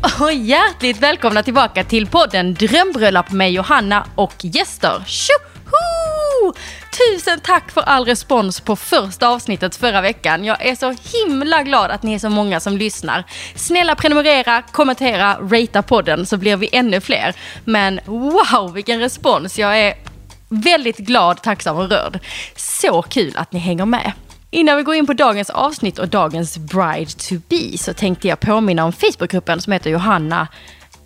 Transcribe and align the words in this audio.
och 0.20 0.32
hjärtligt 0.32 0.98
välkomna 0.98 1.42
tillbaka 1.42 1.84
till 1.84 2.06
podden 2.06 2.54
Drömbröllop 2.54 3.30
med 3.30 3.52
Johanna 3.52 4.06
och 4.14 4.34
gäster. 4.40 5.04
Tjoho! 5.06 6.54
Tusen 6.98 7.40
tack 7.40 7.70
för 7.70 7.80
all 7.80 8.04
respons 8.04 8.60
på 8.60 8.76
första 8.76 9.28
avsnittet 9.28 9.76
förra 9.76 10.00
veckan. 10.00 10.44
Jag 10.44 10.66
är 10.66 10.74
så 10.74 10.94
himla 11.12 11.62
glad 11.62 11.90
att 11.90 12.02
ni 12.02 12.14
är 12.14 12.18
så 12.18 12.30
många 12.30 12.60
som 12.60 12.76
lyssnar. 12.76 13.24
Snälla 13.54 13.94
prenumerera, 13.94 14.62
kommentera, 14.62 15.38
ratea 15.40 15.82
podden 15.82 16.26
så 16.26 16.36
blir 16.36 16.56
vi 16.56 16.68
ännu 16.72 17.00
fler. 17.00 17.34
Men 17.64 18.00
wow, 18.04 18.72
vilken 18.74 19.00
respons. 19.00 19.58
Jag 19.58 19.78
är 19.78 19.94
väldigt 20.48 20.98
glad, 20.98 21.42
tacksam 21.42 21.76
och 21.76 21.90
rörd. 21.90 22.18
Så 22.56 23.02
kul 23.02 23.32
att 23.36 23.52
ni 23.52 23.58
hänger 23.58 23.86
med. 23.86 24.12
Innan 24.50 24.76
vi 24.76 24.82
går 24.82 24.94
in 24.94 25.06
på 25.06 25.12
dagens 25.12 25.50
avsnitt 25.50 25.98
och 25.98 26.08
dagens 26.08 26.58
Bride 26.58 27.10
to 27.10 27.34
be 27.48 27.78
så 27.78 27.92
tänkte 27.92 28.28
jag 28.28 28.40
påminna 28.40 28.84
om 28.84 28.92
Facebookgruppen 28.92 29.60
som 29.60 29.72
heter 29.72 29.90
Johanna 29.90 30.48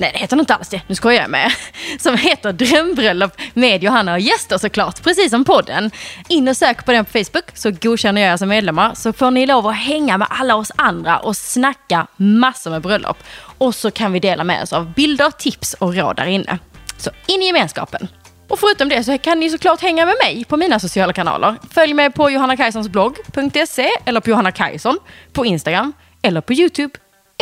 Nej, 0.00 0.10
det 0.12 0.18
heter 0.18 0.40
inte 0.40 0.54
alls 0.54 0.68
det. 0.68 0.80
Nu 0.86 0.94
skojar 0.94 1.20
jag 1.20 1.30
med. 1.30 1.52
Som 1.98 2.16
heter 2.16 2.52
Drömbröllop 2.52 3.32
med 3.54 3.82
Johanna 3.82 4.12
och 4.12 4.20
gäster 4.20 4.58
såklart. 4.58 5.02
Precis 5.02 5.30
som 5.30 5.44
podden. 5.44 5.90
In 6.28 6.48
och 6.48 6.56
sök 6.56 6.84
på 6.84 6.92
den 6.92 7.04
på 7.04 7.10
Facebook 7.10 7.44
så 7.54 7.70
godkänner 7.70 8.20
jag 8.20 8.32
er 8.32 8.36
som 8.36 8.48
medlemmar. 8.48 8.94
Så 8.94 9.12
får 9.12 9.30
ni 9.30 9.46
lov 9.46 9.66
att 9.66 9.76
hänga 9.76 10.18
med 10.18 10.28
alla 10.30 10.54
oss 10.54 10.72
andra 10.76 11.18
och 11.18 11.36
snacka 11.36 12.06
massor 12.16 12.70
med 12.70 12.82
bröllop. 12.82 13.16
Och 13.58 13.74
så 13.74 13.90
kan 13.90 14.12
vi 14.12 14.20
dela 14.20 14.44
med 14.44 14.62
oss 14.62 14.72
av 14.72 14.92
bilder, 14.92 15.30
tips 15.30 15.74
och 15.74 15.94
råd 15.94 16.16
där 16.16 16.26
inne. 16.26 16.58
Så 16.96 17.10
in 17.26 17.42
i 17.42 17.46
gemenskapen. 17.46 18.08
Och 18.50 18.58
förutom 18.58 18.88
det 18.88 19.04
så 19.04 19.18
kan 19.18 19.40
ni 19.40 19.50
såklart 19.50 19.80
hänga 19.80 20.06
med 20.06 20.14
mig 20.24 20.44
på 20.44 20.56
mina 20.56 20.80
sociala 20.80 21.12
kanaler. 21.12 21.56
Följ 21.70 21.94
mig 21.94 22.10
på 22.10 22.30
johannakajsonsblogg.se 22.30 23.90
eller 24.04 24.20
på 24.20 24.30
Johanna 24.30 24.52
Kajson 24.52 24.98
på 25.32 25.46
Instagram 25.46 25.92
eller 26.22 26.40
på 26.40 26.52
YouTube 26.52 26.94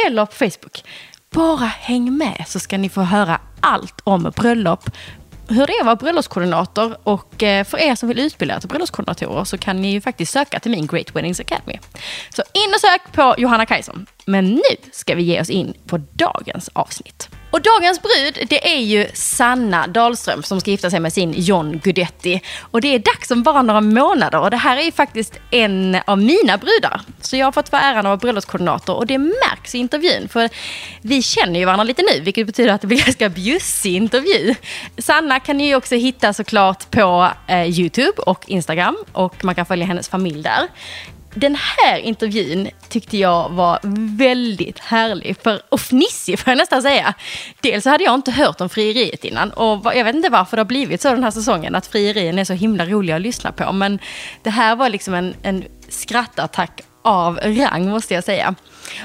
eller 0.06 0.26
på 0.26 0.32
Facebook. 0.32 0.84
Bara 1.30 1.64
häng 1.64 2.16
med 2.16 2.44
så 2.46 2.58
ska 2.58 2.78
ni 2.78 2.88
få 2.88 3.00
höra 3.00 3.40
allt 3.60 4.00
om 4.04 4.32
bröllop, 4.36 4.90
hur 5.48 5.66
det 5.66 5.72
är 5.72 5.80
att 5.80 5.86
vara 5.86 5.96
bröllopskoordinator 5.96 6.96
och 7.02 7.42
eh, 7.42 7.64
för 7.64 7.78
er 7.78 7.94
som 7.94 8.08
vill 8.08 8.18
utbilda 8.18 8.56
er 8.56 8.60
till 8.60 8.68
bröllopskoordinatorer 8.68 9.44
så 9.44 9.58
kan 9.58 9.82
ni 9.82 9.92
ju 9.92 10.00
faktiskt 10.00 10.32
söka 10.32 10.60
till 10.60 10.70
min 10.70 10.86
Great 10.86 11.16
Weddings 11.16 11.40
Academy. 11.40 11.78
Så 12.30 12.42
in 12.42 12.74
och 12.74 12.80
sök 12.80 13.12
på 13.12 13.34
Johanna 13.38 13.66
Kajson. 13.66 14.06
Men 14.24 14.44
nu 14.44 14.76
ska 14.92 15.14
vi 15.14 15.22
ge 15.22 15.40
oss 15.40 15.50
in 15.50 15.74
på 15.86 15.98
dagens 16.12 16.70
avsnitt. 16.72 17.37
Och 17.50 17.62
dagens 17.62 18.02
brud, 18.02 18.48
det 18.48 18.76
är 18.76 18.80
ju 18.80 19.06
Sanna 19.14 19.86
Dahlström 19.86 20.42
som 20.42 20.60
ska 20.60 20.70
gifta 20.70 20.90
sig 20.90 21.00
med 21.00 21.12
sin 21.12 21.34
John 21.36 21.78
Guidetti. 21.78 22.42
Och 22.60 22.80
det 22.80 22.94
är 22.94 22.98
dags 22.98 23.30
om 23.30 23.42
bara 23.42 23.62
några 23.62 23.80
månader 23.80 24.40
och 24.40 24.50
det 24.50 24.56
här 24.56 24.76
är 24.76 24.82
ju 24.82 24.92
faktiskt 24.92 25.38
en 25.50 25.98
av 26.06 26.18
mina 26.18 26.58
brudar. 26.58 27.00
Så 27.20 27.36
jag 27.36 27.46
har 27.46 27.52
fått 27.52 27.72
vara 27.72 27.82
äran 27.82 27.98
att 27.98 28.04
vara 28.04 28.16
bröllopskoordinator 28.16 28.94
och 28.94 29.06
det 29.06 29.18
märks 29.18 29.74
i 29.74 29.78
intervjun. 29.78 30.28
För 30.28 30.50
vi 31.02 31.22
känner 31.22 31.60
ju 31.60 31.64
varandra 31.64 31.84
lite 31.84 32.02
nu, 32.02 32.20
vilket 32.20 32.46
betyder 32.46 32.72
att 32.72 32.80
det 32.80 32.86
blir 32.86 32.98
en 32.98 33.04
ganska 33.04 33.28
bjussig 33.28 33.96
intervju. 33.96 34.54
Sanna 34.98 35.40
kan 35.40 35.56
ni 35.56 35.66
ju 35.66 35.74
också 35.74 35.94
hitta 35.94 36.32
såklart 36.32 36.90
på 36.90 37.30
eh, 37.46 37.80
YouTube 37.80 38.22
och 38.22 38.44
Instagram 38.48 38.96
och 39.12 39.44
man 39.44 39.54
kan 39.54 39.66
följa 39.66 39.86
hennes 39.86 40.08
familj 40.08 40.42
där 40.42 40.68
den 41.34 41.54
här 41.54 41.98
intervjun 41.98 42.68
tyckte 42.88 43.16
jag 43.16 43.48
var 43.48 43.78
väldigt 44.16 44.78
härlig 44.78 45.36
för, 45.42 45.62
och 45.68 45.80
fnissig 45.80 46.38
får 46.38 46.50
jag 46.50 46.58
nästan 46.58 46.82
säga. 46.82 47.14
Dels 47.60 47.84
så 47.84 47.90
hade 47.90 48.04
jag 48.04 48.14
inte 48.14 48.30
hört 48.30 48.60
om 48.60 48.68
frieriet 48.68 49.24
innan 49.24 49.50
och 49.50 49.94
jag 49.94 50.04
vet 50.04 50.14
inte 50.14 50.28
varför 50.28 50.56
det 50.56 50.60
har 50.60 50.64
blivit 50.64 51.00
så 51.00 51.08
den 51.08 51.24
här 51.24 51.30
säsongen 51.30 51.74
att 51.74 51.86
frierien 51.86 52.38
är 52.38 52.44
så 52.44 52.52
himla 52.52 52.86
roliga 52.86 53.16
att 53.16 53.22
lyssna 53.22 53.52
på. 53.52 53.72
Men 53.72 53.98
det 54.42 54.50
här 54.50 54.76
var 54.76 54.88
liksom 54.88 55.14
en, 55.14 55.34
en 55.42 55.64
skrattattack 55.88 56.82
av 57.02 57.38
rang 57.42 57.90
måste 57.90 58.14
jag 58.14 58.24
säga. 58.24 58.54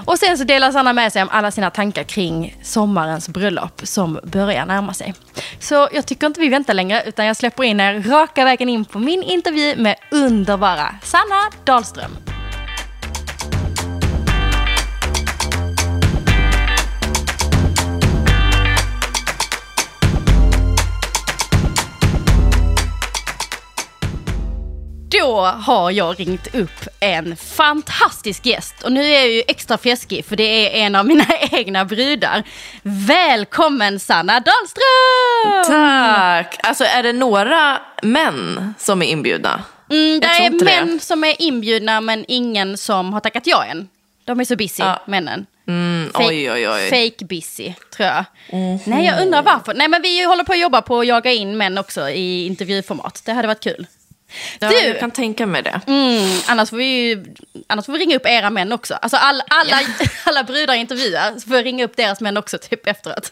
Och 0.05 0.19
sen 0.19 0.37
så 0.37 0.43
delar 0.43 0.71
Sanna 0.71 0.93
med 0.93 1.13
sig 1.13 1.21
om 1.21 1.29
alla 1.31 1.51
sina 1.51 1.69
tankar 1.69 2.03
kring 2.03 2.57
sommarens 2.63 3.29
bröllop 3.29 3.81
som 3.83 4.19
börjar 4.23 4.65
närma 4.65 4.93
sig. 4.93 5.13
Så 5.59 5.89
jag 5.93 6.05
tycker 6.05 6.27
inte 6.27 6.39
vi 6.41 6.49
väntar 6.49 6.73
längre 6.73 7.03
utan 7.05 7.25
jag 7.25 7.37
släpper 7.37 7.63
in 7.63 7.79
er 7.79 8.03
raka 8.09 8.45
vägen 8.45 8.69
in 8.69 8.85
på 8.85 8.99
min 8.99 9.23
intervju 9.23 9.75
med 9.75 9.95
underbara 10.11 10.95
Sanna 11.03 11.49
Dahlström. 11.65 12.32
Då 25.21 25.41
har 25.41 25.91
jag 25.91 26.19
ringt 26.19 26.55
upp 26.55 26.87
en 26.99 27.35
fantastisk 27.35 28.45
gäst 28.45 28.83
och 28.83 28.91
nu 28.91 29.03
är 29.03 29.19
jag 29.19 29.31
ju 29.31 29.43
extra 29.47 29.77
feskig 29.77 30.25
för 30.25 30.35
det 30.35 30.43
är 30.43 30.85
en 30.85 30.95
av 30.95 31.05
mina 31.05 31.25
egna 31.51 31.85
brudar. 31.85 32.43
Välkommen 32.83 33.99
Sanna 33.99 34.33
Dahlström! 34.39 35.63
Tack! 35.67 36.59
Alltså 36.63 36.83
är 36.83 37.03
det 37.03 37.13
några 37.13 37.81
män 38.01 38.73
som 38.79 39.01
är 39.01 39.05
inbjudna? 39.05 39.63
Mm, 39.89 40.19
det 40.19 40.27
är 40.27 40.65
män 40.65 40.97
det. 40.97 41.03
som 41.03 41.23
är 41.23 41.41
inbjudna 41.41 42.01
men 42.01 42.25
ingen 42.27 42.77
som 42.77 43.13
har 43.13 43.19
tackat 43.19 43.47
ja 43.47 43.65
än. 43.65 43.89
De 44.25 44.39
är 44.39 44.45
så 44.45 44.55
busy, 44.55 44.83
ja. 44.83 45.03
männen. 45.07 45.45
Mm, 45.67 46.11
fake, 46.13 46.27
oj, 46.27 46.51
oj, 46.51 46.69
oj. 46.69 46.89
fake 46.89 47.25
busy, 47.25 47.73
tror 47.95 48.09
jag. 48.09 48.25
Mm. 48.49 48.79
Nej, 48.85 49.05
jag 49.05 49.21
undrar 49.21 49.41
varför. 49.41 49.73
Nej, 49.73 49.87
men 49.87 50.01
vi 50.01 50.23
håller 50.23 50.43
på 50.43 50.53
att 50.53 50.59
jobba 50.59 50.81
på 50.81 50.99
att 50.99 51.07
jaga 51.07 51.31
in 51.31 51.57
män 51.57 51.77
också 51.77 52.09
i 52.09 52.45
intervjuformat. 52.45 53.21
Det 53.25 53.33
hade 53.33 53.47
varit 53.47 53.63
kul. 53.63 53.87
Ja, 54.59 54.69
du, 54.69 54.75
jag 54.75 54.99
kan 54.99 55.11
tänka 55.11 55.45
mig 55.45 55.63
det. 55.63 55.81
Mm, 55.87 56.39
annars, 56.47 56.69
får 56.69 56.77
vi 56.77 57.23
annars 57.67 57.85
får 57.85 57.93
vi 57.93 57.99
ringa 57.99 58.15
upp 58.15 58.25
era 58.25 58.49
män 58.49 58.71
också. 58.71 58.93
Alltså 58.93 59.17
all, 59.17 59.41
alla, 59.47 59.79
alla 60.23 60.43
brudar 60.43 60.73
intervjuar, 60.73 61.33
så 61.39 61.47
får 61.47 61.55
vi 61.55 61.63
ringa 61.63 61.85
upp 61.85 61.95
deras 61.95 62.21
män 62.21 62.37
också 62.37 62.57
typ 62.57 62.87
efteråt. 62.87 63.31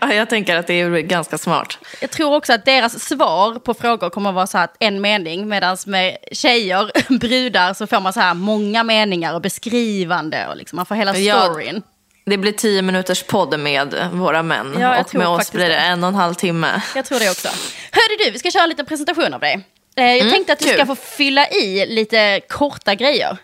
Jag 0.00 0.30
tänker 0.30 0.56
att 0.56 0.66
det 0.66 0.74
är 0.74 0.90
ganska 0.90 1.38
smart. 1.38 1.78
Jag 2.00 2.10
tror 2.10 2.34
också 2.34 2.52
att 2.52 2.64
deras 2.64 3.00
svar 3.00 3.58
på 3.58 3.74
frågor 3.74 4.10
kommer 4.10 4.30
att 4.30 4.34
vara 4.34 4.46
så 4.46 4.58
här 4.58 4.68
en 4.78 5.00
mening. 5.00 5.48
Medan 5.48 5.76
med 5.86 6.16
tjejer, 6.32 6.90
brudar, 7.18 7.74
så 7.74 7.86
får 7.86 8.00
man 8.00 8.12
så 8.12 8.20
här 8.20 8.34
många 8.34 8.84
meningar 8.84 9.34
och 9.34 9.40
beskrivande. 9.40 10.46
Och 10.48 10.56
liksom, 10.56 10.76
man 10.76 10.86
får 10.86 10.94
hela 10.94 11.14
storyn. 11.14 11.74
Ja. 11.74 11.92
Det 12.28 12.38
blir 12.38 12.52
tio 12.52 12.82
minuters 12.82 13.22
podd 13.22 13.60
med 13.60 14.08
våra 14.12 14.42
män. 14.42 14.76
Ja, 14.80 15.00
och 15.00 15.14
med 15.14 15.28
oss 15.28 15.52
blir 15.52 15.68
det 15.68 15.76
en 15.76 16.04
och 16.04 16.08
en 16.08 16.14
halv 16.14 16.34
timme. 16.34 16.82
Jag 16.94 17.04
tror 17.04 17.18
det 17.18 17.30
också. 17.30 17.48
Hörde 17.92 18.24
du, 18.24 18.30
vi 18.30 18.38
ska 18.38 18.50
köra 18.50 18.62
en 18.62 18.68
liten 18.68 18.86
presentation 18.86 19.34
av 19.34 19.40
dig. 19.40 19.64
Eh, 19.98 20.06
jag 20.06 20.20
mm, 20.20 20.32
tänkte 20.32 20.52
att 20.52 20.58
du 20.58 20.64
kul. 20.64 20.74
ska 20.74 20.86
få 20.86 20.96
fylla 20.96 21.48
i 21.48 21.86
lite 21.86 22.40
korta 22.48 22.94
grejer. 22.94 23.36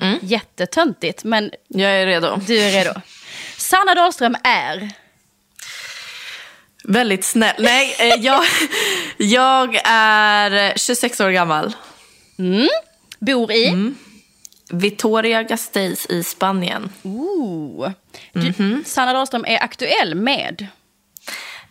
Mm. 0.00 0.18
Jättetöntigt, 0.22 1.24
men... 1.24 1.50
Jag 1.68 1.90
är 1.90 2.06
redo. 2.06 2.40
Du 2.46 2.58
är 2.58 2.70
redo. 2.72 3.00
Sanna 3.56 3.94
Dahlström 3.94 4.36
är... 4.44 4.90
Väldigt 6.84 7.24
snäll. 7.24 7.54
Nej, 7.58 7.96
eh, 7.98 8.06
jag, 8.06 8.44
jag 9.16 9.80
är 9.84 10.78
26 10.78 11.20
år 11.20 11.30
gammal. 11.30 11.76
Mm. 12.38 12.68
Bor 13.18 13.52
i? 13.52 13.68
Mm. 13.68 13.96
Vitoria 14.70 15.42
Gasteiz 15.42 16.06
i 16.06 16.22
Spanien. 16.22 16.92
Ooh. 17.02 17.90
Du, 18.32 18.40
mm 18.40 18.52
-hmm. 18.52 18.84
Sanna 18.84 19.12
Dahlström 19.12 19.44
är 19.44 19.62
aktuell 19.62 20.14
med? 20.14 20.66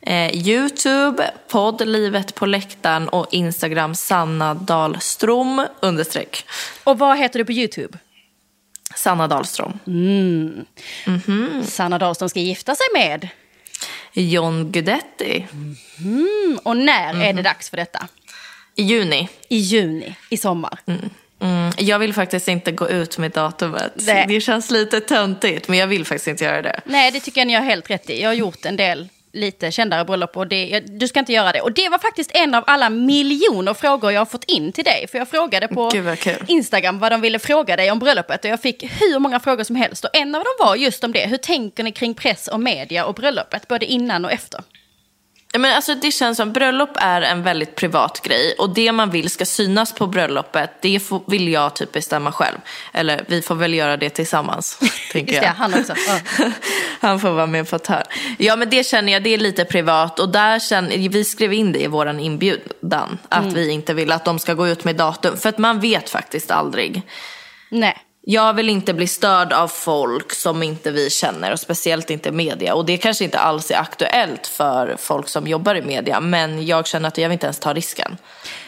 Eh, 0.08 0.48
Youtube, 0.48 1.32
podd 1.48 1.88
Livet 1.88 2.36
på 2.36 2.46
läktaren 2.46 3.10
och 3.10 3.28
Instagram 3.32 3.96
Sanna 3.96 4.54
Dahlström 4.54 5.68
understreck. 5.80 6.46
Och 6.84 7.00
vad 7.00 7.18
heter 7.18 7.40
du 7.40 7.46
på 7.46 7.52
Youtube? 7.52 7.98
Sanna 8.96 9.28
Dahlström. 9.28 9.80
Mm. 9.88 10.66
Mm 11.06 11.20
-hmm. 11.20 11.64
Sanna 11.64 11.98
Dahlström 11.98 12.30
ska 12.30 12.40
gifta 12.40 12.76
sig 12.76 12.86
med? 12.94 13.30
John 14.14 14.72
Guidetti. 14.72 15.48
Mm. 16.00 16.60
Och 16.64 16.78
när 16.78 17.14
är 17.14 17.28
det 17.28 17.34
mhm. 17.34 17.44
dags 17.44 17.70
för 17.70 17.78
detta? 17.78 18.08
I 18.76 18.84
juni. 18.84 19.30
I 19.50 19.58
juni, 19.58 20.16
i 20.30 20.38
sommar. 20.38 20.80
Mm. 20.86 21.10
Mm, 21.40 21.72
jag 21.78 22.00
vill 22.00 22.14
faktiskt 22.14 22.48
inte 22.48 22.72
gå 22.72 22.90
ut 22.90 23.18
med 23.18 23.32
datumet. 23.32 23.94
Nej. 23.96 24.26
Det 24.28 24.42
känns 24.42 24.72
lite 24.72 25.00
töntigt, 25.00 25.68
men 25.68 25.80
jag 25.80 25.88
vill 25.88 26.06
faktiskt 26.06 26.28
inte 26.28 26.44
göra 26.44 26.62
det. 26.62 26.82
Nej, 26.86 27.12
det 27.12 27.20
tycker 27.20 27.42
jag 27.42 27.48
ni 27.48 27.54
har 27.54 27.64
helt 27.64 27.90
rätt 27.90 28.10
i. 28.10 28.22
Jag 28.22 28.30
har 28.30 28.34
gjort 28.34 28.66
en 28.66 28.76
del 28.76 29.10
lite 29.34 29.72
kändare 29.72 30.06
bröllop 30.06 30.38
och 30.38 30.48
det, 30.48 30.80
du 30.80 31.08
ska 31.08 31.20
inte 31.20 31.34
göra 31.34 31.52
det. 31.52 31.62
Och 31.62 31.72
det 31.72 31.90
var 31.90 31.98
faktiskt 31.98 32.32
en 32.34 32.56
av 32.56 32.64
alla 32.68 32.90
miljoner 32.90 33.74
frågor 33.74 34.12
jag 34.12 34.22
har 34.22 34.26
fått 34.26 34.44
in 34.44 34.72
till 34.72 34.84
dig. 34.84 35.08
För 35.08 35.18
jag 35.18 35.28
frågade 35.28 35.68
på 35.68 35.92
Instagram 36.48 37.00
vad 37.00 37.12
de 37.12 37.22
ville 37.22 37.40
fråga 37.40 37.76
dig 37.76 37.92
om 37.92 38.00
bröllopet 38.00 38.46
och 38.46 38.52
jag 38.52 38.62
fick 38.62 38.84
hur 38.84 39.20
många 39.20 39.40
frågor 39.40 39.64
som 39.64 39.76
helst. 39.76 40.04
Och 40.04 40.10
en 40.14 40.36
av 40.36 40.44
dem 40.44 40.54
var 40.60 40.76
just 40.76 41.04
om 41.04 41.12
det. 41.12 41.28
Hur 41.28 41.38
tänker 41.38 41.84
ni 41.84 41.92
kring 41.92 42.14
press 42.14 42.48
och 42.48 42.60
media 42.60 43.06
och 43.06 43.14
bröllopet, 43.14 43.68
både 43.68 43.86
innan 43.86 44.26
och 44.26 44.32
efter? 44.32 44.64
Men 45.58 45.76
alltså, 45.76 45.96
det 45.96 46.12
känns 46.12 46.38
som 46.38 46.54
bröllop 46.54 46.90
är 46.96 47.22
en 47.22 47.44
väldigt 47.44 47.76
privat 47.76 48.22
grej 48.24 48.56
och 48.58 48.70
det 48.70 48.92
man 48.92 49.10
vill 49.10 49.30
ska 49.30 49.46
synas 49.46 49.94
på 49.94 50.08
bröllopet 50.08 50.72
det 50.82 51.02
vill 51.28 51.48
jag 51.48 51.76
typ 51.76 51.92
bestämma 51.92 52.32
själv. 52.32 52.58
Eller 52.94 53.26
vi 53.28 53.42
får 53.42 53.56
väl 53.56 53.74
göra 53.74 53.98
det 53.98 54.10
tillsammans. 54.10 54.80
tänker 55.12 55.34
Just 55.34 55.44
det, 55.44 55.54
han 55.58 55.74
också. 55.74 55.94
Ja. 56.08 56.52
han 57.00 57.20
får 57.20 57.30
vara 57.30 57.48
med 57.48 57.70
på 57.70 57.76
ett 57.76 57.88
hörn. 57.88 58.04
Ja 58.38 58.56
men 58.56 58.70
det 58.70 58.86
känner 58.86 59.14
jag, 59.14 59.24
det 59.24 59.34
är 59.34 59.38
lite 59.38 59.66
privat 59.66 60.20
och 60.20 60.30
där 60.30 60.60
känner, 60.60 61.10
vi 61.10 61.24
skrev 61.24 61.54
in 61.54 61.72
det 61.72 61.84
i 61.84 61.88
våran 61.88 62.20
inbjudan. 62.20 63.18
Att 63.30 63.44
mm. 63.44 63.54
vi 63.54 63.70
inte 63.70 63.94
vill 63.94 64.12
att 64.12 64.26
de 64.26 64.40
ska 64.40 64.54
gå 64.54 64.68
ut 64.68 64.84
med 64.84 64.96
datum. 64.96 65.38
För 65.38 65.50
att 65.50 65.58
man 65.58 65.80
vet 65.80 66.10
faktiskt 66.10 66.52
aldrig. 66.52 67.02
Nej. 67.70 68.07
Jag 68.30 68.54
vill 68.54 68.70
inte 68.70 68.94
bli 68.94 69.08
störd 69.08 69.54
av 69.54 69.68
folk 69.68 70.34
som 70.34 70.64
inte 70.64 70.92
vi 70.92 71.10
känner 71.10 71.52
och 71.52 71.60
speciellt 71.60 72.10
inte 72.10 72.32
media. 72.32 72.76
Och 72.76 72.86
det 72.86 72.98
kanske 72.98 73.24
inte 73.24 73.40
alls 73.40 73.72
är 73.72 73.76
aktuellt 73.76 74.48
för 74.48 74.96
folk 75.00 75.30
som 75.30 75.48
jobbar 75.48 75.76
i 75.76 75.82
media 75.82 76.20
men 76.20 76.66
jag 76.66 76.88
känner 76.88 77.08
att 77.08 77.18
jag 77.18 77.30
vill 77.30 77.34
inte 77.34 77.46
ens 77.46 77.60
ta 77.60 77.74
risken. 77.74 78.18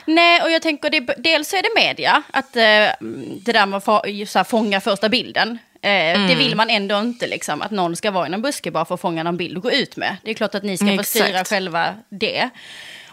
Nej, 0.06 0.42
och 0.42 0.52
jag 0.52 0.62
tänker 0.62 0.90
det, 0.90 1.00
dels 1.18 1.54
är 1.54 1.62
det 1.62 1.70
media, 1.76 2.24
att 2.32 2.56
eh, 2.56 2.62
det 3.46 3.52
där 3.52 3.66
med 3.66 3.78
att 3.78 3.86
få, 3.86 4.02
så 4.28 4.40
här, 4.40 4.44
fånga 4.44 4.82
första 4.82 5.10
bilden. 5.10 5.60
Eh, 5.82 5.90
Mm. 5.92 6.28
Det 6.28 6.36
vill 6.36 6.56
man 6.56 6.70
ändå 6.70 7.00
inte, 7.00 7.28
liksom, 7.28 7.62
att 7.62 7.72
någon 7.72 7.96
ska 7.96 8.12
vara 8.12 8.28
i 8.28 8.30
någon 8.30 8.42
buske 8.42 8.72
bara 8.72 8.86
för 8.86 8.96
att 8.96 9.02
fånga 9.02 9.24
någon 9.24 9.38
bild 9.38 9.58
och 9.58 9.64
gå 9.64 9.72
ut 9.72 9.96
med. 9.96 10.18
Det 10.24 10.30
är 10.32 10.36
klart 10.36 10.56
att 10.56 10.64
ni 10.64 10.78
ska 10.78 10.98
få 10.98 11.04
styra 11.04 11.46
själva 11.46 11.96
det. 12.10 12.50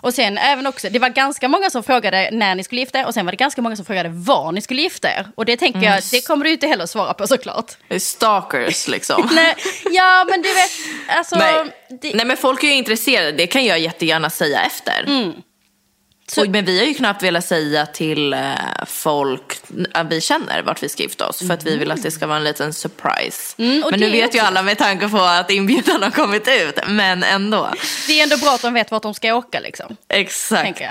Och 0.06 0.14
sen 0.14 0.38
även 0.38 0.66
också, 0.66 0.88
det 0.90 0.98
var 0.98 1.08
ganska 1.08 1.48
många 1.48 1.70
som 1.70 1.82
frågade 1.82 2.28
när 2.32 2.54
ni 2.54 2.64
skulle 2.64 2.80
gifta 2.80 2.98
er 2.98 3.06
och 3.06 3.14
sen 3.14 3.24
var 3.26 3.32
det 3.32 3.36
ganska 3.36 3.62
många 3.62 3.76
som 3.76 3.84
frågade 3.84 4.08
var 4.08 4.52
ni 4.52 4.60
skulle 4.60 4.82
gifta 4.82 5.08
er. 5.08 5.26
Och 5.34 5.44
det 5.44 5.56
tänker 5.56 5.78
Mm. 5.78 5.90
jag, 5.92 6.02
det 6.12 6.26
kommer 6.26 6.44
du 6.44 6.50
inte 6.50 6.66
heller 6.66 6.86
svara 6.86 7.14
på 7.14 7.26
såklart. 7.26 7.72
Stalkers 8.00 8.88
liksom. 8.88 9.28
Nej, 9.34 9.54
ja, 9.90 10.26
men 10.30 10.42
du 10.42 10.48
vet, 10.48 10.70
alltså... 11.08 11.36
Nej. 11.36 11.64
Det, 12.02 12.14
Nej 12.14 12.26
men 12.26 12.36
folk 12.36 12.62
är 12.64 12.68
ju 12.68 12.74
intresserade, 12.74 13.32
det 13.32 13.46
kan 13.46 13.64
jag 13.64 13.78
jättegärna 13.78 14.30
säga 14.30 14.60
efter. 14.62 15.04
Mm. 15.06 15.32
Så- 16.28 16.42
Och, 16.42 16.48
men 16.48 16.64
vi 16.64 16.78
har 16.78 16.86
ju 16.86 16.94
knappt 16.94 17.22
velat 17.22 17.44
säga 17.44 17.86
till 17.86 18.32
eh, 18.32 18.40
folk 18.86 19.55
vi 20.10 20.20
känner 20.20 20.62
vart 20.62 20.82
vi 20.82 20.88
ska 20.88 21.02
gifta 21.02 21.26
oss 21.28 21.38
för 21.46 21.54
att 21.54 21.64
vi 21.66 21.76
vill 21.76 21.90
att 21.90 22.02
det 22.02 22.10
ska 22.10 22.26
vara 22.26 22.38
en 22.38 22.44
liten 22.44 22.72
surprise. 22.72 23.54
Mm, 23.58 23.84
men 23.90 24.00
nu 24.00 24.10
vet 24.10 24.34
ju 24.34 24.38
också- 24.38 24.46
alla 24.48 24.62
med 24.62 24.78
tanke 24.78 25.08
på 25.08 25.18
att 25.18 25.50
inbjudan 25.50 26.02
har 26.02 26.10
kommit 26.10 26.48
ut, 26.48 26.78
men 26.88 27.22
ändå. 27.22 27.70
det 28.06 28.18
är 28.18 28.22
ändå 28.22 28.36
bra 28.36 28.50
att 28.54 28.62
de 28.62 28.74
vet 28.74 28.90
vart 28.90 29.02
de 29.02 29.14
ska 29.14 29.34
åka 29.34 29.60
liksom. 29.60 29.96
Exakt. 30.08 30.82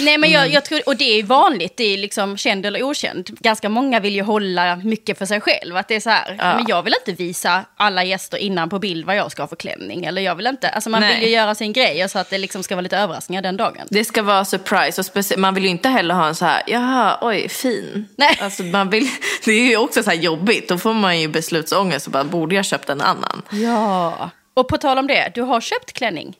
Nej, 0.00 0.18
men 0.18 0.30
jag, 0.30 0.48
jag 0.52 0.64
tror, 0.64 0.80
och 0.86 0.96
det 0.96 1.18
är 1.18 1.22
vanligt, 1.22 1.76
det 1.76 1.84
är 1.84 1.98
liksom 1.98 2.36
känd 2.36 2.66
eller 2.66 2.82
okänd. 2.82 3.26
Ganska 3.40 3.68
många 3.68 4.00
vill 4.00 4.14
ju 4.14 4.22
hålla 4.22 4.76
mycket 4.76 5.18
för 5.18 5.26
sig 5.26 5.40
själv. 5.40 5.76
Att 5.76 5.88
det 5.88 5.94
är 5.96 6.00
så 6.00 6.10
här, 6.10 6.36
Ja. 6.38 6.56
men 6.56 6.64
jag 6.68 6.82
vill 6.82 6.94
inte 7.06 7.22
visa 7.22 7.64
alla 7.76 8.04
gäster 8.04 8.38
innan 8.38 8.68
på 8.70 8.78
bild 8.78 9.06
vad 9.06 9.16
jag 9.16 9.32
ska 9.32 9.42
ha 9.42 9.48
för 9.48 9.56
klänning. 9.56 10.04
Eller 10.04 10.22
jag 10.22 10.34
vill 10.34 10.46
inte, 10.46 10.68
alltså 10.68 10.90
man 10.90 11.00
Nej. 11.00 11.14
vill 11.14 11.28
ju 11.28 11.34
göra 11.34 11.54
sin 11.54 11.72
grej 11.72 12.08
så 12.08 12.18
att 12.18 12.30
det 12.30 12.38
liksom 12.38 12.62
ska 12.62 12.74
vara 12.74 12.82
lite 12.82 12.98
överraskningar 12.98 13.42
den 13.42 13.56
dagen. 13.56 13.86
Det 13.90 14.04
ska 14.04 14.22
vara 14.22 14.44
surprise 14.44 15.02
och 15.32 15.38
man 15.38 15.54
vill 15.54 15.64
ju 15.64 15.70
inte 15.70 15.88
heller 15.88 16.14
ha 16.14 16.26
en 16.28 16.34
så 16.34 16.44
här, 16.44 16.62
jaha, 16.66 17.18
oj, 17.20 17.48
fin. 17.48 18.08
Nej. 18.20 18.38
Alltså, 18.42 18.62
man 18.62 18.90
vill, 18.90 19.10
det 19.44 19.52
är 19.52 19.64
ju 19.64 19.76
också 19.76 20.02
så 20.02 20.10
här 20.10 20.16
jobbigt, 20.16 20.68
då 20.68 20.78
får 20.78 20.94
man 20.94 21.20
ju 21.20 21.28
beslutsångest 21.28 22.06
och 22.06 22.12
bara, 22.12 22.24
borde 22.24 22.54
jag 22.54 22.64
köpt 22.64 22.88
en 22.88 23.00
annan? 23.00 23.42
Ja. 23.50 24.30
Och 24.54 24.68
på 24.68 24.78
tal 24.78 24.98
om 24.98 25.06
det, 25.06 25.32
du 25.34 25.42
har 25.42 25.60
köpt 25.60 25.92
klänning. 25.92 26.34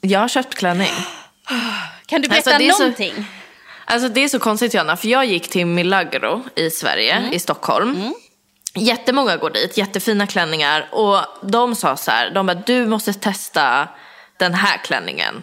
Jag 0.00 0.20
har 0.20 0.28
köpt 0.28 0.54
klänning. 0.54 0.90
Kan 2.06 2.20
du 2.22 2.28
berätta 2.28 2.50
Alltså, 2.54 2.64
är 2.64 2.70
så- 2.70 2.78
någonting? 2.82 3.26
Alltså 3.88 4.08
det 4.08 4.24
är 4.24 4.28
så 4.28 4.38
konstigt 4.38 4.74
Johanna, 4.74 4.96
för 4.96 5.08
jag 5.08 5.24
gick 5.24 5.48
till 5.48 5.66
Milagro 5.66 6.42
i 6.56 6.70
Sverige, 6.70 7.28
i 7.32 7.38
Stockholm. 7.38 8.14
Jättemånga 8.74 9.36
går 9.36 9.50
dit, 9.50 9.76
jättefina 9.76 10.26
klänningar. 10.26 10.88
Och 10.92 11.18
de 11.50 11.74
sa 11.74 11.96
så 11.96 12.10
här, 12.10 12.30
de 12.30 12.46
bara, 12.46 12.54
du 12.66 12.86
måste 12.86 13.12
testa 13.12 13.88
den 14.38 14.54
här 14.54 14.76
klänningen. 14.84 15.42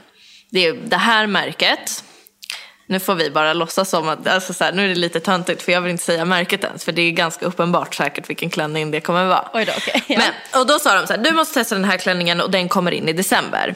Det 0.50 0.66
är 0.68 0.74
det 0.74 0.98
här 0.98 1.28
märket. 1.28 2.04
Nu 2.86 3.00
får 3.00 3.16
vi 3.16 3.30
bara 3.30 3.54
låtsas 3.54 3.90
som 3.90 4.10
att, 4.10 4.28
alltså 4.28 4.54
så 4.54 4.64
här, 4.64 4.72
nu 4.72 4.86
är 4.86 4.90
det 4.90 4.96
lite 4.96 5.20
töntigt 5.20 5.62
för 5.62 5.72
jag 5.72 5.82
vill 5.82 5.92
inte 5.92 6.04
säga 6.04 6.26
märket 6.26 6.64
ens. 6.64 6.86
För 6.86 6.92
det 6.92 7.02
är 7.02 7.12
ganska 7.12 7.46
uppenbart 7.46 7.96
säkert 7.96 8.30
vilken 8.30 8.50
klänning 8.50 8.92
det 8.92 9.02
kommer 9.02 9.26
vara. 9.26 9.50
Oj 9.54 9.66
då, 9.66 9.72
okej. 9.78 10.04
Ja. 10.08 10.18
Men, 10.20 10.62
och 10.62 10.68
då 10.68 10.80
sa 10.80 11.02
de 11.02 11.08
så 11.08 11.14
här, 11.14 11.24
du 11.24 11.32
måste 11.32 11.54
testa 11.54 11.76
den 11.76 11.86
här 11.86 11.98
klänningen 11.98 12.42
och 12.42 12.52
den 12.52 12.70
kommer 12.70 12.92
in 12.92 13.10
i 13.10 13.14
december. 13.14 13.76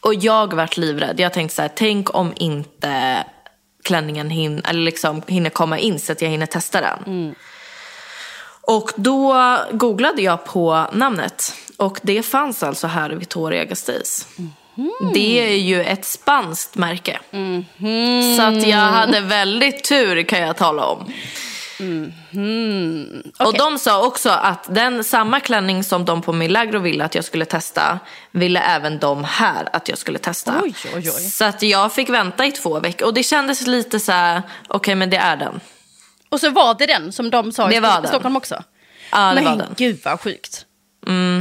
Och 0.00 0.14
jag 0.14 0.54
vart 0.54 0.76
livrädd. 0.76 1.20
Jag 1.20 1.32
tänkte 1.32 1.56
så 1.56 1.62
här, 1.62 1.70
tänk 1.74 2.14
om 2.14 2.32
inte 2.36 3.24
klänningen 3.84 4.30
hin, 4.30 4.62
eller 4.68 4.80
liksom 4.80 5.22
hinner 5.26 5.50
komma 5.50 5.78
in 5.78 6.00
så 6.00 6.12
att 6.12 6.22
jag 6.22 6.28
hinner 6.28 6.46
testa 6.46 6.80
den. 6.80 7.34
Och 8.60 8.92
då 8.96 9.58
googlade 9.72 10.22
jag 10.22 10.44
på 10.44 10.86
namnet. 10.92 11.54
Och 11.76 11.98
det 12.02 12.22
fanns 12.22 12.62
alltså 12.62 12.86
här 12.86 13.12
i 13.12 13.14
Victoria 13.14 13.64
Gasteiz. 13.64 14.26
Det 15.14 15.52
är 15.54 15.56
ju 15.58 15.82
ett 15.82 16.04
spanskt 16.04 16.74
märke. 16.76 17.18
Så 18.36 18.42
att 18.42 18.66
jag 18.66 18.76
hade 18.78 19.20
väldigt 19.20 19.84
tur 19.84 20.22
kan 20.22 20.40
jag 20.40 20.56
tala 20.56 20.84
om. 20.84 21.12
Och 23.38 23.46
Okej. 23.46 23.58
de 23.58 23.78
sa 23.78 24.06
också 24.06 24.30
att 24.30 24.74
den 24.74 25.04
samma 25.04 25.40
klänning 25.40 25.84
som 25.84 26.04
de 26.04 26.22
på 26.22 26.32
Milagro 26.32 26.78
ville 26.78 27.04
att 27.04 27.14
jag 27.14 27.24
skulle 27.24 27.44
testa 27.44 27.98
ville 28.30 28.60
även 28.60 28.98
de 28.98 29.24
här 29.24 29.68
att 29.72 29.88
jag 29.88 29.98
skulle 29.98 30.18
testa. 30.18 30.54
Oj, 30.62 30.74
oj, 30.84 30.92
oj. 30.96 31.10
Så 31.30 31.44
att 31.44 31.62
jag 31.62 31.92
fick 31.92 32.08
vänta 32.08 32.46
i 32.46 32.52
två 32.52 32.80
veckor 32.80 33.06
och 33.06 33.14
det 33.14 33.22
kändes 33.22 33.66
lite 33.66 34.00
så 34.00 34.12
här, 34.12 34.42
okej 34.68 34.94
men 34.94 35.10
det 35.10 35.16
är 35.16 35.36
den. 35.36 35.60
Och 36.28 36.40
så 36.40 36.50
var 36.50 36.74
det 36.74 36.86
den 36.86 37.12
som 37.12 37.30
de 37.30 37.52
sa 37.52 37.70
i 37.70 37.74
Det 37.74 37.80
var 37.80 37.88
Sto- 37.90 38.00
den. 38.00 38.08
Stockholm 38.08 38.36
också? 38.36 38.62
Ja 39.12 39.28
det 39.28 39.34
men 39.34 39.44
var 39.44 39.56
den. 39.56 39.74
gud 39.76 40.00
vad 40.04 40.20
sjukt. 40.20 40.66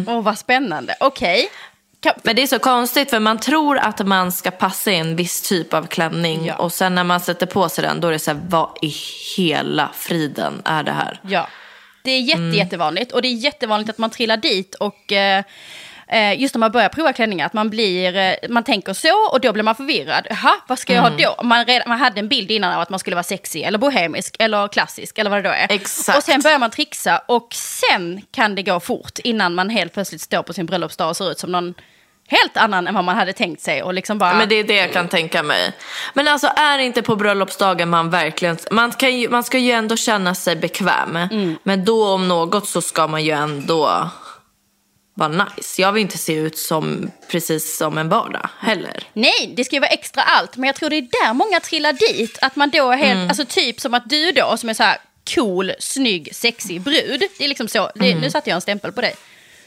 Åh, 0.08 0.22
vad 0.24 0.38
spännande. 0.38 0.96
Okej. 1.00 1.42
Kan- 1.42 1.50
Men 2.24 2.36
det 2.36 2.42
är 2.44 2.48
så 2.48 2.60
konstigt 2.60 3.10
för 3.10 3.20
man 3.20 3.40
tror 3.40 3.78
att 3.78 4.06
man 4.08 4.32
ska 4.32 4.52
passa 4.52 4.92
i 4.92 4.96
en 4.98 5.16
viss 5.16 5.42
typ 5.42 5.74
av 5.74 5.88
klänning 5.88 6.46
Ja. 6.46 6.56
och 6.56 6.74
sen 6.74 6.96
när 6.96 7.04
man 7.04 7.20
sätter 7.20 7.46
på 7.46 7.70
sig 7.70 7.82
den 7.84 8.02
då 8.02 8.08
är 8.08 8.12
det 8.12 8.20
så 8.20 8.32
här, 8.32 8.40
vad 8.50 8.78
i 8.82 8.94
hela 9.38 9.90
friden 9.94 10.62
är 10.66 10.84
det 10.84 10.92
här? 10.92 11.20
Ja, 11.24 11.48
det 12.04 12.12
är 12.12 12.20
jätte, 12.22 12.40
Mm. 12.42 12.54
jättevanligt. 12.58 13.12
Och 13.12 13.22
det 13.22 13.28
är 13.28 13.34
jättevanligt 13.34 13.90
att 13.90 13.98
man 13.98 14.10
trillar 14.10 14.38
dit 14.38 14.76
och 14.76 15.12
eh, 15.12 15.44
eh, 16.12 16.42
just 16.42 16.56
när 16.56 16.60
man 16.60 16.72
börjar 16.72 16.90
prova 16.90 17.14
klänningar, 17.14 17.46
att 17.46 17.54
man, 17.54 17.70
blir, 17.70 18.16
eh, 18.18 18.34
man 18.50 18.64
tänker 18.64 18.94
så 18.94 19.30
och 19.32 19.42
då 19.42 19.54
blir 19.54 19.64
man 19.64 19.76
förvirrad. 19.76 20.28
Jaha, 20.30 20.56
vad 20.68 20.80
ska 20.80 20.94
jag 20.94 21.06
Mm. 21.06 21.20
ha 21.20 21.36
då? 21.38 21.44
Man, 21.44 21.66
redan, 21.66 21.90
man 21.90 22.00
hade 22.00 22.20
en 22.20 22.28
bild 22.28 22.52
innan 22.52 22.74
av 22.74 22.82
att 22.82 22.90
man 22.90 23.00
skulle 23.00 23.16
vara 23.16 23.24
sexig 23.24 23.62
eller 23.62 23.78
bohemisk 23.78 24.36
eller 24.40 24.68
klassisk 24.68 25.18
eller 25.18 25.30
vad 25.30 25.44
det 25.44 25.50
då 25.50 25.56
är. 25.56 25.68
Exakt. 25.72 26.18
Och 26.18 26.24
sen 26.24 26.42
börjar 26.42 26.60
man 26.60 26.70
trixa 26.72 27.22
och 27.28 27.48
sen 27.54 28.22
kan 28.32 28.56
det 28.56 28.64
gå 28.64 28.80
fort 28.80 29.20
innan 29.24 29.56
man 29.56 29.70
helt 29.70 29.94
plötsligt 29.94 30.22
står 30.22 30.44
på 30.44 30.54
sin 30.54 30.66
bröllopsdag 30.66 31.10
och 31.10 31.18
ser 31.18 31.32
ut 31.32 31.40
som 31.40 31.52
någon 31.52 31.74
helt 32.28 32.58
annan 32.58 32.88
än 32.88 32.94
vad 32.96 33.04
man 33.04 33.16
hade 33.16 33.34
tänkt 33.34 33.62
sig. 33.62 33.84
Och 33.84 33.94
liksom 33.94 34.18
bara... 34.18 34.34
Men 34.34 34.50
det 34.50 34.56
är 34.56 34.64
det 34.64 34.76
jag 34.76 34.94
kan 34.94 35.08
tänka 35.08 35.44
mig. 35.44 35.72
Men 36.14 36.28
alltså 36.28 36.48
är 36.48 36.78
det 36.78 36.84
inte 36.84 37.02
på 37.02 37.16
bröllopsdagen 37.16 37.90
man 37.90 38.10
verkligen, 38.10 38.58
man, 38.72 38.92
kan 38.92 39.18
ju, 39.18 39.30
man 39.30 39.44
ska 39.44 39.58
ju 39.58 39.72
ändå 39.72 39.96
känna 39.98 40.36
sig 40.36 40.56
bekväm. 40.56 41.16
Mm. 41.16 41.56
Men 41.64 41.86
då 41.86 42.08
om 42.08 42.28
något 42.28 42.68
så 42.68 42.82
ska 42.82 43.08
man 43.08 43.24
ju 43.24 43.32
ändå 43.32 44.10
vara 45.30 45.46
nice. 45.56 45.82
Jag 45.82 45.92
vill 45.92 46.02
inte 46.02 46.18
se 46.18 46.34
ut 46.34 46.58
som 46.58 47.12
precis 47.32 47.78
som 47.78 47.98
en 47.98 48.10
vardag 48.10 48.50
heller. 48.60 49.04
Nej, 49.14 49.54
det 49.58 49.64
ska 49.64 49.76
ju 49.76 49.80
vara 49.80 49.90
extra 49.92 50.24
allt. 50.24 50.58
Men 50.58 50.68
jag 50.68 50.76
tror 50.76 50.90
det 50.90 50.98
är 50.98 51.02
där 51.26 51.34
många 51.34 51.60
trillar 51.60 51.94
dit. 51.94 52.38
Att 52.42 52.56
man 52.56 52.70
då 52.70 52.92
är 52.92 52.98
helt, 52.98 53.12
Mm. 53.12 53.28
alltså 53.30 53.46
typ 53.46 53.80
som 53.82 53.94
att 53.94 54.10
du 54.10 54.32
då 54.32 54.58
som 54.58 54.70
är 54.70 54.74
så 54.74 54.84
här 54.84 54.98
cool, 55.36 55.72
snygg, 55.80 56.30
sexig 56.36 56.82
brud. 56.82 57.24
Det 57.38 57.44
är 57.44 57.48
liksom 57.50 57.68
så, 57.68 57.92
det, 57.96 58.06
Mm. 58.10 58.22
nu 58.22 58.32
satte 58.32 58.50
jag 58.50 58.56
en 58.56 58.62
stämpel 58.62 58.92
på 58.92 59.02
dig. 59.02 59.16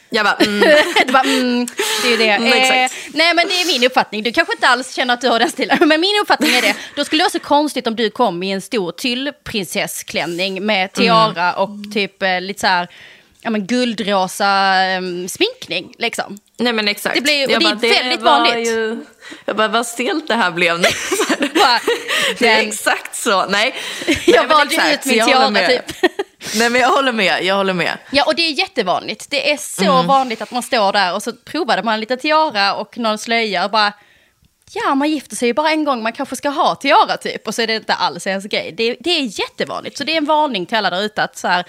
Jag 0.09 0.25
bara, 0.25 0.35
mm, 0.45 0.59
du 1.07 1.13
bara, 1.13 1.23
mm, 1.23 1.67
det 2.03 2.13
är 2.13 2.17
det. 2.17 2.29
Mm. 2.35 2.83
Eh, 2.83 2.91
nej 3.13 3.33
men 3.35 3.47
det 3.47 3.61
är 3.61 3.67
min 3.79 3.83
uppfattning. 3.87 4.23
Du 4.23 4.31
kanske 4.31 4.53
inte 4.53 4.67
alls 4.67 4.95
känner 4.95 5.13
att 5.13 5.21
du 5.21 5.29
har 5.29 5.39
den 5.39 5.49
stilen. 5.49 5.77
Men 5.87 6.01
min 6.01 6.15
uppfattning 6.21 6.51
är 6.55 6.61
det. 6.61 6.75
Då 6.95 7.05
skulle 7.05 7.19
det 7.19 7.23
vara 7.23 7.29
så 7.31 7.39
konstigt 7.39 7.87
om 7.87 7.95
du 7.95 8.09
kom 8.09 8.43
i 8.43 8.51
en 8.51 8.61
stor 8.61 8.91
tyllprinsessklänning 8.91 10.65
med 10.65 10.93
tiara 10.93 11.53
och 11.53 11.69
typ 11.93 12.23
eh, 12.23 12.41
lite 12.41 12.59
så 12.59 12.67
här, 12.67 12.87
ja 13.45 13.51
men 13.51 13.67
guldrosa 13.67 14.81
eh, 14.83 15.01
sminkning 15.27 15.93
liksom. 15.97 16.37
nej 16.57 16.73
men 16.73 16.87
exakt. 16.87 17.15
Det 17.15 17.21
blir- 17.21 17.45
och 17.45 17.51
Jag 17.51 17.61
det 17.79 17.87
är 17.89 18.03
väldigt 18.03 18.21
var 18.21 18.31
vanligt. 18.39 18.67
Ju, 18.67 19.05
jag 19.45 19.55
bara, 19.55 19.67
vad 19.67 19.87
stelt 19.87 20.27
det 20.27 20.35
här 20.35 20.51
blev 20.51 20.79
nu. 20.79 20.87
Bara, 21.55 21.79
det 22.39 22.47
är 22.47 22.67
exakt 22.67 23.15
så. 23.15 23.45
Nej, 23.45 23.75
jag 24.25 24.47
valde 24.47 24.75
exakt, 24.75 25.05
ut 25.07 25.11
min 25.15 25.25
tiara 25.25 25.67
typ. 25.67 25.85
Nej 26.55 26.69
men 26.69 26.81
jag 26.81 26.89
håller 26.89 27.11
med, 27.11 27.43
jag 27.43 27.55
håller 27.55 27.73
med. 27.73 27.97
Ja, 28.11 28.23
och 28.25 28.35
det 28.35 28.41
är 28.41 28.51
jättevanligt. 28.51 29.29
Det 29.29 29.51
är 29.51 29.57
så 29.57 29.83
Mm. 29.93 30.07
vanligt 30.07 30.41
att 30.41 30.51
man 30.51 30.63
står 30.63 30.91
där 30.93 31.13
och 31.13 31.23
så 31.23 31.33
provade 31.33 31.83
man 31.83 31.99
lite 31.99 32.17
tiara 32.17 32.75
och 32.75 32.97
någon 32.97 33.17
slöja 33.17 33.65
och 33.65 33.71
bara... 33.71 33.93
Ja, 34.73 34.95
man 34.95 35.09
gifter 35.09 35.35
sig 35.35 35.47
ju 35.47 35.53
bara 35.53 35.69
en 35.71 35.83
gång, 35.83 36.03
man 36.03 36.13
kanske 36.13 36.35
ska 36.35 36.49
ha 36.49 36.75
tiara 36.75 37.17
typ. 37.17 37.47
Och 37.47 37.55
så 37.55 37.61
är 37.61 37.67
det 37.67 37.75
inte 37.75 37.93
alls 37.93 38.27
ens 38.27 38.45
grej. 38.45 38.73
Det, 38.77 38.95
det 38.99 39.09
är 39.09 39.39
jättevanligt. 39.39 39.97
Så 39.97 40.03
det 40.03 40.11
är 40.13 40.17
en 40.17 40.25
varning 40.25 40.65
till 40.65 40.77
alla 40.77 40.89
där 40.89 41.01
ute 41.01 41.23
att 41.23 41.37
så 41.37 41.47
här, 41.47 41.65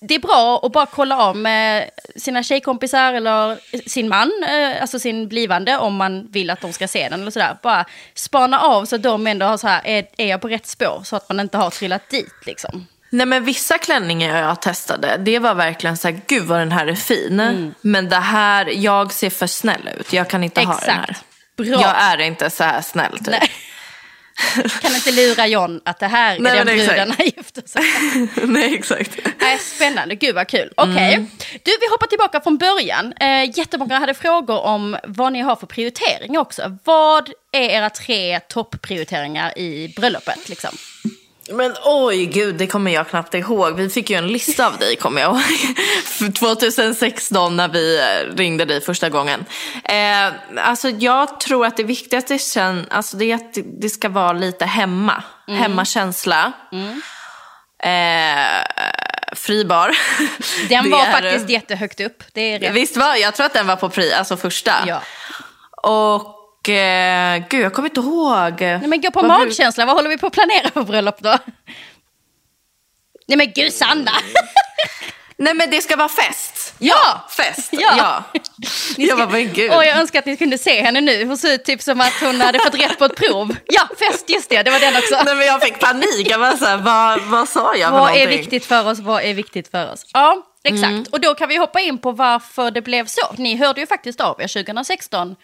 det 0.00 0.14
är 0.14 0.18
bra 0.18 0.60
att 0.62 0.72
bara 0.72 0.86
kolla 0.86 1.16
av 1.18 1.36
med 1.36 1.90
sina 2.16 2.42
tjejkompisar 2.42 3.14
eller 3.14 3.58
sin 3.88 4.08
man, 4.08 4.32
eh, 4.48 4.80
alltså 4.80 4.98
sin 4.98 5.28
blivande, 5.28 5.76
om 5.76 5.96
man 5.96 6.26
vill 6.30 6.50
att 6.50 6.60
de 6.60 6.72
ska 6.72 6.88
se 6.88 7.08
den 7.08 7.20
eller 7.20 7.30
sådär. 7.30 7.58
Bara 7.62 7.84
spana 8.14 8.60
av 8.60 8.84
så 8.84 8.96
att 8.96 9.02
de 9.02 9.26
ändå 9.26 9.46
har 9.46 9.56
så 9.56 9.68
här, 9.68 9.80
är, 9.84 10.06
är 10.16 10.26
jag 10.26 10.40
på 10.40 10.48
rätt 10.48 10.66
spår? 10.66 11.00
Så 11.04 11.16
att 11.16 11.28
man 11.28 11.40
inte 11.40 11.58
har 11.58 11.70
trillat 11.70 12.08
dit 12.10 12.34
liksom. 12.46 12.86
Nej 13.10 13.26
men 13.26 13.44
vissa 13.44 13.78
klänningar 13.78 14.42
jag 14.42 14.62
testade, 14.62 15.16
det 15.16 15.38
var 15.38 15.54
verkligen 15.54 15.96
så 15.96 16.08
här, 16.08 16.20
gud 16.26 16.44
vad 16.44 16.58
den 16.58 16.72
här 16.72 16.86
är 16.86 16.94
fin. 16.94 17.72
Men 17.80 18.08
det 18.08 18.16
här, 18.16 18.66
jag 18.74 19.12
ser 19.12 19.30
för 19.30 19.46
snäll 19.46 19.90
ut, 20.00 20.12
jag 20.12 20.30
kan 20.30 20.44
inte 20.44 20.60
ha 20.60 20.80
den 20.80 20.90
här. 20.90 21.02
Exakt. 21.02 21.24
Bra. 21.56 21.66
Jag 21.66 22.02
är 22.02 22.20
inte 22.20 22.50
så 22.50 22.64
här 22.64 22.80
snäll 22.80 23.18
typ. 23.18 23.26
Nej. 23.26 23.50
Kan 24.82 24.94
inte 24.94 25.10
lura 25.12 25.46
John 25.46 25.80
att 25.84 25.98
det 25.98 26.06
här 26.06 26.36
är 26.36 26.64
den 26.64 26.66
bruden 26.66 27.14
han 27.18 27.26
gifter 27.26 27.62
sig. 27.66 27.82
Nej 28.46 28.74
exakt. 28.74 29.10
Nej, 29.40 29.58
Spännande, 29.58 30.14
gud 30.14 30.34
vad 30.34 30.48
kul. 30.48 30.72
Okej, 30.76 31.14
Mm. 31.14 31.26
du 31.64 31.70
vi 31.80 31.86
hoppar 31.90 32.06
tillbaka 32.06 32.40
från 32.40 32.58
början. 32.58 33.12
Eh, 33.20 33.58
jättemånga 33.58 33.98
hade 33.98 34.14
frågor 34.14 34.58
om 34.60 34.96
vad 35.04 35.32
ni 35.32 35.40
har 35.40 35.56
för 35.56 35.66
prioritering 35.66 36.38
också. 36.38 36.76
Vad 36.84 37.30
är 37.52 37.68
era 37.70 37.90
tre 37.90 38.40
topprioriteringar 38.40 39.58
i 39.58 39.92
bröllopet? 39.96 40.48
Liksom? 40.48 40.70
Men 41.50 41.74
oj 41.84 42.26
gud, 42.26 42.54
det 42.54 42.66
kommer 42.66 42.90
jag 42.90 43.08
knappt 43.08 43.34
ihåg. 43.34 43.76
Vi 43.76 43.88
fick 43.88 44.10
ju 44.10 44.16
en 44.16 44.26
lista 44.26 44.66
av 44.66 44.78
dig 44.78 44.96
kommer 44.96 45.20
jag 45.20 45.30
ihåg. 45.30 46.34
2016 46.34 47.56
när 47.56 47.68
vi 47.68 47.98
eh, 47.98 48.36
ringde 48.36 48.64
dig 48.64 48.80
första 48.80 49.08
gången. 49.08 49.44
Eh, 49.84 50.32
alltså 50.56 50.88
jag 50.88 51.40
tror 51.40 51.66
att 51.66 51.76
det 51.76 51.84
viktigaste 51.84 52.38
sen, 52.38 52.86
alltså 52.90 53.16
det 53.16 53.30
är 53.30 53.34
att 53.34 53.58
det 53.80 53.88
ska 53.88 54.08
vara 54.08 54.32
lite 54.32 54.64
hemma. 54.64 55.22
Mm. 55.48 55.60
Hemmakänsla. 55.60 56.52
Mm. 56.72 57.02
Eh, 57.82 58.64
fribar. 59.32 59.96
Den 60.68 60.90
var 60.90 61.06
är, 61.06 61.12
faktiskt 61.12 61.50
jättehögt 61.50 62.00
upp. 62.00 62.22
Det 62.32 62.40
är 62.40 62.58
rätt. 62.58 62.72
Visst 62.72 62.96
var 62.96 63.14
jag 63.14 63.34
tror 63.34 63.46
att 63.46 63.54
den 63.54 63.66
var 63.66 63.76
på 63.76 63.88
pri, 63.88 64.12
alltså 64.12 64.36
första. 64.36 64.72
Ja. 64.86 65.02
Och 65.82 66.39
och 66.60 66.68
eh, 66.68 67.42
gud, 67.48 67.64
jag 67.64 67.74
kommer 67.74 67.88
inte 67.88 68.00
ihåg. 68.00 68.60
Nej 68.60 68.86
men 68.86 69.00
gå 69.00 69.10
på 69.10 69.20
vad 69.20 69.28
magkänsla, 69.28 69.86
vad 69.86 69.96
håller 69.96 70.08
vi 70.08 70.18
på 70.18 70.26
att 70.26 70.32
planera 70.32 70.70
för 70.70 70.82
bröllop 70.82 71.18
då? 71.18 71.38
Nej 73.26 73.38
men 73.38 73.52
gud 73.54 73.72
Sanna! 73.72 74.12
Nej 75.36 75.54
men 75.54 75.70
det 75.70 75.82
ska 75.82 75.96
vara 75.96 76.08
fest. 76.08 76.74
Ja! 76.78 77.28
Fest, 77.36 77.68
ja. 77.72 77.94
ja. 77.98 78.40
Ska... 78.70 79.02
Jag 79.02 79.18
bara, 79.18 79.28
men 79.28 79.52
gud. 79.52 79.70
Och 79.72 79.84
jag 79.84 79.98
önskar 79.98 80.18
att 80.18 80.26
ni 80.26 80.36
kunde 80.36 80.58
se 80.58 80.82
henne 80.82 81.00
nu. 81.00 81.24
Hon 81.24 81.38
ser 81.38 81.54
ut 81.54 81.64
typ 81.64 81.82
som 81.82 82.00
att 82.00 82.12
hon 82.20 82.40
hade 82.40 82.58
fått 82.58 82.74
rätt 82.74 82.98
på 82.98 83.04
ett 83.04 83.16
prov. 83.16 83.56
Ja, 83.66 83.88
fest, 83.98 84.30
just 84.30 84.50
det, 84.50 84.62
det 84.62 84.70
var 84.70 84.80
den 84.80 84.96
också. 84.96 85.22
Nej 85.24 85.34
men 85.34 85.46
jag 85.46 85.62
fick 85.62 85.80
panik, 85.80 86.26
jag 86.30 86.38
var 86.38 86.56
så 86.56 86.64
här, 86.64 86.76
vad, 86.76 87.20
vad 87.20 87.48
sa 87.48 87.76
jag 87.76 87.90
Vad 87.90 88.16
är 88.16 88.26
viktigt 88.26 88.66
för 88.66 88.88
oss, 88.88 88.98
vad 88.98 89.22
är 89.22 89.34
viktigt 89.34 89.70
för 89.70 89.92
oss? 89.92 90.02
Ja, 90.12 90.46
exakt. 90.64 90.84
Mm. 90.84 91.04
Och 91.12 91.20
då 91.20 91.34
kan 91.34 91.48
vi 91.48 91.56
hoppa 91.56 91.80
in 91.80 91.98
på 91.98 92.12
varför 92.12 92.70
det 92.70 92.82
blev 92.82 93.06
så. 93.06 93.34
Ni 93.36 93.56
hörde 93.56 93.80
ju 93.80 93.86
faktiskt 93.86 94.20
av 94.20 94.40
er 94.40 94.64
2016 94.64 95.36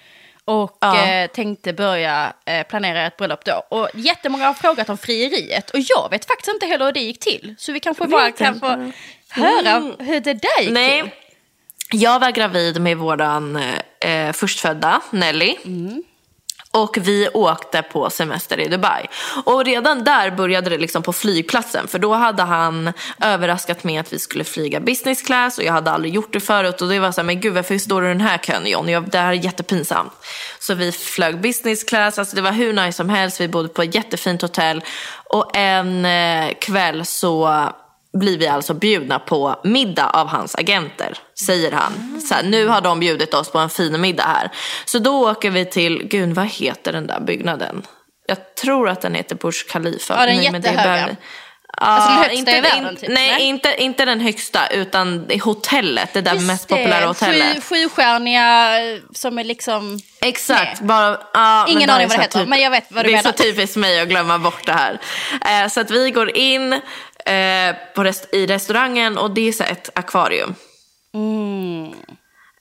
och 0.47 0.79
ja. 0.81 1.07
eh, 1.07 1.31
tänkte 1.31 1.73
börja 1.73 2.33
eh, 2.45 2.67
planera 2.67 3.07
ett 3.07 3.17
bröllop 3.17 3.45
då. 3.45 3.62
Och 3.69 3.88
jättemånga 3.95 4.47
har 4.47 4.55
frågat 4.55 4.88
om 4.88 4.99
frieriet 4.99 5.71
och 5.71 5.79
jag 5.81 6.11
vet 6.11 6.25
faktiskt 6.25 6.55
inte 6.55 6.67
heller 6.67 6.85
hur 6.85 6.93
det 6.93 7.00
gick 7.00 7.21
till. 7.21 7.55
Så 7.59 7.73
vi 7.73 7.81
kanske 7.81 8.07
bara 8.07 8.31
kan 8.33 8.61
få 8.61 8.67
mm. 8.67 8.93
höra 9.29 9.93
hur 9.99 10.21
det 10.21 10.35
där 10.35 10.62
gick 10.62 10.71
Nej. 10.71 11.03
till. 11.03 11.11
Jag 12.00 12.21
var 12.21 12.31
gravid 12.31 12.81
med 12.81 12.97
våran 12.97 13.57
eh, 14.00 14.33
förstfödda 14.33 15.00
Nelly. 15.11 15.57
Mm. 15.65 16.03
Och 16.76 16.99
vi 17.00 17.28
åkte 17.35 17.83
på 17.83 18.11
semester 18.11 18.61
i 18.61 18.68
Dubai. 18.68 19.06
Och 19.45 19.64
redan 19.64 20.04
där 20.04 20.30
började 20.30 20.71
det 20.71 20.78
liksom 20.78 21.02
på 21.02 21.12
flygplatsen. 21.12 21.88
För 21.88 21.99
då 21.99 22.14
hade 22.14 22.42
han 22.42 22.92
överraskat 23.21 23.85
med 23.85 24.00
att 24.00 24.12
vi 24.12 24.18
skulle 24.18 24.45
flyga 24.45 24.80
business 24.80 25.23
class. 25.23 25.59
Och 25.59 25.64
jag 25.64 25.73
hade 25.73 25.90
aldrig 25.90 26.14
gjort 26.14 26.33
det 26.33 26.40
förut. 26.40 26.83
Och 26.83 26.88
det 26.88 26.99
var 26.99 27.12
så 27.12 27.21
här, 27.21 27.26
men 27.26 27.40
gud 27.40 27.54
varför 27.54 27.78
står 27.78 28.02
du 28.02 28.06
i 28.06 28.11
den 28.11 28.21
här 28.21 28.38
kön 28.38 28.66
John? 28.66 28.88
Jag, 28.88 29.11
det 29.11 29.18
här 29.18 29.28
är 29.28 29.33
jättepinsamt. 29.33 30.12
Så 30.59 30.75
vi 30.75 30.92
flög 30.92 31.40
business 31.40 31.85
class. 31.85 32.18
Alltså 32.18 32.37
det 32.37 32.42
var 32.42 32.52
hur 32.52 32.73
nice 32.73 32.92
som 32.92 33.09
helst. 33.09 33.40
Vi 33.40 33.49
bodde 33.49 33.68
på 33.68 33.83
ett 33.83 33.95
jättefint 33.95 34.42
hotell. 34.42 34.85
Och 35.25 35.56
en 35.56 36.04
eh, 36.04 36.54
kväll 36.61 37.06
så 37.06 37.68
blir 38.18 38.38
vi 38.38 38.46
alltså 38.49 38.75
bjudna 38.75 39.18
på 39.18 39.61
middag 39.64 40.06
av 40.06 40.28
hans 40.28 40.54
agenter, 40.54 41.18
säger 41.46 41.73
han. 41.73 42.20
Så 42.20 42.35
här, 42.35 42.42
nu 42.42 42.66
har 42.66 42.80
de 42.80 43.00
bjudit 43.00 43.35
oss 43.35 43.50
på 43.50 43.58
en 43.58 43.70
fin 43.70 44.00
middag 44.00 44.25
här. 44.25 44.50
Så 44.85 44.99
då 44.99 45.30
åker 45.30 45.50
vi 45.50 45.64
till, 45.64 46.02
gud 46.04 46.35
vad 46.35 46.46
heter 46.46 46.92
den 46.92 47.06
där 47.06 47.20
byggnaden? 47.20 47.82
Jag 48.28 48.54
tror 48.54 48.88
att 48.88 49.00
den 49.00 49.14
heter 49.14 49.37
Burj 49.37 49.54
Khalifa. 49.68 50.14
Ja, 50.14 50.26
den 50.26 50.38
är 50.38 50.42
jättehöga. 50.42 51.16
Alltså 51.78 52.08
den 52.08 52.18
högsta 52.18 52.38
inte, 52.38 52.50
i 52.50 52.61
världen 52.61 52.96
typ? 52.96 53.08
Nej, 53.08 53.32
nej, 53.32 53.42
Inte, 53.42 53.75
inte 53.78 54.04
den 54.04 54.20
högsta 54.20 54.66
utan 54.66 55.30
hotellet, 55.42 56.12
det 56.12 56.20
där 56.20 56.35
Just 56.35 56.46
mest 56.46 56.68
det. 56.68 56.76
populära 56.76 57.06
hotellet. 57.06 57.54
Sju, 57.54 57.61
sjustjärniga 57.61 58.78
som 59.14 59.38
är 59.38 59.44
liksom... 59.44 59.99
Exakt. 60.20 60.80
Bara, 60.80 61.18
ja, 61.32 61.66
Ingen 61.68 61.90
aning 61.90 62.08
vad 62.08 62.18
det 62.18 62.23
heter, 62.23 62.38
typ, 62.38 62.49
men 62.49 62.61
jag 62.61 62.70
vet 62.70 62.85
vad 62.88 63.04
du 63.04 63.11
menar. 63.11 63.23
Det 63.23 63.28
är 63.28 63.32
så 63.32 63.42
typiskt 63.42 63.76
mig 63.76 64.00
att 64.00 64.08
glömma 64.08 64.38
bort 64.38 64.66
det 64.66 64.73
här. 64.73 65.00
Eh, 65.46 65.68
så 65.68 65.80
att 65.80 65.90
vi 65.90 66.11
går 66.11 66.37
in 66.37 66.80
eh, 67.26 67.76
på 67.95 68.04
rest 68.04 68.35
i 68.35 68.47
restaurangen 68.47 69.18
och 69.18 69.30
det 69.30 69.49
är 69.49 69.52
så 69.52 69.64
ett 69.64 69.90
akvarium. 69.95 70.54
Mm. 71.14 71.92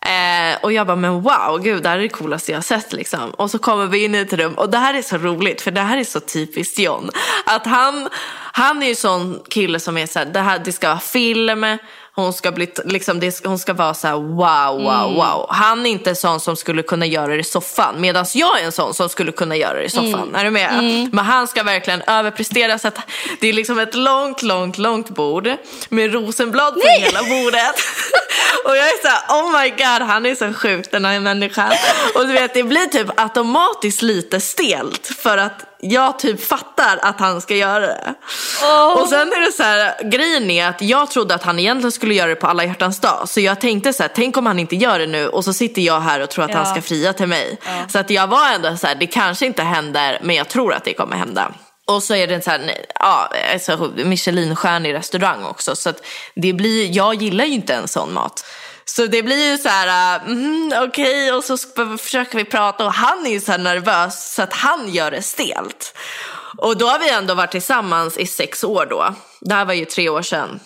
Eh, 0.05 0.57
och 0.61 0.73
jag 0.73 0.87
bara, 0.87 0.95
men 0.95 1.21
wow, 1.21 1.59
gud, 1.63 1.83
det 1.83 1.89
här 1.89 1.97
är 1.97 2.01
det 2.01 2.09
coolaste 2.09 2.51
jag 2.51 2.57
har 2.57 2.63
sett 2.63 2.93
liksom. 2.93 3.29
Och 3.29 3.51
så 3.51 3.59
kommer 3.59 3.85
vi 3.85 4.03
in 4.03 4.15
i 4.15 4.17
ett 4.17 4.33
rum 4.33 4.53
och 4.53 4.69
det 4.69 4.77
här 4.77 4.93
är 4.93 5.01
så 5.01 5.17
roligt 5.17 5.61
för 5.61 5.71
det 5.71 5.81
här 5.81 5.97
är 5.97 6.03
så 6.03 6.19
typiskt 6.19 6.79
John. 6.79 7.09
Att 7.45 7.65
han, 7.65 8.09
han 8.53 8.83
är 8.83 8.87
ju 8.87 8.95
sån 8.95 9.39
kille 9.49 9.79
som 9.79 9.97
är 9.97 10.05
så 10.05 10.19
här, 10.19 10.25
det, 10.25 10.39
här, 10.39 10.59
det 10.59 10.71
ska 10.71 10.87
vara 10.87 10.99
film, 10.99 11.77
hon 12.15 12.33
ska, 12.33 12.51
bli, 12.51 12.73
liksom, 12.85 13.19
det, 13.19 13.45
hon 13.45 13.59
ska 13.59 13.73
vara 13.73 13.93
så 13.93 14.07
här, 14.07 14.15
wow, 14.15 14.83
wow, 14.83 15.05
mm. 15.05 15.15
wow. 15.15 15.45
Han 15.49 15.85
är 15.85 15.89
inte 15.89 16.09
en 16.09 16.15
sån 16.15 16.39
som 16.39 16.55
skulle 16.55 16.83
kunna 16.83 17.05
göra 17.05 17.27
det 17.27 17.39
i 17.39 17.43
soffan. 17.43 18.01
Medan 18.01 18.25
jag 18.33 18.61
är 18.61 18.65
en 18.65 18.71
sån 18.71 18.93
som 18.93 19.09
skulle 19.09 19.31
kunna 19.31 19.55
göra 19.55 19.73
det 19.73 19.83
i 19.83 19.89
soffan. 19.89 20.13
Mm. 20.13 20.35
Är 20.35 20.43
du 20.43 20.51
med? 20.51 20.71
Mm. 20.79 21.09
Men 21.13 21.25
han 21.25 21.47
ska 21.47 21.63
verkligen 21.63 22.01
överprestera. 22.01 22.79
Så 22.79 22.87
att 22.87 22.97
det 23.39 23.47
är 23.47 23.53
liksom 23.53 23.79
ett 23.79 23.95
långt, 23.95 24.43
långt, 24.43 24.77
långt 24.77 25.09
bord. 25.09 25.49
Med 25.89 26.13
rosenblad 26.13 26.73
på 26.73 26.81
Nej. 26.85 27.01
hela 27.01 27.19
bordet. 27.19 27.75
och 28.65 28.77
jag 28.77 28.87
är 28.87 29.01
så 29.01 29.07
här, 29.07 29.41
oh 29.41 29.61
my 29.61 29.69
god, 29.69 30.07
han 30.07 30.25
är 30.25 30.35
så 30.35 30.53
sjuk 30.53 30.91
den 30.91 31.05
här 31.05 31.19
människan. 31.19 31.71
Och 32.15 32.27
du 32.27 32.33
vet, 32.33 32.53
det 32.53 32.63
blir 32.63 32.85
typ 32.85 33.19
automatiskt 33.19 34.01
lite 34.01 34.39
stelt. 34.39 35.07
För 35.07 35.37
att 35.37 35.74
jag 35.91 36.19
typ 36.19 36.47
fattar 36.47 36.99
att 37.01 37.19
han 37.19 37.41
ska 37.41 37.55
göra 37.55 37.79
det. 37.79 38.15
Oh. 38.63 39.01
Och 39.01 39.09
sen 39.09 39.27
är 39.27 39.45
det 39.45 39.51
så 39.51 39.63
här, 39.63 40.03
grejen 40.03 40.51
är 40.51 40.67
att 40.67 40.81
jag 40.81 41.11
trodde 41.11 41.35
att 41.35 41.43
han 41.43 41.59
egentligen 41.59 41.91
skulle 41.91 42.13
göra 42.13 42.29
det 42.29 42.35
på 42.35 42.47
alla 42.47 42.65
hjärtans 42.65 42.99
dag. 42.99 43.29
Så 43.29 43.39
jag 43.41 43.61
tänkte 43.61 43.93
så 43.93 44.03
här, 44.03 44.11
tänk 44.15 44.37
om 44.37 44.45
han 44.45 44.59
inte 44.59 44.75
gör 44.75 44.99
det 44.99 45.07
nu 45.07 45.27
och 45.27 45.43
så 45.43 45.53
sitter 45.53 45.81
jag 45.81 45.99
här 45.99 46.19
och 46.19 46.29
tror 46.29 46.45
att 46.45 46.51
ja. 46.51 46.57
han 46.57 46.65
ska 46.65 46.81
fria 46.81 47.13
till 47.13 47.27
mig. 47.27 47.57
Ja. 47.65 47.89
Så 47.89 47.99
att 47.99 48.09
jag 48.09 48.27
var 48.27 48.51
ändå 48.53 48.77
så 48.77 48.87
här, 48.87 48.95
det 48.95 49.07
kanske 49.07 49.45
inte 49.45 49.63
händer 49.63 50.19
men 50.21 50.35
jag 50.35 50.49
tror 50.49 50.73
att 50.73 50.83
det 50.83 50.93
kommer 50.93 51.15
hända. 51.15 51.51
Och 51.87 52.03
så 52.03 52.15
är 52.15 52.27
det 52.27 52.35
en 52.35 52.41
sån 52.41 52.51
här, 52.51 52.85
ja, 52.99 53.29
alltså 53.53 53.91
Michelinstjärnig 53.95 54.93
restaurang 54.93 55.43
också. 55.43 55.75
Så 55.75 55.89
att 55.89 56.05
det 56.35 56.53
blir, 56.53 56.95
jag 56.95 57.15
gillar 57.15 57.45
ju 57.45 57.53
inte 57.53 57.73
en 57.73 57.87
sån 57.87 58.13
mat. 58.13 58.45
Så 58.85 59.05
det 59.05 59.23
blir 59.23 59.51
ju 59.51 59.57
så 59.57 59.69
här, 59.69 60.17
äh, 60.19 60.25
mm, 60.25 60.73
okej, 60.83 61.23
okay, 61.23 61.31
och 61.31 61.43
så 61.43 61.57
försöker 61.97 62.37
vi 62.37 62.45
prata 62.45 62.85
och 62.85 62.93
han 62.93 63.25
är 63.25 63.31
ju 63.31 63.39
så 63.39 63.51
här 63.51 63.59
nervös 63.59 64.33
så 64.33 64.41
att 64.41 64.53
han 64.53 64.93
gör 64.93 65.11
det 65.11 65.21
stelt. 65.21 65.93
Och 66.57 66.77
då 66.77 66.87
har 66.87 66.99
vi 66.99 67.09
ändå 67.09 67.33
varit 67.33 67.51
tillsammans 67.51 68.17
i 68.17 68.27
sex 68.27 68.63
år 68.63 68.87
då. 68.89 69.15
Det 69.41 69.53
här 69.53 69.65
var 69.65 69.73
ju 69.73 69.85
tre 69.85 70.09
år 70.09 70.21
sedan. 70.21 70.59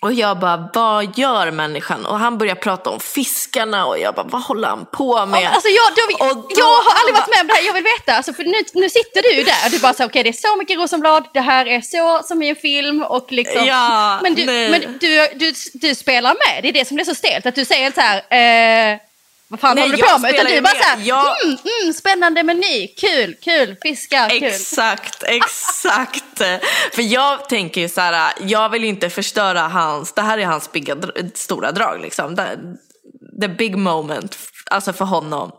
Och 0.00 0.12
jag 0.12 0.38
bara, 0.38 0.68
vad 0.74 1.18
gör 1.18 1.50
människan? 1.50 2.06
Och 2.06 2.18
han 2.18 2.38
börjar 2.38 2.54
prata 2.54 2.90
om 2.90 3.00
fiskarna 3.00 3.86
och 3.86 3.98
jag 3.98 4.14
bara, 4.14 4.26
vad 4.26 4.42
håller 4.42 4.68
han 4.68 4.86
på 4.92 5.26
med? 5.26 5.50
Alltså 5.52 5.68
jag, 5.68 5.94
då, 5.96 6.02
då, 6.18 6.48
jag 6.56 6.64
har 6.64 7.00
aldrig 7.00 7.14
varit 7.14 7.28
med 7.28 7.40
om 7.40 7.46
det 7.46 7.52
här, 7.54 7.66
jag 7.66 7.72
vill 7.74 7.84
veta. 7.84 8.16
Alltså, 8.16 8.32
för 8.32 8.44
nu, 8.44 8.56
nu 8.74 8.90
sitter 8.90 9.22
du 9.22 9.42
där 9.42 9.64
och 9.64 9.70
du 9.70 9.78
bara, 9.78 9.92
okej 9.92 10.06
okay, 10.06 10.22
det 10.22 10.28
är 10.28 10.32
så 10.32 10.56
mycket 10.56 10.78
Rosenblad, 10.78 11.24
det 11.34 11.40
här 11.40 11.66
är 11.66 11.80
så 11.80 12.22
som 12.24 12.42
i 12.42 12.48
en 12.48 12.56
film 12.56 13.02
och 13.02 13.32
liksom. 13.32 13.66
Ja, 13.66 14.18
men 14.22 14.34
du, 14.34 14.44
men 14.44 14.98
du, 15.00 15.28
du, 15.34 15.52
du, 15.74 15.94
spelar 15.94 16.30
med, 16.30 16.62
det 16.62 16.68
är 16.68 16.72
det 16.72 16.84
som 16.84 16.94
blir 16.94 17.04
så 17.04 17.14
stelt. 17.14 17.46
Att 17.46 17.54
du 17.54 17.64
säger 17.64 17.92
så 17.92 18.00
här, 18.00 18.92
eh, 18.92 18.98
vad 19.48 19.60
fan 19.60 19.74
Nej, 19.74 19.84
håller 19.84 19.96
du 19.96 20.02
på 20.02 20.18
med? 20.18 20.34
Utan 20.34 20.46
du 20.46 20.60
bara 20.60 20.74
såhär, 20.74 20.98
jag... 21.02 21.44
mm, 21.44 21.58
mm, 21.82 21.92
spännande 21.94 22.42
meny, 22.42 22.88
kul, 22.88 23.36
kul, 23.40 23.76
fiskar, 23.82 24.28
kul. 24.28 24.42
Exakt, 24.42 25.22
exakt. 25.22 26.38
För 26.94 27.02
jag 27.02 27.48
tänker 27.48 27.80
ju 27.80 27.88
så 27.88 28.00
här, 28.00 28.32
jag 28.40 28.68
vill 28.68 28.84
inte 28.84 29.10
förstöra 29.10 29.60
hans, 29.60 30.12
det 30.12 30.22
här 30.22 30.38
är 30.38 30.44
hans 30.44 30.72
bigga, 30.72 30.96
stora 31.34 31.72
drag 31.72 32.00
liksom 32.00 32.36
the 33.40 33.48
big 33.48 33.76
moment, 33.78 34.38
alltså 34.70 34.92
för 34.92 35.04
honom. 35.04 35.52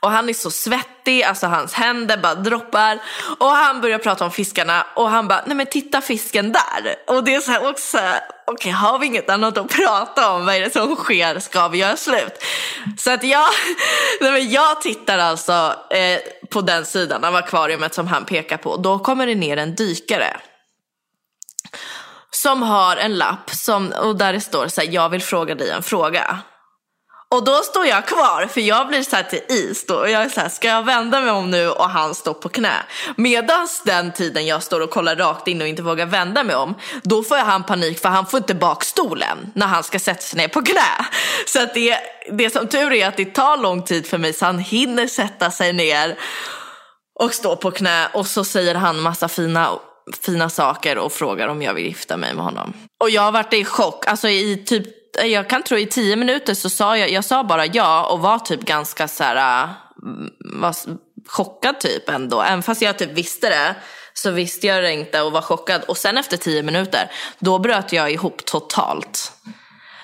Och 0.00 0.10
han 0.10 0.28
är 0.28 0.34
så 0.34 0.50
svettig, 0.50 1.22
alltså 1.22 1.46
hans 1.46 1.74
händer 1.74 2.16
bara 2.16 2.34
droppar. 2.34 2.98
Och 3.38 3.48
han 3.48 3.80
börjar 3.80 3.98
prata 3.98 4.24
om 4.24 4.30
fiskarna 4.30 4.86
och 4.96 5.10
han 5.10 5.28
bara, 5.28 5.42
nej 5.46 5.56
men 5.56 5.66
titta 5.66 6.00
fisken 6.00 6.52
där. 6.52 6.96
Och 7.06 7.24
det 7.24 7.34
är 7.34 7.40
så 7.40 7.50
här 7.50 7.70
också, 7.70 7.98
okej 7.98 8.54
okay, 8.54 8.72
har 8.72 8.98
vi 8.98 9.06
inget 9.06 9.30
annat 9.30 9.58
att 9.58 9.68
prata 9.68 10.32
om, 10.32 10.46
vad 10.46 10.54
är 10.54 10.60
det 10.60 10.72
som 10.72 10.96
sker, 10.96 11.38
ska 11.38 11.68
vi 11.68 11.78
göra 11.78 11.96
slut? 11.96 12.44
Så 12.98 13.10
att 13.10 13.24
jag, 13.24 13.46
nej 14.20 14.32
men 14.32 14.50
jag 14.50 14.80
tittar 14.80 15.18
alltså 15.18 15.74
eh, 15.90 16.20
på 16.50 16.60
den 16.60 16.84
sidan 16.84 17.24
av 17.24 17.36
akvariet 17.36 17.94
som 17.94 18.06
han 18.06 18.24
pekar 18.24 18.56
på. 18.56 18.76
Då 18.76 18.98
kommer 18.98 19.26
det 19.26 19.34
ner 19.34 19.56
en 19.56 19.74
dykare 19.74 20.36
som 22.30 22.62
har 22.62 22.96
en 22.96 23.18
lapp 23.18 23.50
som, 23.50 23.92
och 23.92 24.16
där 24.16 24.32
det 24.32 24.40
står 24.40 24.68
så 24.68 24.80
här, 24.80 24.88
jag 24.88 25.08
vill 25.08 25.22
fråga 25.22 25.54
dig 25.54 25.70
en 25.70 25.82
fråga. 25.82 26.38
Och 27.34 27.44
då 27.44 27.56
står 27.62 27.86
jag 27.86 28.06
kvar 28.06 28.46
för 28.46 28.60
jag 28.60 28.88
blir 28.88 29.02
så 29.02 29.16
här 29.16 29.22
till 29.22 29.42
is 29.48 29.86
då. 29.86 29.94
Och 29.94 30.10
jag 30.10 30.22
är 30.22 30.28
så 30.28 30.40
här, 30.40 30.48
ska 30.48 30.68
jag 30.68 30.82
vända 30.82 31.20
mig 31.20 31.30
om 31.30 31.50
nu 31.50 31.70
och 31.70 31.90
han 31.90 32.14
står 32.14 32.34
på 32.34 32.48
knä? 32.48 32.72
Medan 33.16 33.68
den 33.84 34.12
tiden 34.12 34.46
jag 34.46 34.62
står 34.62 34.80
och 34.80 34.90
kollar 34.90 35.16
rakt 35.16 35.48
in 35.48 35.62
och 35.62 35.68
inte 35.68 35.82
vågar 35.82 36.06
vända 36.06 36.44
mig 36.44 36.56
om. 36.56 36.74
Då 37.02 37.22
får 37.22 37.36
jag 37.38 37.44
han 37.44 37.64
panik 37.64 37.98
för 37.98 38.08
han 38.08 38.26
får 38.26 38.38
inte 38.38 38.54
bak 38.54 38.84
stolen 38.84 39.52
när 39.54 39.66
han 39.66 39.82
ska 39.82 39.98
sätta 39.98 40.20
sig 40.20 40.38
ner 40.38 40.48
på 40.48 40.62
knä. 40.62 41.06
Så 41.46 41.62
att 41.62 41.74
det, 41.74 41.96
det 42.32 42.50
som 42.50 42.68
tur 42.68 42.92
är 42.92 43.08
att 43.08 43.16
det 43.16 43.34
tar 43.34 43.56
lång 43.56 43.82
tid 43.82 44.06
för 44.06 44.18
mig 44.18 44.32
så 44.32 44.44
han 44.46 44.58
hinner 44.58 45.06
sätta 45.06 45.50
sig 45.50 45.72
ner 45.72 46.18
och 47.20 47.34
stå 47.34 47.56
på 47.56 47.70
knä. 47.70 48.08
Och 48.12 48.26
så 48.26 48.44
säger 48.44 48.74
han 48.74 49.00
massa 49.00 49.28
fina 49.28 49.78
fina 50.22 50.50
saker 50.50 50.98
och 50.98 51.12
frågar 51.12 51.48
om 51.48 51.62
jag 51.62 51.74
vill 51.74 51.84
gifta 51.84 52.16
mig 52.16 52.34
med 52.34 52.44
honom. 52.44 52.72
Och 53.00 53.10
jag 53.10 53.22
har 53.22 53.32
varit 53.32 53.54
i 53.54 53.64
chock, 53.64 54.06
alltså 54.06 54.28
i 54.28 54.64
typ 54.66 54.99
jag 55.24 55.48
kan 55.48 55.62
tro 55.62 55.78
i 55.78 55.86
tio 55.86 56.16
minuter 56.16 56.54
så 56.54 56.70
sa 56.70 56.98
jag, 56.98 57.10
jag 57.10 57.24
sa 57.24 57.44
bara 57.44 57.66
ja 57.66 58.06
och 58.06 58.20
var 58.20 58.38
typ 58.38 58.60
ganska 58.60 59.08
så 59.08 59.24
här, 59.24 59.64
äh, 59.64 59.70
mm, 60.02 60.30
var 60.62 60.76
chockad 61.26 61.80
typ 61.80 62.08
ändå. 62.08 62.42
Även 62.42 62.62
fast 62.62 62.82
jag 62.82 62.98
typ 62.98 63.10
visste 63.10 63.48
det. 63.48 63.74
så 64.14 64.30
visste 64.30 64.66
jag 64.66 64.82
det 64.82 64.92
inte 64.92 65.20
och 65.20 65.32
var 65.32 65.42
chockad. 65.42 65.82
Och 65.82 65.96
sen 65.96 66.18
efter 66.18 66.36
tio 66.36 66.62
minuter, 66.62 67.10
då 67.38 67.58
bröt 67.58 67.92
jag 67.92 68.12
ihop 68.12 68.44
totalt. 68.44 69.32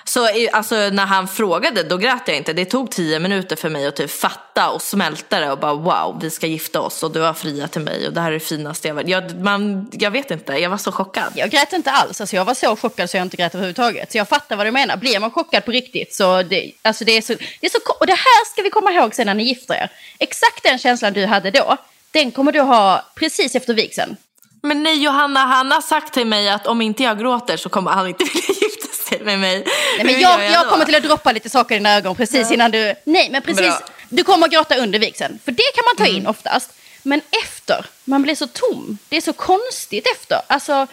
Så 0.07 0.29
alltså, 0.51 0.75
när 0.75 1.05
han 1.05 1.27
frågade 1.27 1.83
då 1.83 1.97
grät 1.97 2.21
jag 2.25 2.37
inte. 2.37 2.53
Det 2.53 2.65
tog 2.65 2.91
tio 2.91 3.19
minuter 3.19 3.55
för 3.55 3.69
mig 3.69 3.87
att 3.87 3.95
typ 3.95 4.11
fatta 4.11 4.69
och 4.69 4.81
smälta 4.81 5.39
det 5.39 5.51
och 5.51 5.59
bara 5.59 5.73
wow, 5.73 6.19
vi 6.21 6.29
ska 6.29 6.47
gifta 6.47 6.81
oss 6.81 7.03
och 7.03 7.11
du 7.11 7.19
har 7.19 7.33
friat 7.33 7.71
till 7.71 7.81
mig 7.81 8.07
och 8.07 8.13
det 8.13 8.21
här 8.21 8.27
är 8.27 8.33
det 8.33 8.39
finaste 8.39 8.87
jag 8.87 8.95
vet. 8.95 9.07
Jag, 9.07 9.39
man, 9.39 9.89
jag 9.91 10.11
vet 10.11 10.31
inte, 10.31 10.53
jag 10.53 10.69
var 10.69 10.77
så 10.77 10.91
chockad. 10.91 11.33
Jag 11.35 11.49
grät 11.49 11.73
inte 11.73 11.91
alls, 11.91 12.21
alltså 12.21 12.35
jag 12.35 12.45
var 12.45 12.53
så 12.53 12.75
chockad 12.75 13.09
så 13.09 13.17
jag 13.17 13.25
inte 13.25 13.37
grät 13.37 13.55
överhuvudtaget. 13.55 14.11
Så 14.11 14.17
jag 14.17 14.29
fattar 14.29 14.55
vad 14.55 14.65
du 14.65 14.71
menar. 14.71 14.97
Blir 14.97 15.19
man 15.19 15.31
chockad 15.31 15.65
på 15.65 15.71
riktigt 15.71 16.15
så 16.15 16.43
det, 16.43 16.71
alltså 16.81 17.05
det 17.05 17.17
är 17.17 17.21
så, 17.21 17.33
det 17.33 17.67
är 17.67 17.69
så... 17.69 17.79
Och 17.99 18.07
det 18.07 18.13
här 18.13 18.45
ska 18.51 18.61
vi 18.61 18.69
komma 18.69 18.91
ihåg 18.91 19.15
sen 19.15 19.25
när 19.25 19.33
ni 19.33 19.43
gifter 19.43 19.73
er. 19.73 19.89
Exakt 20.19 20.63
den 20.63 20.77
känslan 20.77 21.13
du 21.13 21.25
hade 21.25 21.51
då, 21.51 21.77
den 22.11 22.31
kommer 22.31 22.51
du 22.51 22.61
ha 22.61 23.05
precis 23.15 23.55
efter 23.55 23.73
vigseln. 23.73 24.17
Men 24.61 24.83
nej 24.83 25.03
Johanna, 25.03 25.39
han 25.39 25.71
har 25.71 25.81
sagt 25.81 26.13
till 26.13 26.27
mig 26.27 26.49
att 26.49 26.67
om 26.67 26.81
inte 26.81 27.03
jag 27.03 27.19
gråter 27.19 27.57
så 27.57 27.69
kommer 27.69 27.91
han 27.91 28.07
inte 28.07 28.23
vilja 28.33 28.55
gifta 28.61 28.86
sig 29.09 29.19
med 29.21 29.39
mig. 29.39 29.63
Nej, 29.97 30.05
men 30.05 30.21
jag, 30.21 30.43
jag, 30.43 30.51
jag 30.51 30.69
kommer 30.69 30.85
till 30.85 30.95
att 30.95 31.03
droppa 31.03 31.31
lite 31.31 31.49
saker 31.49 31.75
i 31.75 31.77
dina 31.77 31.95
ögon 31.95 32.15
precis 32.15 32.47
ja. 32.47 32.53
innan 32.53 32.71
du... 32.71 32.95
Nej, 33.03 33.29
men 33.31 33.41
precis. 33.41 33.61
Bra. 33.61 33.79
Du 34.09 34.23
kommer 34.23 34.45
att 34.45 34.53
gråta 34.53 34.75
under 34.75 34.99
vigseln. 34.99 35.39
För 35.45 35.51
det 35.51 35.71
kan 35.75 35.83
man 35.85 35.95
ta 35.95 36.11
in 36.11 36.19
mm. 36.19 36.29
oftast. 36.29 36.69
Men 37.03 37.21
efter, 37.43 37.85
man 38.03 38.21
blir 38.21 38.35
så 38.35 38.47
tom. 38.47 38.97
Det 39.09 39.17
är 39.17 39.21
så 39.21 39.33
konstigt 39.33 40.07
efter. 40.15 40.41
Alltså, 40.47 40.87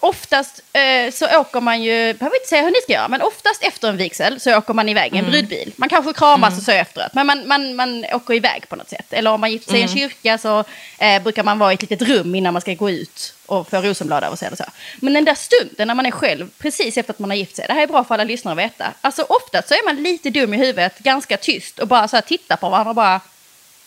oftast 0.00 0.62
eh, 0.72 1.12
så 1.12 1.40
åker 1.40 1.60
man 1.60 1.82
ju, 1.82 2.14
behöver 2.14 2.36
inte 2.36 2.48
säga 2.48 2.62
hur 2.62 2.70
ni 2.70 2.80
ska 2.82 2.92
göra, 2.92 3.08
men 3.08 3.22
oftast 3.22 3.62
efter 3.62 3.88
en 3.88 3.96
vigsel 3.96 4.40
så 4.40 4.56
åker 4.56 4.74
man 4.74 4.88
iväg 4.88 5.14
i 5.14 5.18
en 5.18 5.24
mm. 5.24 5.30
brudbil. 5.30 5.72
Man 5.76 5.88
kanske 5.88 6.12
kramas 6.12 6.48
mm. 6.48 6.58
och 6.58 6.64
så 6.64 6.72
efteråt, 6.72 7.14
men 7.14 7.26
man, 7.26 7.48
man, 7.48 7.74
man 7.76 8.04
åker 8.12 8.34
iväg 8.34 8.68
på 8.68 8.76
något 8.76 8.88
sätt. 8.88 9.12
Eller 9.12 9.30
om 9.30 9.40
man 9.40 9.52
gifter 9.52 9.70
sig 9.70 9.82
mm. 9.82 9.88
i 9.88 9.92
en 9.92 9.98
mm. 9.98 10.10
kyrka 10.10 10.38
så 10.38 10.64
eh, 10.98 11.22
brukar 11.22 11.42
man 11.42 11.58
vara 11.58 11.72
i 11.72 11.74
ett 11.74 11.82
litet 11.82 12.02
rum 12.02 12.34
innan 12.34 12.52
man 12.52 12.62
ska 12.62 12.74
gå 12.74 12.90
ut 12.90 13.34
och 13.46 13.70
få 13.70 13.76
rosenblad 13.76 14.24
över 14.24 14.36
sig. 14.36 14.46
Eller 14.46 14.56
så. 14.56 14.64
Men 14.96 15.12
den 15.12 15.24
där 15.24 15.34
stunden 15.34 15.88
när 15.88 15.94
man 15.94 16.06
är 16.06 16.10
själv, 16.10 16.50
precis 16.58 16.96
efter 16.96 17.12
att 17.12 17.18
man 17.18 17.30
har 17.30 17.36
gift 17.36 17.56
sig, 17.56 17.64
det 17.68 17.72
här 17.72 17.82
är 17.82 17.86
bra 17.86 18.04
för 18.04 18.14
alla 18.14 18.24
lyssnare 18.24 18.52
att 18.52 18.70
veta. 18.70 18.92
Alltså 19.00 19.22
oftast 19.22 19.68
så 19.68 19.74
är 19.74 19.84
man 19.84 20.02
lite 20.02 20.30
dum 20.30 20.54
i 20.54 20.56
huvudet, 20.56 20.98
ganska 20.98 21.36
tyst 21.36 21.78
och 21.78 21.88
bara 21.88 22.08
så 22.08 22.16
här 22.16 22.22
tittar 22.22 22.56
på 22.56 22.68
varandra 22.68 22.90
och 22.90 22.96
bara 22.96 23.20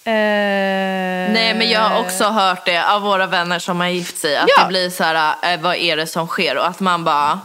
Uh... 0.08 0.14
Nej 1.34 1.54
men 1.54 1.70
jag 1.70 1.80
har 1.80 2.00
också 2.00 2.24
hört 2.24 2.66
det 2.66 2.86
av 2.86 3.02
våra 3.02 3.28
vänner 3.28 3.60
som 3.60 3.80
har 3.80 3.88
gift 3.88 4.18
sig. 4.18 4.38
Att 4.38 4.50
ja. 4.58 4.64
det 4.64 4.68
blir 4.68 4.90
så 4.90 5.04
här, 5.04 5.36
äh, 5.54 5.60
vad 5.60 5.76
är 5.76 5.98
det 5.98 6.08
som 6.08 6.28
sker? 6.28 6.58
Och 6.58 6.68
att 6.68 6.80
man 6.80 7.04
bara... 7.04 7.40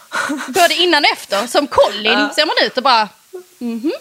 Både 0.48 0.74
innan 0.74 1.04
och 1.04 1.10
efter. 1.12 1.46
Som 1.46 1.66
Colin 1.66 2.18
uh. 2.18 2.32
ser 2.32 2.46
man 2.46 2.56
ut 2.66 2.76
och 2.76 2.82
bara... 2.82 3.08
-hmm. 3.62 3.92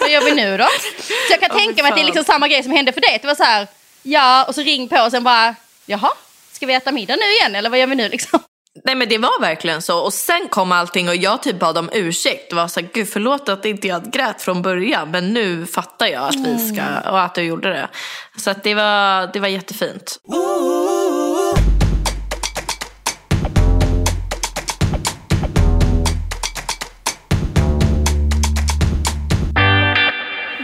Vad 0.00 0.10
gör 0.10 0.24
vi 0.24 0.34
nu 0.34 0.56
då? 0.56 0.68
Så 0.98 1.30
jag 1.30 1.40
kan 1.40 1.50
oh, 1.50 1.58
tänka 1.58 1.82
mig 1.82 1.90
att 1.90 1.96
det 1.96 2.02
är 2.02 2.06
liksom 2.06 2.24
samma 2.24 2.48
grej 2.48 2.62
som 2.62 2.72
hände 2.72 2.92
för 2.92 3.00
dig. 3.00 3.18
Det 3.22 3.26
var 3.26 3.34
så 3.34 3.42
här, 3.42 3.66
ja 4.02 4.44
och 4.44 4.54
så 4.54 4.60
ring 4.60 4.88
på 4.88 5.00
och 5.00 5.10
sen 5.10 5.24
bara, 5.24 5.54
jaha, 5.86 6.10
ska 6.52 6.66
vi 6.66 6.74
äta 6.74 6.92
middag 6.92 7.16
nu 7.16 7.32
igen 7.32 7.54
eller 7.54 7.70
vad 7.70 7.78
gör 7.78 7.86
vi 7.86 7.94
nu 7.94 8.08
liksom? 8.16 8.40
Nej 8.84 8.94
men 8.94 9.08
det 9.08 9.18
var 9.18 9.40
verkligen 9.40 9.82
så 9.82 9.98
och 9.98 10.12
sen 10.12 10.48
kom 10.50 10.72
allting 10.72 11.08
och 11.08 11.16
jag 11.16 11.42
typ 11.42 11.58
bad 11.58 11.78
om 11.78 11.90
ursäkt. 11.92 12.50
Det 12.50 12.56
var 12.56 12.68
så 12.68 12.80
här, 12.80 12.88
gud 12.92 13.08
förlåt 13.08 13.48
att 13.48 13.64
inte 13.64 13.88
jag 13.88 14.12
grät 14.12 14.42
från 14.42 14.62
början 14.62 15.10
men 15.10 15.32
nu 15.32 15.66
fattar 15.66 16.06
jag 16.06 16.22
att 16.22 16.46
vi 16.46 16.58
ska 16.58 16.80
mm. 16.80 17.02
och 17.10 17.20
att 17.20 17.34
du 17.34 17.42
gjorde 17.42 17.68
det. 17.68 17.88
Så 18.36 18.50
att 18.50 18.62
det 18.62 18.74
var, 18.74 19.32
det 19.32 19.40
var 19.40 19.48
jättefint. 19.48 20.20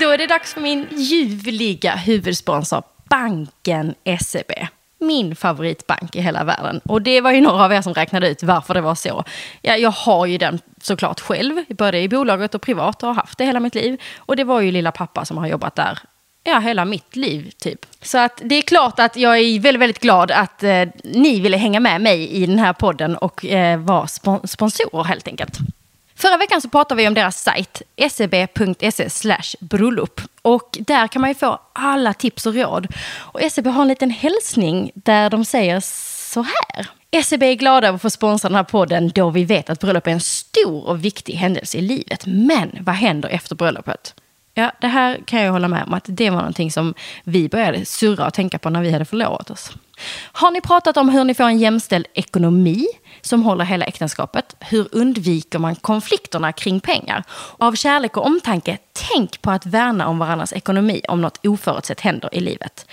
Då 0.00 0.10
är 0.10 0.18
det 0.18 0.26
dags 0.26 0.54
för 0.54 0.60
min 0.60 0.86
ljuvliga 0.90 1.96
huvudsponsor, 1.96 2.82
banken 3.08 3.94
SEB 4.20 4.52
min 4.98 5.36
favoritbank 5.36 6.16
i 6.16 6.20
hela 6.20 6.44
världen. 6.44 6.80
Och 6.84 7.02
det 7.02 7.20
var 7.20 7.30
ju 7.30 7.40
några 7.40 7.64
av 7.64 7.72
er 7.72 7.82
som 7.82 7.94
räknade 7.94 8.28
ut 8.28 8.42
varför 8.42 8.74
det 8.74 8.80
var 8.80 8.94
så. 8.94 9.24
Ja, 9.62 9.76
jag 9.76 9.90
har 9.90 10.26
ju 10.26 10.38
den 10.38 10.60
såklart 10.80 11.20
själv, 11.20 11.64
både 11.68 12.00
i 12.00 12.08
bolaget 12.08 12.54
och 12.54 12.62
privat 12.62 13.02
och 13.02 13.08
har 13.08 13.14
haft 13.14 13.38
det 13.38 13.44
hela 13.44 13.60
mitt 13.60 13.74
liv. 13.74 14.00
Och 14.16 14.36
det 14.36 14.44
var 14.44 14.60
ju 14.60 14.70
lilla 14.70 14.92
pappa 14.92 15.24
som 15.24 15.38
har 15.38 15.46
jobbat 15.46 15.74
där 15.74 15.98
ja, 16.46 16.58
hela 16.58 16.84
mitt 16.84 17.16
liv 17.16 17.50
typ. 17.58 17.86
Så 18.02 18.18
att 18.18 18.40
det 18.44 18.54
är 18.54 18.62
klart 18.62 18.98
att 18.98 19.16
jag 19.16 19.38
är 19.38 19.60
väldigt, 19.60 19.80
väldigt 19.80 20.02
glad 20.02 20.30
att 20.30 20.62
eh, 20.62 20.82
ni 21.04 21.40
ville 21.40 21.56
hänga 21.56 21.80
med 21.80 22.00
mig 22.00 22.28
i 22.28 22.46
den 22.46 22.58
här 22.58 22.72
podden 22.72 23.16
och 23.16 23.44
eh, 23.44 23.78
vara 23.78 24.06
spon 24.06 24.48
sponsorer 24.48 25.04
helt 25.04 25.28
enkelt. 25.28 25.58
Förra 26.16 26.36
veckan 26.36 26.60
så 26.60 26.68
pratade 26.68 27.02
vi 27.02 27.08
om 27.08 27.14
deras 27.14 27.42
sajt, 27.42 27.82
seb.se 28.10 29.08
bröllop. 29.60 30.20
Och 30.42 30.78
där 30.80 31.08
kan 31.08 31.20
man 31.20 31.30
ju 31.30 31.34
få 31.34 31.60
alla 31.72 32.14
tips 32.14 32.46
och 32.46 32.54
råd. 32.54 32.86
Och 33.16 33.40
SEB 33.50 33.66
har 33.66 33.82
en 33.82 33.88
liten 33.88 34.10
hälsning 34.10 34.90
där 34.94 35.30
de 35.30 35.44
säger 35.44 35.80
så 36.32 36.42
här. 36.42 36.86
SEB 37.22 37.42
är 37.42 37.54
glada 37.54 37.88
över 37.88 37.96
att 37.96 38.02
få 38.02 38.10
sponsra 38.10 38.48
den 38.48 38.56
här 38.56 38.64
podden 38.64 39.08
då 39.14 39.30
vi 39.30 39.44
vet 39.44 39.70
att 39.70 39.80
bröllop 39.80 40.06
är 40.06 40.10
en 40.10 40.20
stor 40.20 40.86
och 40.86 41.04
viktig 41.04 41.34
händelse 41.34 41.78
i 41.78 41.80
livet. 41.80 42.26
Men 42.26 42.78
vad 42.80 42.94
händer 42.94 43.28
efter 43.28 43.54
bröllopet? 43.54 44.14
Ja, 44.54 44.72
det 44.80 44.86
här 44.86 45.20
kan 45.26 45.42
jag 45.42 45.52
hålla 45.52 45.68
med 45.68 45.82
om 45.86 45.94
att 45.94 46.04
det 46.06 46.30
var 46.30 46.38
någonting 46.38 46.72
som 46.72 46.94
vi 47.24 47.48
började 47.48 47.84
surra 47.84 48.26
och 48.26 48.34
tänka 48.34 48.58
på 48.58 48.70
när 48.70 48.82
vi 48.82 48.90
hade 48.90 49.04
förlovat 49.04 49.50
oss. 49.50 49.70
Har 50.32 50.50
ni 50.50 50.60
pratat 50.60 50.96
om 50.96 51.08
hur 51.08 51.24
ni 51.24 51.34
får 51.34 51.44
en 51.44 51.58
jämställd 51.58 52.06
ekonomi 52.14 52.86
som 53.26 53.42
håller 53.42 53.64
hela 53.64 53.84
äktenskapet? 53.84 54.56
Hur 54.60 54.88
undviker 54.92 55.58
man 55.58 55.74
konflikterna 55.76 56.52
kring 56.52 56.80
pengar? 56.80 57.24
Av 57.58 57.74
kärlek 57.74 58.16
och 58.16 58.26
omtanke, 58.26 58.78
tänk 59.12 59.42
på 59.42 59.50
att 59.50 59.66
värna 59.66 60.08
om 60.08 60.18
varandras 60.18 60.52
ekonomi 60.52 61.02
om 61.08 61.20
något 61.20 61.46
oförutsett 61.46 62.00
händer 62.00 62.34
i 62.34 62.40
livet. 62.40 62.86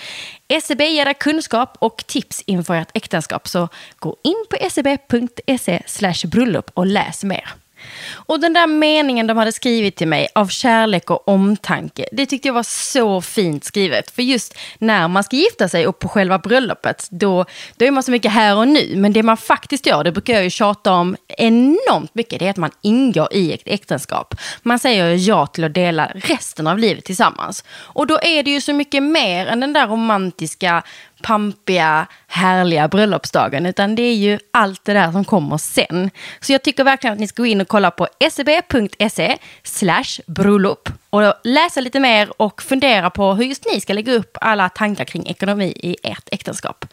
SEB 0.63 0.81
ger 0.81 1.05
dig 1.05 1.13
kunskap 1.13 1.77
och 1.79 2.03
tips 2.07 2.43
inför 2.45 2.75
ert 2.75 2.91
äktenskap, 2.93 3.47
så 3.47 3.69
gå 3.99 4.15
in 4.23 4.45
på 4.49 4.69
seb.se 4.69 6.27
bröllop 6.27 6.71
och 6.73 6.85
läs 6.85 7.23
mer. 7.23 7.62
Och 8.11 8.39
den 8.39 8.53
där 8.53 8.67
meningen 8.67 9.27
de 9.27 9.37
hade 9.37 9.51
skrivit 9.51 9.95
till 9.95 10.07
mig 10.07 10.27
av 10.35 10.47
kärlek 10.47 11.09
och 11.09 11.27
omtanke, 11.27 12.05
det 12.11 12.25
tyckte 12.25 12.47
jag 12.47 12.53
var 12.53 12.63
så 12.63 13.21
fint 13.21 13.63
skrivet. 13.63 14.11
För 14.11 14.21
just 14.21 14.57
när 14.77 15.07
man 15.07 15.23
ska 15.23 15.35
gifta 15.35 15.69
sig 15.69 15.87
och 15.87 15.99
på 15.99 16.07
själva 16.07 16.39
bröllopet, 16.39 17.07
då, 17.11 17.45
då 17.77 17.85
är 17.85 17.91
man 17.91 18.03
så 18.03 18.11
mycket 18.11 18.31
här 18.31 18.55
och 18.55 18.67
nu. 18.67 18.93
Men 18.95 19.13
det 19.13 19.23
man 19.23 19.37
faktiskt 19.37 19.85
gör, 19.85 20.03
det 20.03 20.11
brukar 20.11 20.33
jag 20.33 20.43
ju 20.43 20.49
tjata 20.49 20.93
om 20.93 21.15
enormt 21.37 22.15
mycket, 22.15 22.39
det 22.39 22.45
är 22.45 22.49
att 22.49 22.57
man 22.57 22.71
ingår 22.81 23.27
i 23.31 23.53
ett 23.53 23.61
äktenskap. 23.65 24.35
Man 24.61 24.79
säger 24.79 25.29
ja 25.29 25.47
till 25.47 25.63
att 25.63 25.73
dela 25.73 26.11
resten 26.15 26.67
av 26.67 26.79
livet 26.79 27.05
tillsammans. 27.05 27.63
Och 27.69 28.07
då 28.07 28.19
är 28.21 28.43
det 28.43 28.51
ju 28.51 28.61
så 28.61 28.73
mycket 28.73 29.03
mer 29.03 29.47
än 29.47 29.59
den 29.59 29.73
där 29.73 29.87
romantiska 29.87 30.83
pampiga, 31.23 32.07
härliga 32.27 32.87
bröllopsdagen, 32.87 33.65
utan 33.65 33.95
det 33.95 34.03
är 34.03 34.15
ju 34.15 34.39
allt 34.51 34.85
det 34.85 34.93
där 34.93 35.11
som 35.11 35.25
kommer 35.25 35.57
sen. 35.57 36.11
Så 36.41 36.51
jag 36.51 36.63
tycker 36.63 36.83
verkligen 36.83 37.13
att 37.13 37.19
ni 37.19 37.27
ska 37.27 37.41
gå 37.41 37.47
in 37.47 37.61
och 37.61 37.67
kolla 37.67 37.91
på 37.91 38.07
seb.se 38.31 39.37
slash 39.63 40.21
bröllop 40.27 40.89
och 41.09 41.33
läsa 41.43 41.81
lite 41.81 41.99
mer 41.99 42.41
och 42.41 42.61
fundera 42.61 43.09
på 43.09 43.33
hur 43.33 43.45
just 43.45 43.65
ni 43.73 43.81
ska 43.81 43.93
lägga 43.93 44.13
upp 44.13 44.37
alla 44.41 44.69
tankar 44.69 45.05
kring 45.05 45.27
ekonomi 45.27 45.73
i 45.75 45.95
ert 46.03 46.29
äktenskap. 46.31 46.85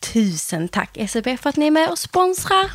Tusen 0.00 0.68
tack 0.68 0.98
SEB 1.08 1.38
för 1.40 1.48
att 1.48 1.56
ni 1.56 1.66
är 1.66 1.70
med 1.70 1.90
och 1.90 1.98
sponsrar. 1.98 2.70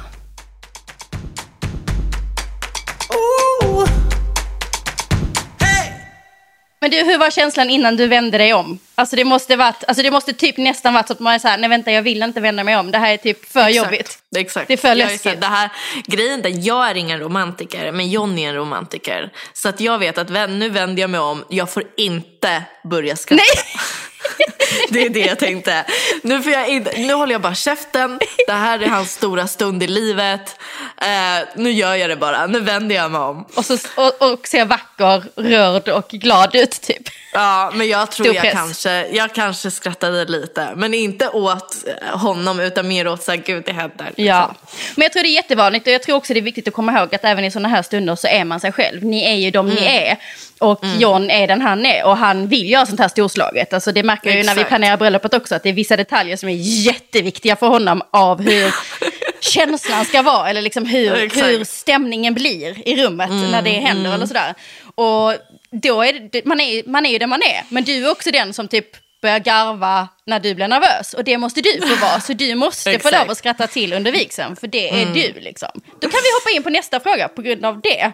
Men 6.85 6.91
du, 6.91 6.97
hur 6.97 7.17
var 7.17 7.31
känslan 7.31 7.69
innan 7.69 7.95
du 7.95 8.07
vände 8.07 8.37
dig 8.37 8.53
om? 8.53 8.79
Alltså 8.95 9.15
det 9.15 9.23
måste 9.23 9.55
varit, 9.55 9.83
alltså 9.87 10.03
det 10.03 10.11
måste 10.11 10.33
typ 10.33 10.57
nästan 10.57 10.93
varit 10.93 11.07
så 11.07 11.13
att 11.13 11.19
man 11.19 11.33
är 11.33 11.39
så 11.39 11.47
här, 11.47 11.57
nej 11.57 11.69
vänta 11.69 11.91
jag 11.91 12.01
vill 12.01 12.23
inte 12.23 12.41
vända 12.41 12.63
mig 12.63 12.77
om, 12.77 12.91
det 12.91 12.97
här 12.97 13.13
är 13.13 13.17
typ 13.17 13.51
för 13.51 13.59
exakt, 13.59 13.75
jobbigt. 13.75 14.19
Exakt. 14.35 14.67
Det 14.67 14.73
är 14.73 14.77
för 14.77 14.95
läskigt. 14.95 15.25
Är 15.25 15.35
det 15.35 15.47
här, 15.47 15.69
grejen 16.05 16.45
är, 16.45 16.67
jag 16.67 16.89
är 16.89 16.95
ingen 16.95 17.19
romantiker, 17.19 17.91
men 17.91 18.09
Jonny 18.09 18.43
är 18.43 18.49
en 18.49 18.55
romantiker. 18.55 19.31
Så 19.53 19.69
att 19.69 19.79
jag 19.79 19.99
vet 19.99 20.17
att 20.17 20.29
nu 20.49 20.69
vänder 20.69 21.01
jag 21.01 21.09
mig 21.09 21.19
om, 21.19 21.45
jag 21.49 21.69
får 21.69 21.83
inte 21.97 22.63
börja 22.83 23.15
skratta. 23.15 23.43
Nej! 23.43 23.81
det 24.89 25.05
är 25.05 25.09
det 25.09 25.19
jag 25.19 25.39
tänkte. 25.39 25.85
Nu, 26.23 26.41
får 26.41 26.51
jag 26.51 26.69
in, 26.69 26.87
nu 26.97 27.13
håller 27.13 27.31
jag 27.31 27.41
bara 27.41 27.55
käften. 27.55 28.19
Det 28.47 28.53
här 28.53 28.79
är 28.79 28.87
hans 28.87 29.11
stora 29.13 29.47
stund 29.47 29.83
i 29.83 29.87
livet. 29.87 30.59
Eh, 31.01 31.47
nu 31.55 31.71
gör 31.71 31.95
jag 31.95 32.09
det 32.09 32.15
bara. 32.15 32.47
Nu 32.47 32.59
vänder 32.59 32.95
jag 32.95 33.11
mig 33.11 33.21
om. 33.21 33.45
Och, 33.55 33.65
så, 33.65 33.77
och, 33.95 34.31
och 34.31 34.47
ser 34.47 34.65
vacker, 34.65 35.23
rörd 35.35 35.89
och 35.89 36.07
glad 36.09 36.55
ut 36.55 36.81
typ. 36.81 37.09
Ja, 37.35 37.71
men 37.73 37.87
jag 37.87 38.11
tror 38.11 38.35
jag 38.35 38.51
kanske, 38.51 39.07
jag 39.07 39.35
kanske 39.35 39.71
skrattade 39.71 40.25
lite. 40.25 40.69
Men 40.75 40.93
inte 40.93 41.29
åt 41.29 41.75
honom 42.11 42.59
utan 42.59 42.87
mer 42.87 43.07
åt 43.07 43.23
så 43.23 43.31
här, 43.31 43.37
gud 43.37 43.63
det 43.65 43.71
händer. 43.71 44.05
Liksom. 44.05 44.25
Ja, 44.25 44.55
men 44.95 45.03
jag 45.03 45.11
tror 45.11 45.23
det 45.23 45.29
är 45.29 45.35
jättevanligt 45.35 45.87
och 45.87 45.93
jag 45.93 46.03
tror 46.03 46.15
också 46.15 46.33
det 46.33 46.39
är 46.39 46.41
viktigt 46.41 46.67
att 46.67 46.73
komma 46.73 46.99
ihåg 46.99 47.15
att 47.15 47.25
även 47.25 47.45
i 47.45 47.51
sådana 47.51 47.69
här 47.69 47.81
stunder 47.81 48.15
så 48.15 48.27
är 48.27 48.43
man 48.43 48.59
sig 48.59 48.71
själv. 48.71 49.03
Ni 49.03 49.23
är 49.23 49.35
ju 49.35 49.51
de 49.51 49.65
mm. 49.65 49.75
ni 49.75 49.85
är. 49.85 50.17
Och 50.59 50.83
mm. 50.83 50.99
John 50.99 51.29
är 51.29 51.47
den 51.47 51.61
han 51.61 51.85
är 51.85 52.05
och 52.05 52.17
han 52.17 52.47
vill 52.47 52.69
göra 52.69 52.85
sånt 52.85 52.99
här 52.99 53.07
storslaget. 53.07 53.73
Alltså 53.73 53.91
det 53.91 54.03
märker 54.25 54.39
ju 54.39 54.43
när 54.43 54.55
vi 54.55 54.63
planerar 54.63 54.97
bröllopet 54.97 55.33
också 55.33 55.55
att 55.55 55.63
det 55.63 55.69
är 55.69 55.73
vissa 55.73 55.97
detaljer 55.97 56.37
som 56.37 56.49
är 56.49 56.55
jätteviktiga 56.59 57.55
för 57.55 57.67
honom 57.67 58.01
av 58.11 58.41
hur 58.41 58.73
känslan 59.39 60.05
ska 60.05 60.21
vara 60.21 60.49
eller 60.49 60.61
liksom 60.61 60.85
hur, 60.85 61.43
hur 61.43 61.63
stämningen 61.63 62.33
blir 62.33 62.87
i 62.87 63.05
rummet 63.05 63.29
mm. 63.29 63.51
när 63.51 63.61
det 63.61 63.69
händer 63.69 64.05
mm. 64.05 64.13
eller 64.13 64.25
sådär. 64.25 64.53
Och 64.95 65.33
då 65.71 66.01
är 66.01 66.29
det, 66.31 66.45
man, 66.45 66.59
är, 66.59 66.89
man 66.89 67.05
är 67.05 67.09
ju 67.09 67.17
den 67.17 67.29
man 67.29 67.41
är. 67.41 67.63
Men 67.69 67.83
du 67.83 68.05
är 68.05 68.11
också 68.11 68.31
den 68.31 68.53
som 68.53 68.67
typ 68.67 68.87
börja 69.21 69.39
garva 69.39 70.07
när 70.25 70.39
du 70.39 70.55
blir 70.55 70.67
nervös. 70.67 71.13
Och 71.13 71.23
det 71.23 71.37
måste 71.37 71.61
du 71.61 71.81
få 71.81 71.95
vara. 72.01 72.19
Så 72.19 72.33
du 72.33 72.55
måste 72.55 72.99
få 72.99 73.11
lov 73.11 73.29
att 73.29 73.37
skratta 73.37 73.67
till 73.67 73.93
under 73.93 74.11
vigseln. 74.11 74.55
För 74.55 74.67
det 74.67 75.01
är 75.01 75.05
du 75.05 75.39
liksom. 75.39 75.69
Då 76.01 76.09
kan 76.09 76.19
vi 76.23 76.29
hoppa 76.39 76.55
in 76.55 76.63
på 76.63 76.69
nästa 76.69 76.99
fråga 76.99 77.27
på 77.27 77.41
grund 77.41 77.65
av 77.65 77.81
det. 77.81 78.11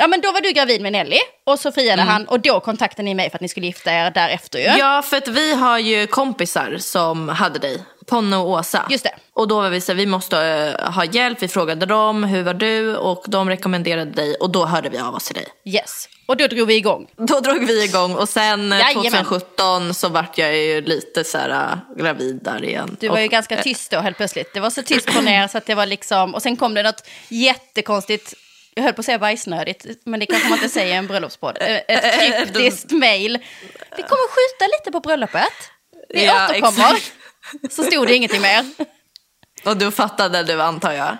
Ja 0.00 0.06
men 0.06 0.20
då 0.20 0.32
var 0.32 0.40
du 0.40 0.52
gravid 0.52 0.80
med 0.80 0.92
Nelly 0.92 1.18
och 1.44 1.58
så 1.58 1.72
friade 1.72 2.02
han 2.02 2.28
och 2.28 2.40
då 2.40 2.60
kontaktade 2.60 3.02
ni 3.02 3.14
mig 3.14 3.30
för 3.30 3.36
att 3.36 3.40
ni 3.40 3.48
skulle 3.48 3.66
gifta 3.66 3.92
er 3.92 4.10
därefter 4.10 4.58
ju. 4.58 4.64
Ja, 4.64 5.02
för 5.02 5.16
att 5.16 5.28
vi 5.28 5.54
har 5.54 5.78
ju 5.78 6.06
kompisar 6.06 6.76
som 6.78 7.28
hade 7.28 7.58
dig. 7.58 7.82
Ponne 8.06 8.36
och 8.36 8.50
Åsa. 8.50 8.86
Just 8.90 9.04
det. 9.04 9.14
Och 9.32 9.48
då 9.48 9.60
var 9.60 9.70
vi 9.70 9.80
så 9.80 9.94
vi 9.94 10.06
måste 10.06 10.38
eh, 10.80 10.92
ha 10.92 11.04
hjälp. 11.04 11.42
Vi 11.42 11.48
frågade 11.48 11.86
dem, 11.86 12.24
hur 12.24 12.42
var 12.42 12.54
du? 12.54 12.96
Och 12.96 13.24
de 13.26 13.48
rekommenderade 13.48 14.10
dig. 14.10 14.34
Och 14.34 14.50
då 14.50 14.64
hörde 14.64 14.88
vi 14.88 14.98
av 14.98 15.14
oss 15.14 15.24
till 15.24 15.34
dig. 15.34 15.46
Yes. 15.64 16.08
Och 16.26 16.36
då 16.36 16.46
drog 16.46 16.66
vi 16.66 16.74
igång. 16.74 17.06
Då 17.16 17.40
drog 17.40 17.66
vi 17.66 17.84
igång 17.84 18.14
och 18.14 18.28
sen 18.28 18.72
eh, 18.72 18.78
Jajamän. 18.78 19.24
2017 19.24 19.94
så 19.94 20.08
vart 20.08 20.38
jag 20.38 20.56
ju 20.56 20.80
lite 20.80 21.24
så 21.24 21.38
här 21.38 21.50
äh, 21.50 22.02
gravid 22.02 22.40
där 22.42 22.64
igen. 22.64 22.96
Du 23.00 23.08
var 23.08 23.18
ju 23.18 23.24
och, 23.24 23.30
ganska 23.30 23.56
eh, 23.56 23.62
tyst 23.62 23.90
då 23.90 23.98
helt 23.98 24.16
plötsligt. 24.16 24.54
Det 24.54 24.60
var 24.60 24.70
så 24.70 24.82
tyst 24.82 25.10
från 25.10 25.28
er 25.28 25.48
så 25.48 25.58
att 25.58 25.66
det 25.66 25.74
var 25.74 25.86
liksom... 25.86 26.34
Och 26.34 26.42
sen 26.42 26.56
kom 26.56 26.74
det 26.74 26.82
något 26.82 27.06
jättekonstigt, 27.28 28.34
jag 28.78 28.84
höll 28.84 28.92
på 28.92 29.00
att 29.00 29.04
säga 29.06 29.18
bajsnödigt, 29.18 29.86
men 30.04 30.20
det 30.20 30.26
kanske 30.26 30.48
man 30.48 30.58
inte 30.58 30.68
säger 30.68 30.94
i 30.94 30.96
en 30.96 31.06
bröllopspodd. 31.06 31.58
Eh, 31.60 31.76
Ett 31.88 32.18
kryptiskt 32.20 32.90
mail. 32.90 33.38
Vi 33.96 34.02
kommer 34.02 34.28
skjuta 34.28 34.76
lite 34.78 34.92
på 34.92 35.00
bröllopet. 35.00 35.52
Vi 36.08 36.24
Ja, 36.26 36.44
återkommer. 36.50 36.94
exakt. 36.94 37.12
Så 37.70 37.82
stod 37.82 38.06
det 38.06 38.14
ingenting 38.14 38.40
mer. 38.42 38.64
Och 39.64 39.76
du 39.76 39.90
fattade 39.90 40.42
du 40.42 40.62
antar 40.62 40.92
jag. 40.92 41.16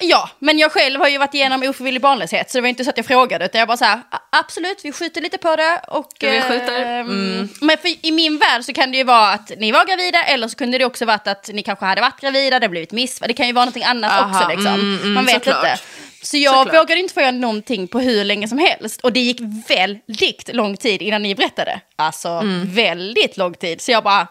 Ja, 0.00 0.30
men 0.38 0.58
jag 0.58 0.72
själv 0.72 1.00
har 1.00 1.08
ju 1.08 1.18
varit 1.18 1.34
igenom 1.34 1.62
ofrivillig 1.62 2.02
barnlöshet 2.02 2.50
så 2.50 2.58
det 2.58 2.62
var 2.62 2.68
inte 2.68 2.84
så 2.84 2.90
att 2.90 2.96
jag 2.96 3.06
frågade 3.06 3.44
utan 3.44 3.58
jag 3.58 3.68
bara 3.68 3.76
så 3.76 3.84
här, 3.84 4.00
"A- 4.10 4.18
absolut 4.32 4.80
vi 4.84 4.92
skjuter 4.92 5.20
lite 5.20 5.38
på 5.38 5.56
det 5.56 5.80
och... 5.88 6.08
Vi 6.20 6.40
skjuter, 6.40 6.80
ehm, 6.82 7.08
mm. 7.10 7.48
Men 7.60 7.78
för, 7.78 8.06
i 8.06 8.12
min 8.12 8.38
värld 8.38 8.64
så 8.64 8.72
kan 8.72 8.90
det 8.92 8.96
ju 8.98 9.04
vara 9.04 9.28
att 9.28 9.50
ni 9.58 9.72
var 9.72 9.84
gravida 9.84 10.22
eller 10.24 10.48
så 10.48 10.56
kunde 10.56 10.78
det 10.78 10.84
också 10.84 11.04
varit 11.04 11.26
att 11.28 11.50
ni 11.52 11.62
kanske 11.62 11.84
hade 11.84 12.00
varit 12.00 12.20
gravida, 12.20 12.58
det 12.60 12.66
har 12.66 12.70
blivit 12.70 12.92
miss, 12.92 13.18
det 13.18 13.32
kan 13.32 13.46
ju 13.46 13.52
vara 13.52 13.64
någonting 13.64 13.84
annat 13.84 14.12
Aha, 14.12 14.36
också 14.38 14.48
liksom. 14.48 14.74
mm, 14.74 14.96
mm, 15.00 15.12
Man 15.14 15.24
vet 15.24 15.34
såklart. 15.34 15.64
inte. 15.64 15.78
Så 16.22 16.36
jag 16.36 16.54
Såklart. 16.54 16.74
vågade 16.82 17.00
inte 17.00 17.14
få 17.14 17.20
göra 17.20 17.30
någonting 17.30 17.88
på 17.88 18.00
hur 18.00 18.24
länge 18.24 18.48
som 18.48 18.58
helst. 18.58 19.00
Och 19.00 19.12
det 19.12 19.20
gick 19.20 19.40
väldigt 19.68 20.54
lång 20.54 20.76
tid 20.76 21.02
innan 21.02 21.22
ni 21.22 21.34
berättade. 21.34 21.80
Alltså 21.96 22.28
Mm. 22.28 22.70
väldigt 22.74 23.36
lång 23.36 23.54
tid. 23.54 23.80
Så 23.80 23.92
jag 23.92 24.04
bara, 24.04 24.26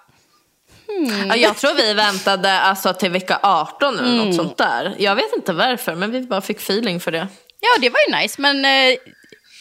Ja, 1.29 1.35
jag 1.35 1.57
tror 1.57 1.73
vi 1.73 1.93
väntade 1.93 2.59
alltså, 2.59 2.93
till 2.93 3.11
vecka 3.11 3.39
18 3.43 3.99
eller 3.99 4.07
Mm. 4.13 4.25
något 4.27 4.35
sånt 4.35 4.57
där. 4.57 4.95
Jag 4.97 5.15
vet 5.15 5.33
inte 5.35 5.53
varför 5.53 5.95
men 5.95 6.11
vi 6.11 6.21
bara 6.21 6.41
fick 6.41 6.57
feeling 6.57 6.99
för 6.99 7.11
det. 7.11 7.27
Ja, 7.59 7.69
det 7.81 7.89
var 7.89 7.99
ju 8.09 8.15
nice, 8.21 8.41
men 8.41 8.65
eh, 8.65 8.97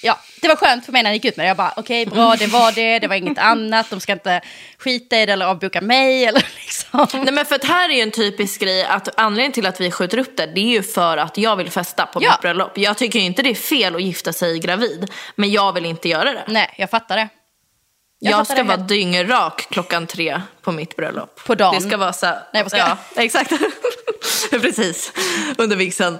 ja, 0.02 0.18
det 0.40 0.48
var 0.48 0.56
skönt 0.56 0.84
för 0.84 0.92
mig 0.92 1.02
när 1.02 1.10
jag 1.10 1.14
gick 1.14 1.24
ut 1.24 1.36
med 1.36 1.44
det. 1.44 1.48
Jag 1.48 1.56
bara, 1.56 1.72
okej, 1.76 2.06
bra, 2.06 2.36
det 2.38 2.46
var 2.46 2.72
det, 2.72 2.98
det 2.98 3.08
var 3.08 3.16
inget 3.16 3.38
annat, 3.38 3.90
de 3.90 4.00
ska 4.00 4.12
inte 4.12 4.40
skita 4.78 5.18
i 5.20 5.26
det 5.26 5.32
eller 5.32 5.46
avboka 5.46 5.80
mig 5.80 6.24
eller 6.24 6.46
liksom. 6.64 7.06
Nej 7.12 7.32
men 7.32 7.46
för 7.46 7.54
att 7.54 7.64
här 7.64 7.88
är 7.88 7.94
ju 7.94 8.00
en 8.00 8.10
typisk 8.10 8.60
grej 8.60 8.84
att 8.84 9.20
anledningen 9.20 9.52
till 9.52 9.66
att 9.66 9.80
vi 9.80 9.90
skjuter 9.90 10.18
upp 10.18 10.36
det, 10.36 10.46
det 10.46 10.60
är 10.60 10.64
ju 10.70 10.82
för 10.82 11.16
att 11.16 11.38
jag 11.38 11.56
vill 11.56 11.70
festa 11.70 12.06
på 12.06 12.22
Ja. 12.22 12.30
mitt 12.30 12.40
bröllop. 12.40 12.78
Jag 12.78 12.98
tycker 12.98 13.18
ju 13.18 13.24
inte 13.24 13.42
det 13.42 13.50
är 13.50 13.54
fel 13.54 13.94
att 13.96 14.02
gifta 14.02 14.32
sig 14.32 14.58
gravid, 14.58 15.10
men 15.34 15.50
jag 15.50 15.72
vill 15.72 15.86
inte 15.86 16.08
göra 16.08 16.32
det. 16.32 16.44
Nej, 16.48 16.74
jag 16.78 16.90
fattar 16.90 17.16
det. 17.16 17.28
Jag 18.22 18.32
Jag, 18.40 18.46
ska 18.46 18.62
vara 18.64 18.76
helt. 18.76 18.88
dyngrak 18.88 19.66
klockan 19.70 20.06
tre 20.06 20.40
på 20.62 20.72
mitt 20.72 20.96
bröllop. 20.96 21.44
På 21.46 21.54
dagen? 21.54 21.74
Det 21.82 21.88
ska 21.88 21.96
vara 21.96 22.12
så 22.12 22.26
Nej, 22.26 22.36
jag 22.52 22.64
bara 22.64 22.68
skojar. 22.70 22.96
Ja, 23.16 23.22
exakt. 23.22 23.52
Precis, 24.50 25.12
under 25.58 25.76
vigseln. 25.76 26.18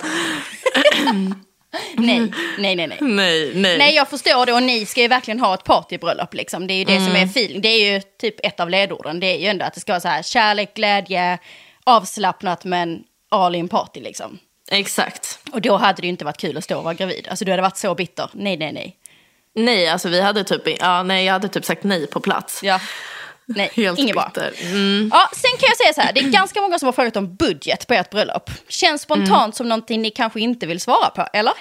Nej, 1.96 2.20
nej, 2.58 2.76
nej, 2.76 2.86
nej. 2.86 2.98
Nej, 3.00 3.52
nej. 3.54 3.78
Nej, 3.78 3.94
jag 3.94 4.08
förstår 4.10 4.46
det 4.46 4.52
och 4.52 4.62
ni 4.62 4.86
ska 4.86 5.00
ju 5.00 5.08
verkligen 5.08 5.40
ha 5.40 5.54
ett 5.54 5.64
partybröllop 5.64 6.34
liksom. 6.34 6.66
Det 6.66 6.74
är 6.74 6.78
ju 6.78 6.84
det 6.84 6.96
som 6.96 7.06
är 7.06 7.16
Mm. 7.16 7.28
feeling. 7.28 7.60
Det 7.60 7.68
är 7.68 7.92
ju 7.92 8.00
typ 8.20 8.34
ett 8.46 8.60
av 8.60 8.70
ledorden. 8.70 9.20
Det 9.20 9.26
är 9.26 9.38
ju 9.38 9.46
ändå 9.46 9.64
att 9.64 9.74
det 9.74 9.80
ska 9.80 9.92
vara 9.92 10.00
så 10.00 10.08
här 10.08 10.22
kärlek, 10.22 10.74
glädje, 10.74 11.38
avslappnat 11.84 12.64
men 12.64 13.02
all 13.28 13.54
in 13.54 13.68
party 13.68 14.00
liksom. 14.00 14.38
Exakt. 14.70 15.38
Och 15.52 15.60
då 15.60 15.76
hade 15.76 16.02
det 16.02 16.06
ju 16.06 16.10
inte 16.10 16.24
varit 16.24 16.40
kul 16.40 16.56
att 16.56 16.64
stå 16.64 16.78
och 16.78 16.84
vara 16.84 16.94
gravid. 16.94 17.26
Alltså 17.30 17.44
du 17.44 17.50
hade 17.50 17.62
varit 17.62 17.76
så 17.76 17.94
bitter. 17.94 18.30
Nej, 18.32 18.56
nej, 18.56 18.72
nej. 18.72 18.96
Nej, 19.54 19.88
alltså 19.88 20.08
vi 20.08 20.20
hade 20.20 20.44
typ, 20.44 20.62
ja, 20.80 21.02
nej, 21.02 21.24
jag 21.24 21.32
hade 21.32 21.48
typ 21.48 21.64
sagt 21.64 21.84
nej 21.84 22.06
på 22.06 22.20
plats. 22.20 22.62
Ja. 22.62 22.80
Nej, 23.56 23.70
Helt 23.76 23.98
inget 23.98 24.14
bra. 24.16 24.30
Mm. 24.60 25.10
Ja, 25.12 25.28
sen 25.32 25.50
kan 25.60 25.68
jag 25.68 25.76
säga 25.76 25.92
så 25.94 26.00
här, 26.00 26.12
det 26.12 26.20
är 26.20 26.28
ganska 26.30 26.60
många 26.60 26.78
som 26.78 26.86
har 26.86 26.92
frågat 26.92 27.16
om 27.16 27.36
budget 27.36 27.86
på 27.86 27.94
ert 27.94 28.10
bröllop. 28.10 28.50
Känns 28.68 29.02
spontant 29.02 29.30
Mm. 29.32 29.52
som 29.52 29.68
någonting 29.68 30.02
ni 30.02 30.10
kanske 30.10 30.40
inte 30.40 30.66
vill 30.66 30.80
svara 30.80 31.10
på, 31.10 31.26
eller? 31.32 31.52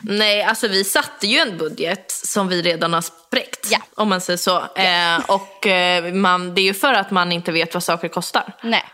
Nej, 0.00 0.42
alltså 0.42 0.68
vi 0.68 0.84
satte 0.84 1.26
ju 1.26 1.38
en 1.38 1.58
budget 1.58 2.10
som 2.10 2.48
vi 2.48 2.62
redan 2.62 2.92
har 2.92 3.00
spräckt. 3.00 3.68
Ja. 3.70 3.78
Om 3.94 4.08
man 4.08 4.20
säger 4.20 4.36
så. 4.36 4.56
Eh, 4.76 5.36
och 5.36 5.66
eh, 5.66 6.12
man, 6.14 6.54
det 6.54 6.60
är 6.60 6.62
ju 6.64 6.74
för 6.74 6.92
att 6.94 7.10
man 7.10 7.32
inte 7.32 7.52
vet 7.52 7.74
vad 7.74 7.82
saker 7.82 8.08
kostar. 8.08 8.52
Nej. 8.62 8.84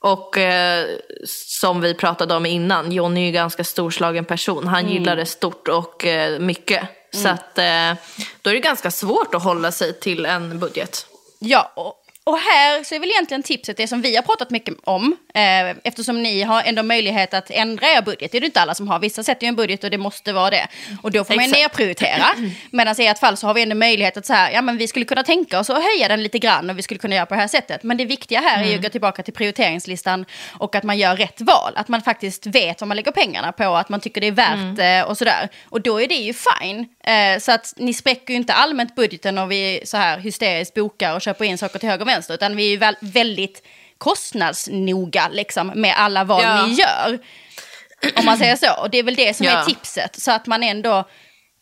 Och 0.00 0.38
eh, 0.38 0.86
som 1.46 1.80
vi 1.80 1.94
pratade 1.94 2.34
om 2.34 2.46
innan, 2.46 2.92
Johnny 2.92 3.20
är 3.20 3.22
ju 3.24 3.28
en 3.28 3.32
ganska 3.34 3.64
storslagen 3.64 4.24
person. 4.24 4.66
Han 4.66 4.80
Mm. 4.80 4.92
gillar 4.92 5.16
det 5.16 5.26
stort 5.26 5.68
och 5.68 6.04
eh, 6.06 6.38
mycket. 6.38 6.82
Så 7.14 7.28
att 7.28 7.58
eh, 7.58 7.92
då 8.42 8.50
är 8.50 8.54
det 8.54 8.60
ganska 8.60 8.90
svårt 8.90 9.34
att 9.34 9.42
hålla 9.42 9.72
sig 9.72 10.00
till 10.00 10.26
en 10.26 10.58
budget. 10.58 11.06
Ja, 11.38 11.72
och, 11.76 11.94
och 12.24 12.38
här 12.38 12.84
så 12.84 12.94
är 12.94 12.98
väl 12.98 13.08
egentligen 13.08 13.42
tipset 13.42 13.76
det 13.76 13.88
som 13.88 14.02
vi 14.02 14.16
har 14.16 14.22
pratat 14.22 14.50
mycket 14.50 14.74
om. 14.84 15.16
Eh, 15.34 15.76
eftersom 15.84 16.22
ni 16.22 16.42
har 16.42 16.62
ändå 16.62 16.82
möjlighet 16.82 17.34
att 17.34 17.50
ändra 17.50 17.86
er 17.86 18.02
budget. 18.02 18.32
Det 18.32 18.38
är 18.38 18.40
det 18.40 18.46
inte 18.46 18.60
alla 18.60 18.74
som 18.74 18.88
har. 18.88 18.98
Vissa 18.98 19.22
sätter 19.22 19.46
ju 19.46 19.48
en 19.48 19.56
budget 19.56 19.84
och 19.84 19.90
det 19.90 19.98
måste 19.98 20.32
vara 20.32 20.50
det. 20.50 20.68
Och 21.02 21.10
då 21.10 21.24
får 21.24 21.34
man 21.34 21.44
ju 21.44 21.50
nerprioritera. 21.50 22.24
Medan 22.70 23.00
i 23.00 23.06
ert 23.06 23.18
fall 23.18 23.36
så 23.36 23.46
har 23.46 23.54
vi 23.54 23.62
ändå 23.62 23.74
möjlighet 23.74 24.16
att 24.16 24.26
så 24.26 24.32
här, 24.32 24.50
ja 24.50 24.62
men 24.62 24.76
vi 24.76 24.88
skulle 24.88 25.04
kunna 25.04 25.22
tänka 25.22 25.60
oss 25.60 25.70
att 25.70 25.82
höja 25.82 26.08
den 26.08 26.22
lite 26.22 26.38
grann 26.38 26.70
och 26.70 26.78
vi 26.78 26.82
skulle 26.82 26.98
kunna 26.98 27.14
göra 27.14 27.26
på 27.26 27.34
det 27.34 27.40
här 27.40 27.48
sättet. 27.48 27.82
Men 27.82 27.96
det 27.96 28.04
viktiga 28.04 28.40
här 28.40 28.62
är 28.64 28.68
ju 28.68 28.76
att 28.76 28.82
gå 28.82 28.88
tillbaka 28.88 29.22
till 29.22 29.34
prioriteringslistan 29.34 30.24
och 30.58 30.74
att 30.74 30.84
man 30.84 30.98
gör 30.98 31.16
rätt 31.16 31.40
val. 31.40 31.72
Att 31.76 31.88
man 31.88 32.02
faktiskt 32.02 32.46
vet 32.46 32.80
vad 32.80 32.88
man 32.88 32.96
lägger 32.96 33.12
pengarna 33.12 33.52
på, 33.52 33.76
att 33.76 33.88
man 33.88 34.00
tycker 34.00 34.20
det 34.20 34.26
är 34.26 34.32
värt 34.32 34.78
eh, 34.78 35.10
och 35.10 35.18
sådär. 35.18 35.48
Och 35.64 35.80
då 35.80 36.00
är 36.00 36.08
det 36.08 36.14
ju 36.14 36.34
fine. 36.34 36.88
Eh, 37.08 37.38
så 37.40 37.52
att 37.52 37.74
ni 37.76 37.94
spräcker 37.94 38.30
ju 38.34 38.36
inte 38.36 38.52
allmänt 38.54 38.94
budgeten 38.94 39.38
och 39.38 39.50
vi 39.52 39.80
så 39.84 39.96
här 39.96 40.18
hysteriskt 40.18 40.74
bokar 40.74 41.14
och 41.14 41.20
köper 41.22 41.44
in 41.44 41.58
saker 41.58 41.78
till 41.78 41.88
höger 41.88 42.02
och 42.04 42.08
vänster. 42.08 42.34
Utan 42.34 42.56
vi 42.56 42.64
är 42.66 42.70
ju 42.70 42.76
väl, 42.76 42.96
väldigt 43.00 43.62
kostnadsnoga 43.98 45.28
liksom, 45.32 45.66
med 45.66 45.94
alla 45.96 46.24
val 46.24 46.42
Ja. 46.42 46.66
ni 46.66 46.72
gör. 46.74 47.18
Om 48.16 48.24
man 48.24 48.38
säger 48.38 48.56
så. 48.56 48.80
Och 48.82 48.90
det 48.90 48.98
är 48.98 49.02
väl 49.02 49.14
det 49.14 49.34
som 49.36 49.46
Ja. 49.46 49.52
är 49.52 49.64
tipset. 49.64 50.20
Så 50.20 50.30
att 50.32 50.46
man 50.46 50.62
ändå, 50.62 51.08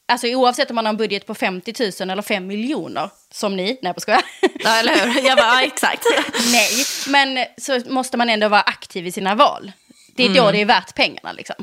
alltså 0.09 0.27
oavsett 0.27 0.71
om 0.71 0.75
man 0.75 0.87
har 0.87 0.91
en 0.93 0.97
budget 0.97 1.27
på 1.27 1.35
50 1.35 1.75
000 2.01 2.11
eller 2.11 2.23
5 2.23 2.47
miljoner, 2.47 3.11
som 3.33 3.57
ni, 3.57 3.65
nej 3.65 3.79
jag 3.83 4.01
skojar. 4.03 4.23
Ja, 4.59 4.77
eller 4.77 4.95
hur? 5.13 5.27
Jag 5.27 5.39
bara, 5.39 5.47
ja, 5.55 5.63
exakt. 5.63 6.03
nej, 6.53 6.71
men 7.09 7.47
så 7.59 7.81
måste 7.93 8.17
man 8.17 8.31
ändå 8.31 8.49
vara 8.49 8.61
aktiv 8.63 9.07
i 9.07 9.13
sina 9.13 9.35
val. 9.35 9.73
Det 10.17 10.25
är 10.27 10.35
då 10.35 10.51
det 10.51 10.61
är 10.61 10.65
värt 10.67 10.95
pengarna 10.95 11.33
liksom. 11.33 11.55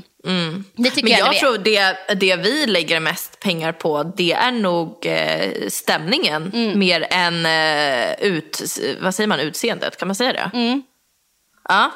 Det 0.76 0.89
tycker 0.89 1.04
Men 1.04 1.12
jag, 1.12 1.20
jag 1.20 1.34
det 1.34 1.39
tror 1.39 1.58
det, 1.58 2.16
det 2.16 2.36
vi 2.36 2.66
lägger 2.66 3.00
mest 3.00 3.39
pengar 3.39 3.72
på 3.72 4.04
det 4.04 4.34
är 4.34 4.52
nog 4.52 5.06
eh, 5.06 5.68
stämningen 5.68 6.52
Mm. 6.54 6.80
mer 6.80 7.08
än 7.10 7.46
eh, 7.46 8.13
ut, 8.22 8.62
vad 9.02 9.16
säger 9.16 9.28
man, 9.28 9.39
utseendet. 9.39 9.98
Kan 9.98 10.08
man 10.08 10.16
säga 10.16 10.34
det? 10.34 10.52
Mm. 10.54 10.84
Ja. 11.70 11.92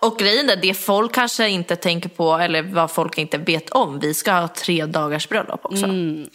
Och 0.00 0.18
grejen 0.18 0.50
är, 0.50 0.56
det 0.56 0.74
folk 0.74 1.14
kanske 1.14 1.48
inte 1.48 1.76
tänker 1.76 2.08
på 2.08 2.34
eller 2.34 2.62
vad 2.62 2.90
folk 2.90 3.18
inte 3.18 3.38
vet 3.38 3.70
om, 3.70 3.98
vi 4.00 4.14
ska 4.14 4.32
ha 4.32 4.48
tre 4.48 4.86
dagars 4.86 5.28
bröllop 5.28 5.64
också. 5.64 5.84
Mm. 5.84 6.28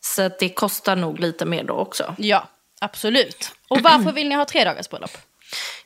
Så 0.00 0.30
det 0.40 0.48
kostar 0.48 0.96
nog 0.96 1.20
lite 1.20 1.44
mer 1.44 1.64
då 1.64 1.74
också. 1.74 2.14
Ja, 2.18 2.48
absolut. 2.80 3.50
Och 3.68 3.80
varför 3.80 4.12
vill 4.14 4.28
ni 4.28 4.34
ha 4.34 4.44
tre 4.44 4.64
dagars 4.64 4.88
bröllop? 4.88 5.10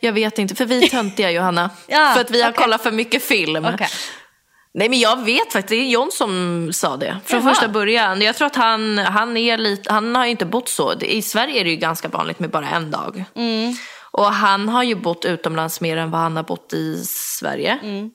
Jag 0.01 0.13
vet 0.13 0.39
inte, 0.39 0.55
för 0.55 0.67
vi 0.67 0.85
är 0.85 0.89
töntiga 0.89 1.31
Johanna. 1.31 1.71
Ja, 1.87 2.13
för 2.15 2.21
att 2.21 2.31
vi 2.31 2.43
har 2.43 2.51
okej. 2.51 2.63
kollat 2.63 2.83
för 2.83 2.93
mycket 2.93 3.23
film. 3.23 3.65
Okej. 3.65 3.89
Nej 4.75 4.89
men 4.89 4.99
jag 4.99 5.25
vet 5.25 5.53
faktiskt, 5.53 5.69
det 5.69 5.77
är 5.77 5.89
John 5.89 6.11
som 6.13 6.71
sa 6.73 6.97
det 6.97 7.17
från 7.25 7.41
Jaha. 7.41 7.55
första 7.55 7.69
början. 7.69 8.23
Jag 8.23 8.37
tror 8.37 8.47
att 8.47 8.57
han, 8.57 8.99
han, 8.99 9.37
är 9.37 9.59
lite, 9.59 9.93
han 9.93 10.17
har 10.17 10.25
ju 10.25 10.31
inte 10.31 10.47
bott 10.47 10.69
så. 10.69 11.01
I 11.01 11.23
Sverige 11.23 11.61
är 11.61 11.65
det 11.65 11.71
ju 11.71 11.77
ganska 11.77 12.09
vanligt 12.09 12.39
med 12.39 12.51
bara 12.51 12.69
en 12.69 12.91
dag. 12.91 13.25
Mm. 13.37 13.75
Och 14.11 14.25
han 14.25 14.69
har 14.69 14.83
ju 14.83 14.95
bott 14.95 15.25
utomlands 15.25 15.81
mer 15.81 15.97
än 15.97 16.11
vad 16.11 16.21
han 16.21 16.37
har 16.37 16.43
bott 16.43 16.73
i 16.73 17.05
Sverige. 17.07 17.79
Mm. 17.83 18.11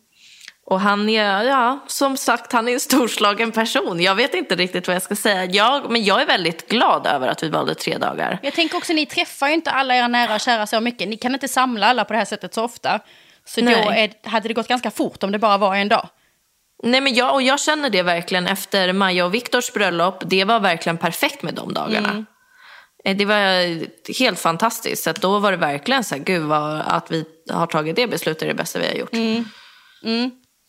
Och 0.69 0.81
han 0.81 1.09
är, 1.09 1.43
ja, 1.43 1.79
som 1.87 2.17
sagt, 2.17 2.51
han 2.51 2.67
är 2.67 2.73
en 2.73 2.79
storslagen 2.79 3.51
person. 3.51 3.99
Jag 4.01 4.15
vet 4.15 4.33
inte 4.33 4.55
riktigt 4.55 4.87
vad 4.87 4.95
jag 4.95 5.03
ska 5.03 5.15
säga. 5.15 5.45
Jag, 5.45 5.91
men 5.91 6.03
jag 6.03 6.21
är 6.21 6.25
väldigt 6.25 6.69
glad 6.69 7.07
över 7.07 7.27
att 7.27 7.43
vi 7.43 7.49
valde 7.49 7.75
tre 7.75 7.97
dagar. 7.97 8.39
Jag 8.43 8.53
tänker 8.53 8.77
också, 8.77 8.93
ni 8.93 9.05
träffar 9.05 9.47
ju 9.47 9.53
inte 9.53 9.71
alla 9.71 9.95
era 9.95 10.07
nära 10.07 10.35
och 10.35 10.39
kära 10.39 10.67
så 10.67 10.79
mycket. 10.79 11.07
Ni 11.07 11.17
kan 11.17 11.33
inte 11.33 11.47
samla 11.47 11.87
alla 11.87 12.05
på 12.05 12.13
det 12.13 12.19
här 12.19 12.25
sättet 12.25 12.53
så 12.53 12.63
ofta. 12.63 12.99
Så 13.45 13.61
då 13.61 13.65
Nej. 13.65 14.15
är, 14.23 14.29
hade 14.29 14.47
det 14.47 14.53
gått 14.53 14.67
ganska 14.67 14.91
fort 14.91 15.23
om 15.23 15.31
det 15.31 15.39
bara 15.39 15.57
var 15.57 15.75
en 15.75 15.89
dag. 15.89 16.09
Nej, 16.83 17.01
men 17.01 17.13
jag, 17.13 17.33
och 17.33 17.41
jag 17.41 17.59
känner 17.59 17.89
det 17.89 18.01
verkligen 18.01 18.47
efter 18.47 18.93
Maja 18.93 19.25
och 19.25 19.33
Viktors 19.33 19.73
bröllop. 19.73 20.23
Det 20.25 20.43
var 20.43 20.59
verkligen 20.59 20.97
perfekt 20.97 21.43
med 21.43 21.53
de 21.53 21.73
dagarna. 21.73 22.25
Eh, 23.05 23.17
Det 23.17 23.25
var 23.25 24.19
helt 24.19 24.39
fantastiskt. 24.39 25.03
Så 25.03 25.11
då 25.11 25.39
var 25.39 25.51
det 25.51 25.57
verkligen 25.57 26.03
så 26.03 26.15
här, 26.15 26.23
gud 26.23 26.43
vad, 26.43 26.81
att 26.81 27.11
vi 27.11 27.25
har 27.49 27.67
tagit 27.67 27.95
det 27.95 28.07
beslutet 28.07 28.41
är 28.43 28.47
det 28.47 28.53
bästa 28.53 28.79
vi 28.79 28.87
har 28.87 28.93
gjort. 28.93 29.13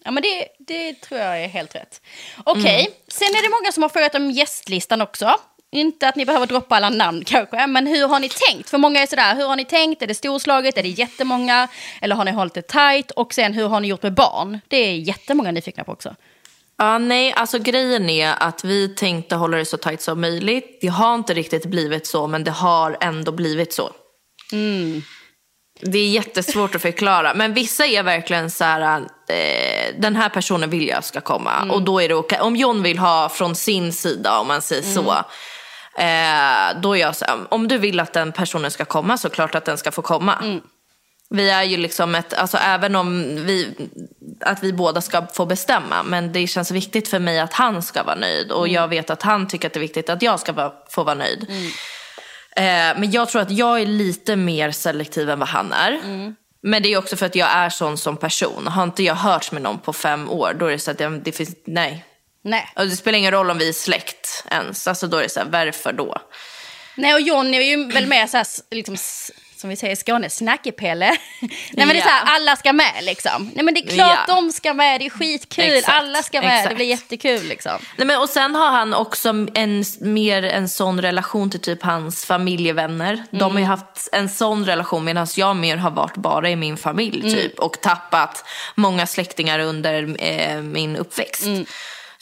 Ja, 0.04 0.10
men 0.10 0.22
det, 0.22 0.48
det 0.58 0.94
tror 1.00 1.20
jag 1.20 1.44
är 1.44 1.48
helt 1.48 1.74
rätt. 1.74 2.00
Okej, 2.44 2.80
Mm. 2.80 2.92
sen 3.08 3.28
är 3.28 3.42
det 3.42 3.48
många 3.48 3.72
som 3.72 3.82
har 3.82 3.90
frågat 3.90 4.14
om 4.14 4.30
gästlistan 4.30 5.00
också. 5.00 5.36
inte 5.72 6.08
att 6.08 6.16
ni 6.16 6.26
behöver 6.26 6.46
droppa 6.46 6.76
alla 6.76 6.90
namn 6.90 7.24
kanske, 7.24 7.66
men 7.66 7.86
hur 7.86 8.08
har 8.08 8.20
ni 8.20 8.28
tänkt? 8.28 8.70
För 8.70 8.78
många 8.78 9.02
är 9.02 9.06
sådär, 9.06 9.34
hur 9.36 9.46
har 9.46 9.56
ni 9.56 9.64
tänkt? 9.64 10.02
Är 10.02 10.06
det 10.06 10.14
storslaget? 10.14 10.78
Är 10.78 10.82
det 10.82 10.88
jättemånga? 10.88 11.68
Eller 12.00 12.16
har 12.16 12.24
ni 12.24 12.30
hållit 12.30 12.54
det 12.54 12.62
tight? 12.62 13.10
Och 13.10 13.34
sen 13.34 13.52
hur 13.54 13.68
har 13.68 13.80
ni 13.80 13.88
gjort 13.88 14.02
med 14.02 14.14
barn? 14.14 14.60
Det 14.68 14.76
är 14.76 14.94
jättemånga 14.94 15.50
nyfikna 15.50 15.84
på 15.84 15.92
också. 15.92 16.16
Ja, 16.78 16.98
nej, 16.98 17.32
alltså 17.32 17.58
grejen 17.58 18.10
är 18.10 18.34
att 18.42 18.64
vi 18.64 18.88
tänkte 18.88 19.34
hålla 19.36 19.56
det 19.56 19.64
så 19.64 19.76
tajt 19.76 20.02
som 20.02 20.20
möjligt. 20.20 20.78
Det 20.80 20.86
har 20.88 21.14
inte 21.14 21.34
riktigt 21.34 21.66
blivit 21.66 22.06
så, 22.06 22.26
men 22.26 22.44
det 22.44 22.50
har 22.50 22.96
ändå 23.00 23.32
blivit 23.32 23.72
så. 23.72 23.90
Mm. 24.52 25.02
Det 25.82 25.98
är 25.98 26.08
jättesvårt 26.08 26.74
att 26.74 26.82
förklara. 26.82 27.34
Men 27.34 27.54
vissa 27.54 27.86
är 27.86 28.02
verkligen 28.02 28.50
så 28.50 28.64
här, 28.64 29.00
eh, 29.28 29.94
den 29.98 30.16
här 30.16 30.28
personen 30.28 30.70
vill 30.70 30.88
jag 30.88 31.04
ska 31.04 31.20
komma. 31.20 31.56
Mm. 31.56 31.70
Och 31.70 31.82
då 31.82 32.00
är 32.00 32.08
det 32.08 32.14
okej. 32.14 32.40
Om 32.40 32.56
John 32.56 32.82
vill 32.82 32.98
ha 32.98 33.28
från 33.28 33.56
sin 33.56 33.92
sida, 33.92 34.38
om 34.38 34.48
man 34.48 34.62
säger 34.62 34.82
så. 34.82 35.10
Eh, 35.98 36.80
då 36.80 36.96
är 36.96 37.00
jag 37.00 37.16
så 37.16 37.24
här, 37.24 37.38
om 37.48 37.68
du 37.68 37.78
vill 37.78 38.00
att 38.00 38.12
den 38.12 38.32
personen 38.32 38.70
ska 38.70 38.84
komma 38.84 39.18
så 39.18 39.30
klart 39.30 39.54
att 39.54 39.64
den 39.64 39.78
ska 39.78 39.90
få 39.90 40.02
komma. 40.02 40.60
Vi 41.34 41.50
är 41.50 41.62
ju 41.62 41.76
liksom 41.76 42.14
ett, 42.14 42.34
alltså 42.34 42.56
även 42.56 42.96
om 42.96 43.36
vi, 43.46 43.74
att 44.40 44.62
vi 44.62 44.72
båda 44.72 45.00
ska 45.00 45.26
få 45.26 45.46
bestämma. 45.46 46.02
Men 46.02 46.32
det 46.32 46.46
känns 46.46 46.70
viktigt 46.70 47.08
för 47.08 47.18
mig 47.18 47.40
att 47.40 47.52
han 47.52 47.82
ska 47.82 48.02
vara 48.02 48.16
nöjd. 48.16 48.52
Och 48.52 48.68
jag 48.68 48.88
vet 48.88 49.10
att 49.10 49.22
han 49.22 49.48
tycker 49.48 49.66
att 49.66 49.72
det 49.72 49.78
är 49.78 49.80
viktigt 49.80 50.10
att 50.10 50.22
jag 50.22 50.40
ska 50.40 50.72
få 50.90 51.04
vara 51.04 51.14
nöjd. 51.14 51.46
Eh, 52.56 52.62
men 52.98 53.10
jag 53.10 53.28
tror 53.28 53.42
att 53.42 53.50
jag 53.50 53.80
är 53.80 53.86
lite 53.86 54.36
mer 54.36 54.70
selektiv 54.70 55.30
än 55.30 55.38
vad 55.38 55.48
han 55.48 55.72
är. 55.72 56.00
Men 56.62 56.82
det 56.82 56.92
är 56.92 56.98
också 56.98 57.16
för 57.16 57.26
att 57.26 57.34
jag 57.34 57.48
är 57.50 57.68
sån 57.68 57.98
som 57.98 58.16
person. 58.16 58.66
Har 58.66 58.82
inte 58.82 59.02
jag 59.02 59.14
hört 59.14 59.52
med 59.52 59.62
någon 59.62 59.78
på 59.78 59.92
fem 59.92 60.30
år, 60.30 60.56
då 60.58 60.66
är 60.66 60.70
det 60.70 60.78
så 60.78 60.90
att 60.90 61.00
jag, 61.00 61.12
det 61.22 61.32
finns, 61.32 61.56
nej. 61.64 62.04
Nej. 62.44 62.72
Och 62.76 62.86
det 62.86 62.96
spelar 62.96 63.18
ingen 63.18 63.32
roll 63.32 63.50
om 63.50 63.58
vi 63.58 63.68
är 63.68 63.72
släkt 63.72 64.44
ens. 64.50 64.88
Alltså 64.88 65.06
då 65.06 65.16
är 65.16 65.22
det 65.22 65.28
så 65.28 65.40
här, 65.40 65.46
varför 65.50 65.92
då? 65.92 66.16
Nej, 66.96 67.14
och 67.14 67.20
John 67.20 67.54
är 67.54 67.60
ju 67.60 67.92
väl 67.92 68.06
mer 68.06 68.26
så 68.26 68.36
här, 68.36 68.46
liksom, 68.70 68.96
som 69.60 69.70
vi 69.70 69.76
säger 69.76 69.92
i 69.92 69.96
Skåne, 69.96 70.30
snackepelle. 70.30 71.06
Nej 71.40 71.50
men 71.72 71.88
det 71.88 71.98
är 71.98 72.02
så 72.02 72.08
här, 72.08 72.36
alla 72.36 72.56
ska 72.56 72.72
med 72.72 72.92
liksom. 73.02 73.50
Nej 73.54 73.64
men 73.64 73.74
det 73.74 73.80
är 73.80 73.86
klart 73.86 74.18
Ja. 74.26 74.34
de 74.34 74.52
ska 74.52 74.74
med, 74.74 75.00
det 75.00 75.06
är 75.06 75.10
skitkul, 75.10 75.64
Exakt, 75.64 75.96
alla 75.96 76.22
ska 76.22 76.40
med, 76.40 76.50
det 76.50 76.58
exakt. 76.58 76.76
blir 76.76 76.86
jättekul 76.86 77.42
liksom. 77.42 77.72
Nej, 77.96 78.06
men, 78.06 78.20
och 78.20 78.28
sen 78.28 78.54
har 78.54 78.70
han 78.70 78.94
också 78.94 79.28
en, 79.54 79.84
mer 80.00 80.42
en 80.42 80.68
sån 80.68 81.02
relation 81.02 81.50
till 81.50 81.60
typ 81.60 81.82
hans 81.82 82.24
familjevänner. 82.24 83.24
De 83.30 83.52
har 83.52 83.60
ju 83.60 83.66
haft 83.66 84.08
en 84.12 84.28
sån 84.28 84.66
relation 84.66 85.04
medan 85.04 85.26
jag 85.36 85.56
mer 85.56 85.76
har 85.76 85.90
varit 85.90 86.16
bara 86.16 86.50
i 86.50 86.56
min 86.56 86.76
familj 86.76 87.22
typ. 87.22 87.58
Och 87.58 87.80
tappat 87.80 88.44
många 88.74 89.06
släktingar 89.06 89.58
under 89.58 90.16
eh, 90.18 90.62
min 90.62 90.96
uppväxt. 90.96 91.46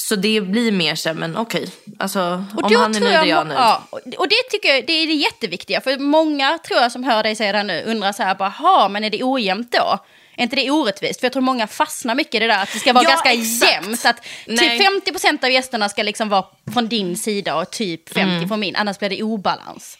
Så 0.08 0.16
det 0.16 0.40
blir 0.40 0.72
mer 0.72 0.94
så 0.94 1.08
här, 1.08 1.16
men 1.16 1.36
okej. 1.36 1.68
Alltså, 1.98 2.44
Och 2.56 2.64
om 2.64 2.76
han 2.76 2.94
är 2.96 3.00
nöjd 3.00 3.12
är 3.14 3.18
jag 3.18 3.26
jag 3.28 3.38
må- 3.38 3.44
nöjd. 3.44 3.58
Ja, 3.60 3.82
och- 3.90 4.28
det 4.28 4.42
tycker 4.50 4.68
jag 4.74 4.86
det 4.86 4.92
är 4.92 5.06
det 5.06 5.12
jätteviktiga. 5.12 5.80
För 5.80 5.98
många 5.98 6.58
tror 6.58 6.80
jag 6.80 6.92
som 6.92 7.04
hör 7.04 7.22
dig 7.22 7.36
säga 7.36 7.52
det 7.52 7.58
här 7.58 7.64
nu 7.64 7.82
undrar 7.86 8.12
så 8.12 8.22
här, 8.22 8.34
bara, 8.34 8.48
"Ha, 8.48 8.88
men 8.88 9.04
är 9.04 9.10
det 9.10 9.22
ojämnt 9.24 9.72
då? 9.72 9.98
Är 10.36 10.42
inte 10.42 10.56
det 10.56 10.70
orättvist? 10.70 11.20
För 11.20 11.24
jag 11.26 11.32
tror 11.32 11.42
många 11.42 11.66
fastnar 11.66 12.14
mycket 12.14 12.34
i 12.34 12.38
det 12.38 12.46
där 12.46 12.62
att 12.62 12.72
det 12.72 12.78
ska 12.78 12.92
vara 12.92 13.04
Ja, 13.04 13.10
ganska 13.10 13.32
exakt. 13.32 13.72
jämnt. 13.72 14.04
Att 14.06 14.16
Nej. 14.46 14.78
typ 14.78 14.82
50% 14.82 15.44
av 15.44 15.50
gästerna 15.50 15.88
ska 15.88 16.02
liksom 16.02 16.28
vara 16.28 16.44
från 16.72 16.88
din 16.88 17.16
sida 17.16 17.56
och 17.56 17.70
typ 17.70 18.08
50 18.08 18.20
Mm. 18.36 18.48
från 18.48 18.60
min, 18.60 18.76
annars 18.76 18.98
blir 18.98 19.08
det 19.10 19.22
obalans. 19.22 19.98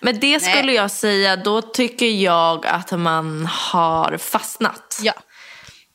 Men 0.00 0.20
det 0.20 0.40
skulle 0.42 0.62
Nej. 0.62 0.74
jag 0.74 0.90
säga, 0.90 1.36
då 1.36 1.62
tycker 1.62 2.06
jag 2.06 2.66
att 2.66 2.90
man 2.98 3.46
har 3.46 4.16
fastnat. 4.18 4.98
Ja. 5.02 5.12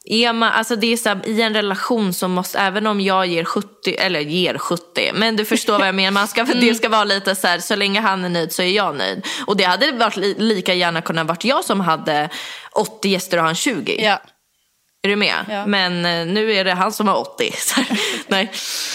Är 0.06 0.34
man, 0.34 0.52
alltså 0.52 0.76
det 0.76 0.94
är 0.94 0.98
så 0.98 1.10
här, 1.10 1.28
I 1.28 1.42
en 1.42 1.54
relation 1.54 2.14
så 2.14 2.28
måste, 2.28 2.60
även 2.60 2.88
om 2.88 3.02
jag 3.02 3.26
ger 3.26 3.44
70, 3.44 3.96
eller 3.96 4.20
ger 4.20 4.58
70, 4.58 5.12
men 5.14 5.36
du 5.36 5.46
förstår 5.46 5.80
vad 5.80 5.88
jag 5.88 5.96
menar. 5.96 6.12
Man 6.12 6.28
ska, 6.28 6.42
Mm. 6.42 6.60
Det 6.60 6.76
ska 6.76 6.90
vara 6.90 7.04
lite 7.04 7.36
så 7.36 7.48
här, 7.48 7.60
så 7.60 7.76
länge 7.76 8.00
han 8.02 8.26
är 8.26 8.30
nöjd 8.30 8.52
så 8.52 8.62
är 8.62 8.68
jag 8.68 8.96
nöjd. 8.96 9.26
Och 9.48 9.58
det 9.58 9.64
hade 9.64 9.92
varit 9.92 10.18
li, 10.18 10.36
lika 10.38 10.74
gärna 10.74 11.02
kunnat 11.02 11.28
varit 11.28 11.44
jag 11.44 11.66
som 11.66 11.80
hade 11.80 12.30
80 12.72 13.08
gäster 13.10 13.38
och 13.38 13.44
han 13.44 13.56
20. 13.56 14.04
ja. 14.04 14.22
Är 15.02 15.10
du 15.10 15.16
med? 15.16 15.46
Ja. 15.50 15.66
Men 15.66 16.06
eh, 16.06 16.34
nu 16.34 16.54
är 16.54 16.64
det 16.64 16.74
han 16.74 16.94
som 16.94 17.08
har 17.08 17.16
80. 17.16 17.52
Så 17.58 17.76
här, 17.82 18.00
nej. 18.28 18.52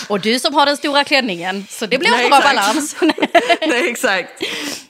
Och 0.09 0.21
du 0.21 0.39
som 0.39 0.55
har 0.55 0.67
den 0.67 0.77
stora 0.77 1.05
klänningen, 1.05 1.67
så 1.71 1.87
det 1.87 1.99
blir 1.99 2.11
Nej, 2.11 2.29
bra 2.29 2.39
exakt. 2.39 2.57
balans. 2.57 2.97
nej, 3.61 3.91
exakt. 3.91 4.43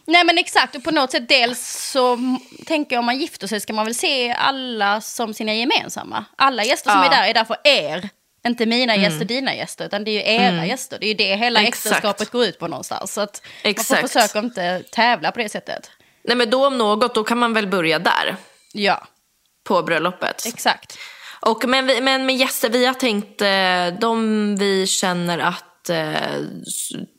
Nej 0.07 0.25
men 0.25 0.39
exakt, 0.39 0.77
och 0.77 0.85
på 0.85 0.91
något 0.91 1.11
sätt 1.13 1.29
dels 1.29 1.91
så 1.93 2.19
tänker 2.67 2.97
jag 2.97 3.01
om 3.01 3.07
man 3.07 3.19
gifter 3.19 3.47
sig 3.47 3.61
ska 3.61 3.73
man 3.73 3.85
väl 3.85 3.95
se 3.95 4.33
alla 4.33 5.01
som 5.01 5.35
sina 5.35 5.55
gemensamma. 5.55 6.25
Alla 6.37 6.65
gäster 6.65 6.91
som 6.91 7.01
Ja. 7.01 7.07
Mm. 7.07 7.19
är 7.19 7.23
där 7.23 7.31
är 7.31 7.35
där 7.35 7.45
för 7.45 7.57
er. 7.65 8.09
Inte 8.47 8.67
mina 8.67 8.97
gäster, 8.97 9.25
dina 9.25 9.55
gäster, 9.55 9.87
utan 9.87 10.05
det 10.05 10.11
är 10.11 10.15
ju 10.15 10.47
era 10.47 10.67
gäster. 10.67 10.99
Det 11.01 11.07
är 11.07 11.09
ju 11.09 11.15
det 11.15 11.37
hela 11.37 11.61
Exakt. 11.63 11.87
äktenskapet 11.87 12.31
går 12.31 12.45
ut 12.45 12.59
på 12.59 12.69
någonstans. 12.69 13.13
Så 13.15 13.21
att 13.21 13.43
man 13.65 13.71
Exakt. 13.71 14.01
får 14.01 14.09
försöka 14.09 14.39
inte 14.39 14.83
tävla 14.93 15.33
på 15.33 15.39
det 15.39 15.49
sättet. 15.49 15.91
Nej 16.25 16.37
men 16.37 16.51
då 16.51 16.67
om 16.67 16.79
något, 16.79 17.15
då 17.15 17.25
kan 17.25 17.39
man 17.39 17.55
väl 17.55 17.67
börja 17.67 17.99
där. 17.99 18.37
Ja, 18.73 19.07
På 19.65 19.83
bröllopet. 19.83 20.47
exakt. 20.47 20.99
Och, 21.41 21.65
men, 21.69 21.87
vi, 21.87 22.01
men 22.01 22.27
med 22.27 22.37
gäster, 22.37 22.71
vi 22.71 22.87
har 22.87 22.95
tänkt, 22.95 23.43
eh, 23.43 24.01
de 24.01 24.57
vi 24.57 24.87
känner 24.87 25.39
att 25.39 25.91
eh, 25.91 26.41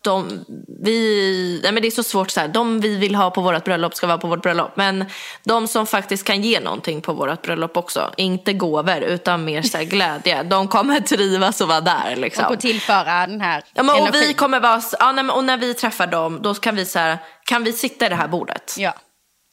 de, 0.04 0.46
vi, 0.84 1.60
nej 1.64 1.72
men 1.72 1.82
det 1.82 1.88
är 1.88 1.92
så 1.92 2.04
svårt 2.04 2.32
så 2.32 2.40
här, 2.40 2.48
de 2.48 2.82
vi 2.82 2.96
vill 2.96 3.16
ha 3.16 3.32
på 3.32 3.42
vårt 3.42 3.64
bröllop 3.64 3.96
ska 3.96 4.08
vara 4.08 4.18
på 4.18 4.28
vårt 4.28 4.42
bröllop. 4.42 4.72
Men 4.76 5.06
de 5.44 5.68
som 5.68 5.88
faktiskt 5.88 6.24
kan 6.24 6.42
ge 6.42 6.60
någonting 6.60 7.02
på 7.02 7.14
vårt 7.14 7.42
bröllop 7.42 7.78
också, 7.78 8.14
inte 8.18 8.54
gåvor 8.54 8.98
utan 8.98 9.46
mer 9.46 9.62
så 9.62 9.78
glädje, 9.78 10.44
de 10.44 10.68
kommer 10.68 11.00
trivas 11.00 11.62
och 11.62 11.68
vara 11.68 11.82
där. 11.82 12.16
Liksom. 12.16 12.46
Och 12.46 12.60
tillföra 12.60 13.28
den 13.28 13.42
här 13.42 13.64
Ja, 13.74 13.84
men, 13.84 14.02
och 14.02 14.16
vi 14.16 14.34
kommer 14.34 14.60
vara, 14.60 14.82
ja, 15.00 15.12
nej, 15.12 15.24
men, 15.24 15.36
och 15.36 15.44
när 15.44 15.58
vi 15.58 15.74
träffar 15.74 16.08
dem, 16.08 16.40
då 16.42 16.54
kan 16.54 16.76
vi 16.76 16.86
så 16.86 17.00
här, 17.00 17.18
kan 17.46 17.64
vi 17.64 17.74
sitta 17.74 18.06
i 18.06 18.10
det 18.10 18.16
här 18.16 18.28
bordet? 18.28 18.76
Ja. 18.78 18.94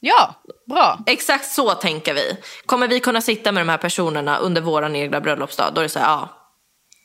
Ja, 0.05 0.35
bra. 0.67 0.99
Exakt 1.07 1.47
så 1.47 1.75
tänker 1.75 2.15
vi. 2.15 2.37
Kommer 2.67 2.89
vi 2.89 3.01
kunna 3.01 3.21
sitta 3.21 3.53
med 3.53 3.61
de 3.61 3.69
här 3.69 3.79
personerna 3.79 4.37
under 4.39 4.61
vår 4.61 4.97
egna 4.97 5.21
bröllopsdag? 5.21 5.73
Då 5.75 5.81
är 5.81 5.83
det 5.83 5.89
så 5.89 5.99
här, 5.99 6.07
ja. 6.07 6.29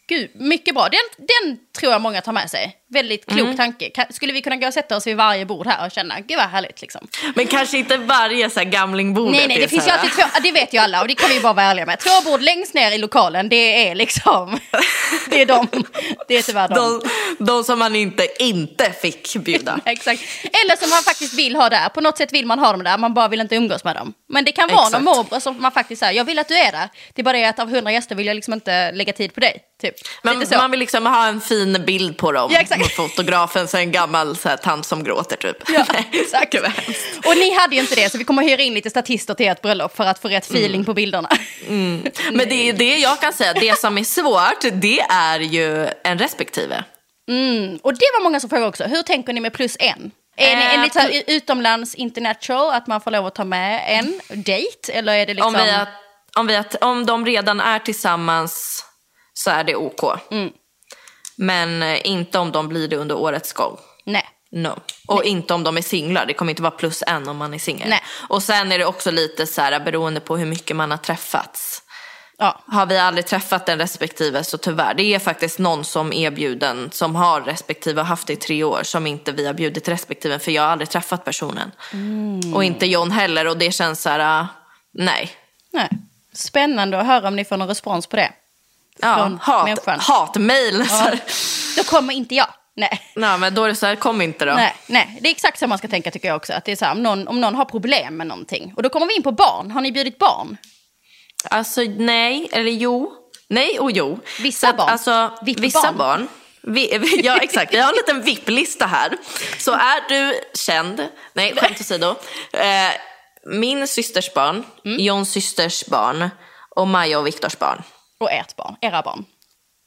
Gud, 0.08 0.32
mycket 0.36 0.76
bra. 0.76 0.88
Den, 0.90 1.26
den 1.28 1.60
tror 1.80 1.92
jag 1.92 2.02
många 2.02 2.22
tar 2.22 2.32
med 2.34 2.50
sig. 2.50 2.76
Väldigt 2.90 3.26
klok 3.26 3.40
Mm. 3.40 3.58
tanke. 3.58 3.92
Skulle 4.10 4.34
vi 4.34 4.42
kunna 4.42 4.56
gå 4.56 4.68
och 4.68 4.74
sätta 4.74 4.98
oss 4.98 5.08
vid 5.08 5.18
varje 5.18 5.46
bord 5.46 5.68
här 5.68 5.86
och 5.86 5.92
känna, 5.92 6.20
gud 6.20 6.38
vad 6.38 6.50
härligt 6.50 6.82
liksom. 6.82 7.08
Men 7.36 7.48
kanske 7.48 7.78
inte 7.78 7.98
varje 7.98 8.50
så 8.50 8.60
här 8.60 8.66
gamlingbord. 8.68 9.32
Nej, 9.32 9.48
nej, 9.48 9.58
det 9.60 9.68
finns 9.68 9.88
ju 9.88 9.92
alltid 9.92 10.12
två, 10.12 10.24
det 10.44 10.52
vet 10.52 10.74
ju 10.74 10.78
alla 10.78 11.02
och 11.02 11.08
det 11.08 11.16
kan 11.16 11.30
vi 11.30 11.40
bara 11.40 11.54
vara 11.54 11.66
ärliga 11.66 11.86
med. 11.86 12.00
Två 12.00 12.32
bord 12.32 12.42
längst 12.42 12.74
ner 12.74 12.92
i 12.92 12.98
lokalen, 12.98 13.50
det 13.50 13.88
är 13.90 13.96
liksom, 13.96 14.60
det 15.30 15.42
är 15.42 15.46
de, 15.46 15.68
det 16.28 16.38
är 16.38 16.42
tyvärr 16.42 16.68
de. 16.68 16.76
De, 16.76 17.46
de 17.46 17.64
som 17.64 17.80
man 17.80 17.96
inte, 17.96 18.28
inte 18.44 18.92
fick 18.92 19.36
bjuda. 19.36 19.80
Exakt. 19.86 20.22
Eller 20.44 20.76
som 20.76 20.90
man 20.90 21.02
faktiskt 21.04 21.34
vill 21.34 21.56
ha 21.56 21.70
där. 21.70 21.90
På 21.90 22.02
något 22.02 22.18
sätt 22.18 22.34
vill 22.34 22.46
man 22.46 22.60
ha 22.60 22.72
dem 22.72 22.84
där, 22.84 22.98
man 22.98 23.14
bara 23.14 23.28
vill 23.28 23.42
inte 23.42 23.56
umgås 23.56 23.84
med 23.84 23.96
dem. 23.96 24.14
Men 24.30 24.46
det 24.46 24.52
kan 24.52 24.68
vara 24.68 24.78
Exakt. 24.88 24.94
någon 25.04 25.16
morbror 25.16 25.40
som 25.40 25.62
man 25.62 25.72
faktiskt 25.72 26.00
säger, 26.00 26.14
jag 26.14 26.26
vill 26.26 26.40
att 26.40 26.48
du 26.48 26.58
är 26.58 26.72
där. 26.72 26.90
Det 27.14 27.22
är 27.22 27.24
bara 27.24 27.38
det 27.38 27.46
att 27.46 27.60
av 27.60 27.70
hundra 27.70 27.92
gäster 27.92 28.16
vill 28.16 28.28
jag 28.28 28.36
liksom 28.36 28.54
inte 28.54 28.92
lägga 28.92 29.14
tid 29.14 29.34
på 29.34 29.40
dig. 29.40 29.64
Typ. 29.82 29.96
Man, 30.24 30.46
man 30.52 30.72
vill 30.72 30.80
liksom 30.80 31.06
ha 31.06 31.28
en 31.28 31.42
fin 31.42 31.84
bild 31.88 32.18
på 32.18 32.32
dem. 32.32 32.50
Ja, 32.54 32.60
exakt. 32.86 32.96
På 32.96 33.08
fotografen, 33.08 33.68
så 33.68 33.78
en 33.78 33.92
gammal 33.92 34.38
så 34.38 34.50
här, 34.50 34.58
tant 34.58 34.86
som 34.86 35.04
gråter 35.04 35.36
typ. 35.38 35.58
Ja, 35.70 35.86
exakt. 36.12 36.54
Och 37.26 37.38
ni 37.38 37.56
hade 37.58 37.76
ju 37.76 37.82
inte 37.82 37.96
det, 37.96 38.10
så 38.12 38.18
vi 38.18 38.24
kommer 38.24 38.44
att 38.44 38.50
hyra 38.50 38.62
in 38.62 38.74
lite 38.74 38.90
statister 38.90 39.34
till 39.34 39.48
ert 39.48 39.62
bröllop 39.62 39.96
för 39.98 40.04
att 40.04 40.20
få 40.20 40.28
rätt 40.28 40.50
Mm. 40.50 40.62
feeling 40.62 40.86
på 40.86 40.94
bilderna. 40.94 41.30
Men 41.68 42.50
det 42.50 42.70
är 42.70 42.74
det 42.74 42.98
jag 42.98 43.20
kan 43.22 43.34
säga, 43.34 43.54
det 43.54 43.80
som 43.80 43.98
är 43.98 44.04
svårt, 44.04 44.72
det 44.82 45.00
är 45.10 45.40
ju 45.40 45.88
en 46.04 46.20
respektive. 46.20 46.84
Mm. 47.30 47.78
Och 47.84 47.94
det 47.94 48.06
var 48.18 48.24
många 48.24 48.40
som 48.40 48.50
frågade 48.50 48.68
också, 48.68 48.84
hur 48.84 49.02
tänker 49.02 49.34
ni 49.34 49.40
med 49.40 49.54
plus 49.54 49.78
en? 49.80 50.12
Är 50.40 50.56
ni 50.56 50.86
Eh, 50.88 50.92
så 50.92 51.00
här 51.00 51.10
pl- 51.10 51.24
utomlands 51.28 51.96
international, 51.96 52.74
att 52.74 52.88
man 52.88 53.02
får 53.02 53.12
lov 53.12 53.26
att 53.26 53.36
ta 53.36 53.44
med 53.44 53.82
en 53.88 54.22
date? 54.44 54.92
Eller 54.94 55.14
är 55.14 55.26
det 55.26 55.34
liksom... 55.34 55.56
Om, 55.56 55.62
vi 55.64 55.72
har, 55.72 55.88
om, 56.36 56.48
vi 56.48 56.56
har, 56.56 56.66
om 56.82 57.06
de 57.06 57.26
redan 57.26 57.60
är 57.60 57.80
tillsammans 57.80 58.84
så 59.34 59.50
är 59.50 59.64
det 59.64 59.76
OK. 59.76 60.04
Mm. 60.32 60.50
Men 61.38 61.84
eh, 61.84 62.08
inte 62.08 62.40
om 62.40 62.52
de 62.52 62.68
blir 62.68 62.88
det 62.88 62.96
under 62.96 63.18
årets 63.18 63.54
gång. 63.54 63.78
Nej. 64.06 64.26
No. 64.52 64.80
Och 65.08 65.24
inte 65.24 65.54
om 65.54 65.64
de 65.64 65.78
är 65.78 65.82
singlar. 65.82 66.26
Det 66.26 66.34
kommer 66.34 66.52
inte 66.52 66.62
vara 66.62 66.72
plus 66.72 67.04
en 67.08 67.28
om 67.28 67.38
man 67.38 67.54
är 67.54 67.60
singel. 67.60 67.90
Nej. 67.90 68.02
Och 68.30 68.44
sen 68.44 68.72
är 68.72 68.80
det 68.80 68.86
också 68.86 69.12
lite 69.12 69.48
så 69.48 69.62
här 69.62 69.80
beroende 69.80 70.20
på 70.20 70.38
hur 70.38 70.46
mycket 70.46 70.76
man 70.76 70.92
har 70.92 70.98
träffats. 70.98 71.84
Ja. 72.38 72.64
Har 72.68 72.86
vi 72.86 72.98
aldrig 72.98 73.26
träffat 73.26 73.66
den 73.66 73.80
respektive 73.80 74.44
så 74.44 74.58
tyvärr. 74.58 74.94
Det 74.94 75.04
är 75.04 75.20
faktiskt 75.20 75.60
någon 75.60 75.84
som 75.84 76.14
är 76.14 76.32
bjuden 76.32 76.90
som 76.92 77.16
har 77.16 77.42
respektive 77.42 78.02
och 78.02 78.08
haft 78.08 78.28
det 78.28 78.34
i 78.34 78.36
tre 78.36 78.64
år 78.64 78.84
som 78.84 79.08
inte 79.08 79.32
vi 79.32 79.46
har 79.46 79.54
bjudit 79.54 79.88
respektive 79.88 80.40
för 80.40 80.52
jag 80.52 80.62
har 80.62 80.70
aldrig 80.70 80.90
träffat 80.90 81.26
personen. 81.26 81.72
Mm. 81.94 82.54
Och 82.54 82.64
inte 82.64 82.86
John 82.86 83.12
heller 83.12 83.48
och 83.48 83.58
det 83.58 83.72
känns 83.72 84.02
så 84.02 84.10
här, 84.10 84.42
uh, 84.42 84.48
nej. 84.94 85.32
Nej. 85.74 85.90
Spännande 86.34 87.00
att 87.00 87.08
höra 87.08 87.28
om 87.28 87.36
ni 87.36 87.46
får 87.46 87.58
någon 87.58 87.68
respons 87.68 88.08
på 88.08 88.16
det. 88.16 88.32
Ja, 89.00 89.38
hat, 89.42 90.36
människan. 90.36 90.88
så 90.90 90.96
här. 90.96 91.24
Då 91.78 91.84
kommer 91.84 92.14
inte 92.14 92.36
jag. 92.36 92.48
Nej. 92.76 93.02
Nej 93.16 93.38
men 93.38 93.56
då 93.56 93.64
är 93.64 93.68
det 93.68 93.76
så 93.76 93.86
här, 93.86 93.96
kom 93.96 94.22
inte 94.22 94.46
då. 94.46 94.54
Nej, 94.54 94.76
nej, 94.88 95.18
det 95.22 95.28
är 95.30 95.32
exakt 95.32 95.60
så 95.60 95.68
man 95.68 95.78
ska 95.78 95.88
tänka 95.88 96.12
tycker 96.12 96.28
jag 96.28 96.38
också. 96.38 96.54
Att 96.54 96.66
det 96.66 96.72
är 96.72 96.76
så 96.76 96.86
här, 96.86 96.92
om, 96.92 97.04
någon, 97.04 97.28
om 97.28 97.42
någon 97.42 97.56
har 97.56 97.66
problem 97.66 98.18
med 98.18 98.28
någonting. 98.28 98.74
Och 98.76 98.84
då 98.84 98.90
kommer 98.90 99.06
vi 99.06 99.16
in 99.16 99.24
på 99.24 99.32
barn. 99.32 99.72
Har 99.72 99.82
ni 99.82 99.92
bjudit 99.92 100.18
barn? 100.18 100.58
Alltså 101.50 101.82
nej, 101.82 102.50
eller 102.52 102.72
jo. 102.72 103.14
Nej 103.50 103.80
och 103.80 103.92
jo. 103.92 104.20
Vissa 104.40 104.70
att, 104.70 104.78
barn. 104.78 104.90
Alltså, 104.90 105.32
vissa 105.42 105.82
barn. 105.82 105.98
barn. 105.98 106.28
Vi, 106.62 106.98
vi, 106.98 107.22
ja 107.26 107.38
exakt, 107.38 107.74
jag 107.74 107.84
har 107.84 107.90
en 107.90 107.96
liten 107.96 108.22
VIP-lista 108.22 108.86
här. 108.86 109.18
Så 109.58 109.72
är 109.72 110.10
du 110.10 110.40
känd, 110.54 111.08
nej 111.34 111.56
skämt 111.56 111.82
åsido, 111.82 112.16
eh, 112.54 112.92
min 113.46 113.88
systers 113.88 114.34
barn, 114.34 114.64
mm. 114.86 115.00
Johns 115.00 115.32
systers 115.32 115.86
barn 115.86 116.30
och 116.70 116.88
Maja 116.88 117.20
och 117.20 117.28
Viktors 117.28 117.58
barn. 117.60 117.84
Och 118.20 118.32
ert 118.32 118.56
barn, 118.56 118.76
era 118.82 119.02
barn. 119.02 119.26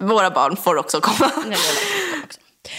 Våra 0.02 0.30
barn 0.30 0.56
får 0.56 0.76
också 0.76 1.00
komma. 1.00 1.30
Nej, 1.46 1.58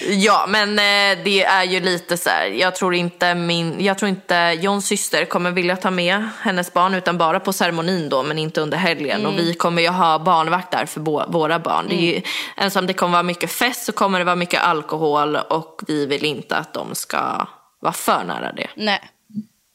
Ja, 0.10 0.46
men 0.48 0.70
eh, 0.70 1.24
det 1.24 1.44
är 1.44 1.64
ju 1.64 1.80
lite 1.80 2.18
så 2.18 2.30
här, 2.30 2.46
jag 2.46 2.76
tror 2.76 2.96
inte 2.96 3.36
min, 3.36 3.86
jag 3.86 3.98
tror 3.98 4.10
inte 4.10 4.58
Johns 4.62 4.88
syster 4.88 5.26
kommer 5.26 5.52
vilja 5.52 5.76
ta 5.76 5.92
med 5.92 6.30
hennes 6.42 6.74
barn 6.74 6.94
utan 6.94 7.18
bara 7.18 7.40
på 7.40 7.54
ceremonin 7.54 8.10
då 8.10 8.24
men 8.24 8.38
inte 8.38 8.62
under 8.62 8.78
helgen. 8.78 9.20
Mm. 9.20 9.34
Och 9.34 9.40
vi 9.40 9.54
kommer 9.54 9.82
ju 9.82 9.88
ha 9.88 10.20
barnvakt 10.20 10.72
där 10.72 10.86
för 10.86 11.00
bo, 11.00 11.22
våra 11.28 11.60
barn. 11.60 11.86
Mm. 11.86 11.98
Det 11.98 12.04
är 12.04 12.16
ju, 12.16 12.22
ensam 12.58 12.88
det 12.88 12.94
kommer 12.94 13.12
vara 13.12 13.24
mycket 13.24 13.52
fest 13.52 13.86
så 13.86 13.92
kommer 13.92 14.20
det 14.20 14.26
vara 14.26 14.36
mycket 14.36 14.62
alkohol 14.62 15.36
och 15.36 15.82
vi 15.88 16.06
vill 16.06 16.26
inte 16.26 16.56
att 16.56 16.74
de 16.74 16.96
ska 16.96 17.48
vara 17.80 17.94
för 17.94 18.24
nära 18.24 18.52
det. 18.52 18.68
Nej, 18.76 19.00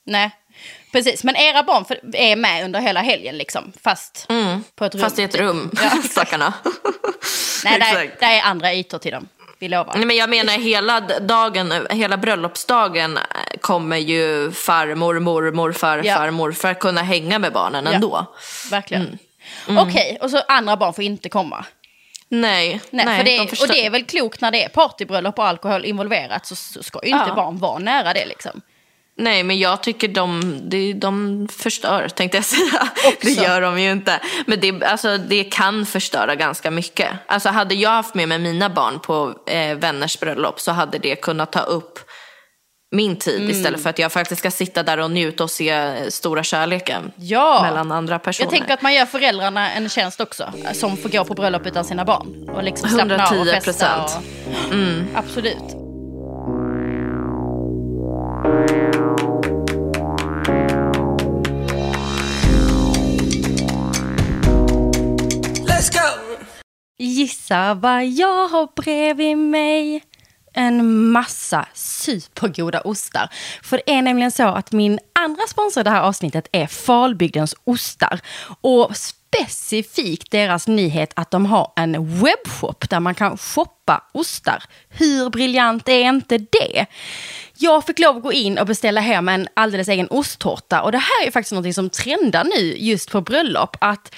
nej. 0.06 0.30
Precis, 0.92 1.24
men 1.24 1.36
era 1.36 1.62
barn 1.62 1.84
är 2.12 2.36
med 2.36 2.64
under 2.64 2.80
hela 2.80 3.00
helgen 3.00 3.38
liksom, 3.38 3.72
fast 3.82 4.26
mm. 4.28 4.64
på 4.74 4.84
ett 4.84 4.94
rum. 4.94 5.02
Fast 5.02 5.18
i 5.18 5.22
ett 5.22 5.34
rum, 5.34 5.70
ja, 5.82 5.90
stackarna. 6.10 6.52
Nej, 7.64 8.10
det 8.20 8.24
är 8.24 8.42
andra 8.42 8.74
ytor 8.74 8.98
till 8.98 9.12
dem 9.12 9.28
vi 9.58 9.68
lovar. 9.68 9.94
Nej, 9.96 10.06
men 10.06 10.16
jag 10.16 10.30
menar 10.30 10.52
hela 10.52 11.00
dagen, 11.20 11.86
hela 11.90 12.16
bröllopsdagen 12.16 13.18
kommer 13.60 13.96
ju 13.96 14.52
farmor, 14.52 15.18
mormor, 15.18 15.72
farfar, 15.72 16.24
ja. 16.24 16.30
morfar 16.30 16.74
kunna 16.74 17.02
hänga 17.02 17.38
med 17.38 17.52
barnen 17.52 17.86
ändå. 17.86 18.10
Ja, 18.12 18.34
verkligen. 18.70 19.02
Mm. 19.02 19.18
Mm. 19.68 19.88
Okej, 19.88 20.18
och 20.20 20.30
så 20.30 20.42
andra 20.48 20.76
barn 20.76 20.94
får 20.94 21.04
inte 21.04 21.28
komma. 21.28 21.64
Nej, 22.28 22.80
nej, 22.90 23.06
nej 23.06 23.24
det, 23.24 23.36
de 23.36 23.62
och 23.62 23.68
det 23.68 23.86
är 23.86 23.90
väl 23.90 24.04
klokt 24.04 24.40
när 24.40 24.50
det 24.50 24.64
är 24.64 24.68
partybröllop 24.68 25.38
och 25.38 25.46
alkohol 25.46 25.84
involverat 25.84 26.46
så 26.46 26.82
ska 26.82 27.00
ju 27.04 27.10
inte 27.10 27.28
ja. 27.28 27.34
barn 27.34 27.58
vara 27.58 27.78
nära 27.78 28.12
det 28.12 28.26
liksom. 28.26 28.60
Nej, 29.18 29.42
men 29.42 29.58
jag 29.58 29.82
tycker 29.82 30.08
de, 30.08 30.60
de, 31.00 31.48
förstör, 31.52 32.08
tänkte 32.08 32.38
jag 32.38 32.44
säga. 32.44 32.88
Också. 33.06 33.16
Det 33.20 33.30
gör 33.30 33.60
de 33.60 33.80
ju 33.80 33.92
inte. 33.92 34.20
Men 34.46 34.60
det, 34.60 34.84
alltså, 34.84 35.18
det 35.18 35.44
kan 35.44 35.86
förstöra 35.86 36.34
ganska 36.34 36.70
mycket. 36.70 37.08
Alltså, 37.26 37.48
hade 37.48 37.74
jag 37.74 37.90
haft 37.90 38.14
med 38.14 38.28
mig 38.28 38.38
mina 38.38 38.70
barn 38.70 39.00
på 39.00 39.34
eh, 39.46 39.76
vänners 39.76 40.20
bröllop 40.20 40.60
så 40.60 40.72
hade 40.72 40.98
det 40.98 41.16
kunnat 41.16 41.52
ta 41.52 41.60
upp 41.60 41.98
min 42.90 43.16
tid 43.16 43.36
mm. 43.36 43.50
istället 43.50 43.82
för 43.82 43.90
att 43.90 43.98
jag 43.98 44.12
faktiskt 44.12 44.38
ska 44.38 44.50
sitta 44.50 44.82
där 44.82 44.98
och 44.98 45.10
njuta 45.10 45.44
och 45.44 45.50
se 45.50 45.94
stora 46.10 46.42
kärleken 46.42 47.12
ja. 47.16 47.62
mellan 47.62 47.92
andra 47.92 48.18
personer. 48.18 48.46
Jag 48.46 48.58
tänker 48.58 48.74
att 48.74 48.82
man 48.82 48.94
gör 48.94 49.06
föräldrarna 49.06 49.72
en 49.72 49.88
tjänst 49.88 50.20
också 50.20 50.52
som 50.72 50.96
får 50.96 51.08
gå 51.08 51.24
på 51.24 51.34
bröllop 51.34 51.66
utan 51.66 51.84
sina 51.84 52.04
barn 52.04 52.48
och 52.48 52.62
liksom 52.62 52.88
slappna 52.88 53.26
av 53.26 53.40
och 53.40 53.46
festa. 53.46 54.04
Och... 54.04 54.10
Mm. 54.72 55.06
Absolut. 55.14 55.85
Gissa 66.98 67.74
vad 67.74 68.06
jag 68.06 68.48
har 68.48 68.68
bredvid 68.76 69.38
mig? 69.38 70.02
En 70.52 71.08
massa 71.10 71.66
supergoda 71.74 72.80
ostar. 72.80 73.28
För 73.62 73.76
det 73.76 73.92
är 73.92 74.02
nämligen 74.02 74.30
så 74.30 74.42
att 74.42 74.72
min 74.72 74.98
andra 75.12 75.46
sponsor 75.48 75.80
i 75.80 75.84
det 75.84 75.90
här 75.90 76.00
avsnittet 76.00 76.48
är 76.52 76.66
Falbygdens 76.66 77.54
ostar. 77.64 78.20
Och 78.60 78.96
specifikt 78.96 80.30
deras 80.30 80.68
nyhet 80.68 81.12
att 81.16 81.30
de 81.30 81.46
har 81.46 81.72
en 81.76 82.20
webbshop 82.22 82.90
där 82.90 83.00
man 83.00 83.14
kan 83.14 83.38
shoppa 83.38 84.02
ostar. 84.12 84.64
Hur 84.88 85.30
briljant 85.30 85.88
är 85.88 86.08
inte 86.08 86.38
det? 86.38 86.86
Jag 87.58 87.86
fick 87.86 87.98
lov 87.98 88.16
att 88.16 88.22
gå 88.22 88.32
in 88.32 88.58
och 88.58 88.66
beställa 88.66 89.00
hem 89.00 89.28
en 89.28 89.48
alldeles 89.54 89.88
egen 89.88 90.08
osttårta 90.10 90.82
och 90.82 90.92
det 90.92 90.98
här 90.98 91.26
är 91.26 91.30
faktiskt 91.30 91.52
något 91.52 91.74
som 91.74 91.90
trendar 91.90 92.44
nu 92.44 92.76
just 92.78 93.10
på 93.10 93.20
bröllop. 93.20 93.76
Att 93.80 94.14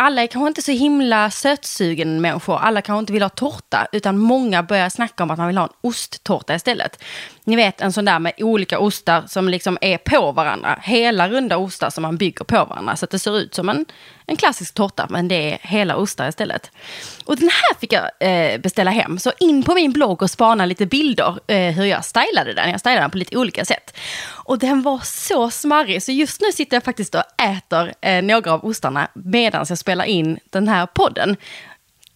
alla 0.00 0.22
är 0.22 0.26
kanske 0.26 0.48
inte 0.48 0.62
så 0.62 0.72
himla 0.72 1.30
sötsugen 1.30 2.20
människor. 2.20 2.58
Alla 2.58 2.82
kanske 2.82 3.00
inte 3.00 3.12
vill 3.12 3.22
ha 3.22 3.28
tårta, 3.28 3.86
utan 3.92 4.18
många 4.18 4.62
börjar 4.62 4.88
snacka 4.88 5.22
om 5.22 5.30
att 5.30 5.38
man 5.38 5.46
vill 5.46 5.58
ha 5.58 5.64
en 5.64 5.72
osttårta 5.80 6.54
istället. 6.54 7.04
Ni 7.48 7.56
vet 7.56 7.80
en 7.80 7.92
sån 7.92 8.04
där 8.04 8.18
med 8.18 8.32
olika 8.38 8.78
ostar 8.78 9.24
som 9.26 9.48
liksom 9.48 9.78
är 9.80 9.98
på 9.98 10.32
varandra. 10.32 10.78
Hela 10.82 11.28
runda 11.28 11.56
ostar 11.56 11.90
som 11.90 12.02
man 12.02 12.16
bygger 12.16 12.44
på 12.44 12.64
varandra. 12.64 12.96
Så 12.96 13.04
att 13.04 13.10
det 13.10 13.18
ser 13.18 13.38
ut 13.38 13.54
som 13.54 13.68
en, 13.68 13.86
en 14.26 14.36
klassisk 14.36 14.74
tårta, 14.74 15.06
men 15.10 15.28
det 15.28 15.52
är 15.52 15.58
hela 15.62 15.96
ostar 15.96 16.28
istället. 16.28 16.70
Och 17.24 17.36
den 17.36 17.48
här 17.48 17.80
fick 17.80 17.92
jag 17.92 18.10
eh, 18.20 18.60
beställa 18.60 18.90
hem. 18.90 19.18
Så 19.18 19.32
in 19.40 19.62
på 19.62 19.74
min 19.74 19.92
blogg 19.92 20.22
och 20.22 20.30
spana 20.30 20.66
lite 20.66 20.86
bilder 20.86 21.38
eh, 21.46 21.74
hur 21.74 21.84
jag 21.84 22.04
stylade 22.04 22.54
den. 22.54 22.70
Jag 22.70 22.80
stylade 22.80 23.00
den 23.00 23.10
på 23.10 23.18
lite 23.18 23.36
olika 23.36 23.64
sätt. 23.64 23.96
Och 24.28 24.58
den 24.58 24.82
var 24.82 25.00
så 25.04 25.50
smarrig, 25.50 26.02
så 26.02 26.12
just 26.12 26.40
nu 26.40 26.52
sitter 26.52 26.76
jag 26.76 26.84
faktiskt 26.84 27.14
och 27.14 27.22
äter 27.42 27.94
eh, 28.00 28.22
några 28.22 28.52
av 28.52 28.64
ostarna 28.64 29.08
medan 29.14 29.66
jag 29.68 29.78
spelar 29.78 30.04
in 30.04 30.38
den 30.50 30.68
här 30.68 30.86
podden. 30.86 31.36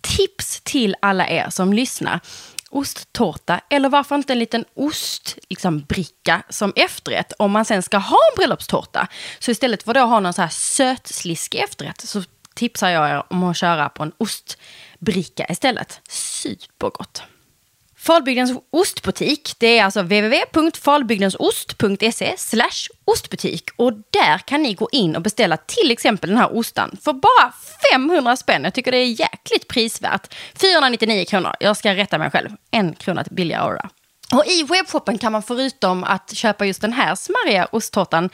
Tips 0.00 0.60
till 0.60 0.96
alla 1.00 1.28
er 1.28 1.46
som 1.50 1.72
lyssnar 1.72 2.20
osttårta 2.72 3.60
eller 3.70 3.88
varför 3.88 4.14
inte 4.14 4.32
en 4.32 4.38
liten 4.38 4.64
ostbricka 4.74 5.32
liksom, 5.48 5.84
som 6.48 6.72
efterrätt 6.76 7.32
om 7.38 7.50
man 7.50 7.64
sen 7.64 7.82
ska 7.82 7.98
ha 7.98 8.18
en 8.32 8.36
bröllopstårta. 8.36 9.08
Så 9.38 9.50
istället 9.50 9.82
för 9.82 9.96
att 9.96 10.08
ha 10.08 10.20
någon 10.20 10.32
så 10.32 10.42
här 10.42 10.48
sötsliskig 10.48 11.58
efterrätt 11.60 12.00
så 12.00 12.22
tipsar 12.54 12.88
jag 12.88 13.10
er 13.10 13.22
om 13.28 13.44
att 13.44 13.56
köra 13.56 13.88
på 13.88 14.02
en 14.02 14.12
ostbricka 14.18 15.46
istället. 15.48 16.00
Supergott! 16.08 17.22
Falbygdens 18.02 18.52
ostbutik, 18.70 19.54
det 19.58 19.78
är 19.78 19.84
alltså 19.84 20.02
www.falbygdensost.se 20.02 22.36
ostbutik 23.04 23.70
och 23.76 23.92
där 23.92 24.38
kan 24.38 24.62
ni 24.62 24.74
gå 24.74 24.88
in 24.92 25.16
och 25.16 25.22
beställa 25.22 25.56
till 25.56 25.90
exempel 25.90 26.30
den 26.30 26.38
här 26.38 26.56
ostan 26.56 26.96
för 27.02 27.12
bara 27.12 27.52
500 27.92 28.36
spänn. 28.36 28.64
Jag 28.64 28.74
tycker 28.74 28.92
det 28.92 28.98
är 28.98 29.20
jäkligt 29.20 29.68
prisvärt. 29.68 30.34
499 30.54 31.24
kronor. 31.24 31.54
Jag 31.60 31.76
ska 31.76 31.94
rätta 31.94 32.18
mig 32.18 32.30
själv. 32.30 32.50
En 32.70 32.94
krona 32.94 33.24
billigare. 33.30 33.80
Och 34.32 34.46
i 34.46 34.62
webbshoppen 34.62 35.18
kan 35.18 35.32
man 35.32 35.42
förutom 35.42 36.04
att 36.04 36.34
köpa 36.34 36.66
just 36.66 36.80
den 36.80 36.92
här 36.92 37.14
smarriga 37.14 37.68
osttårtan 37.72 38.30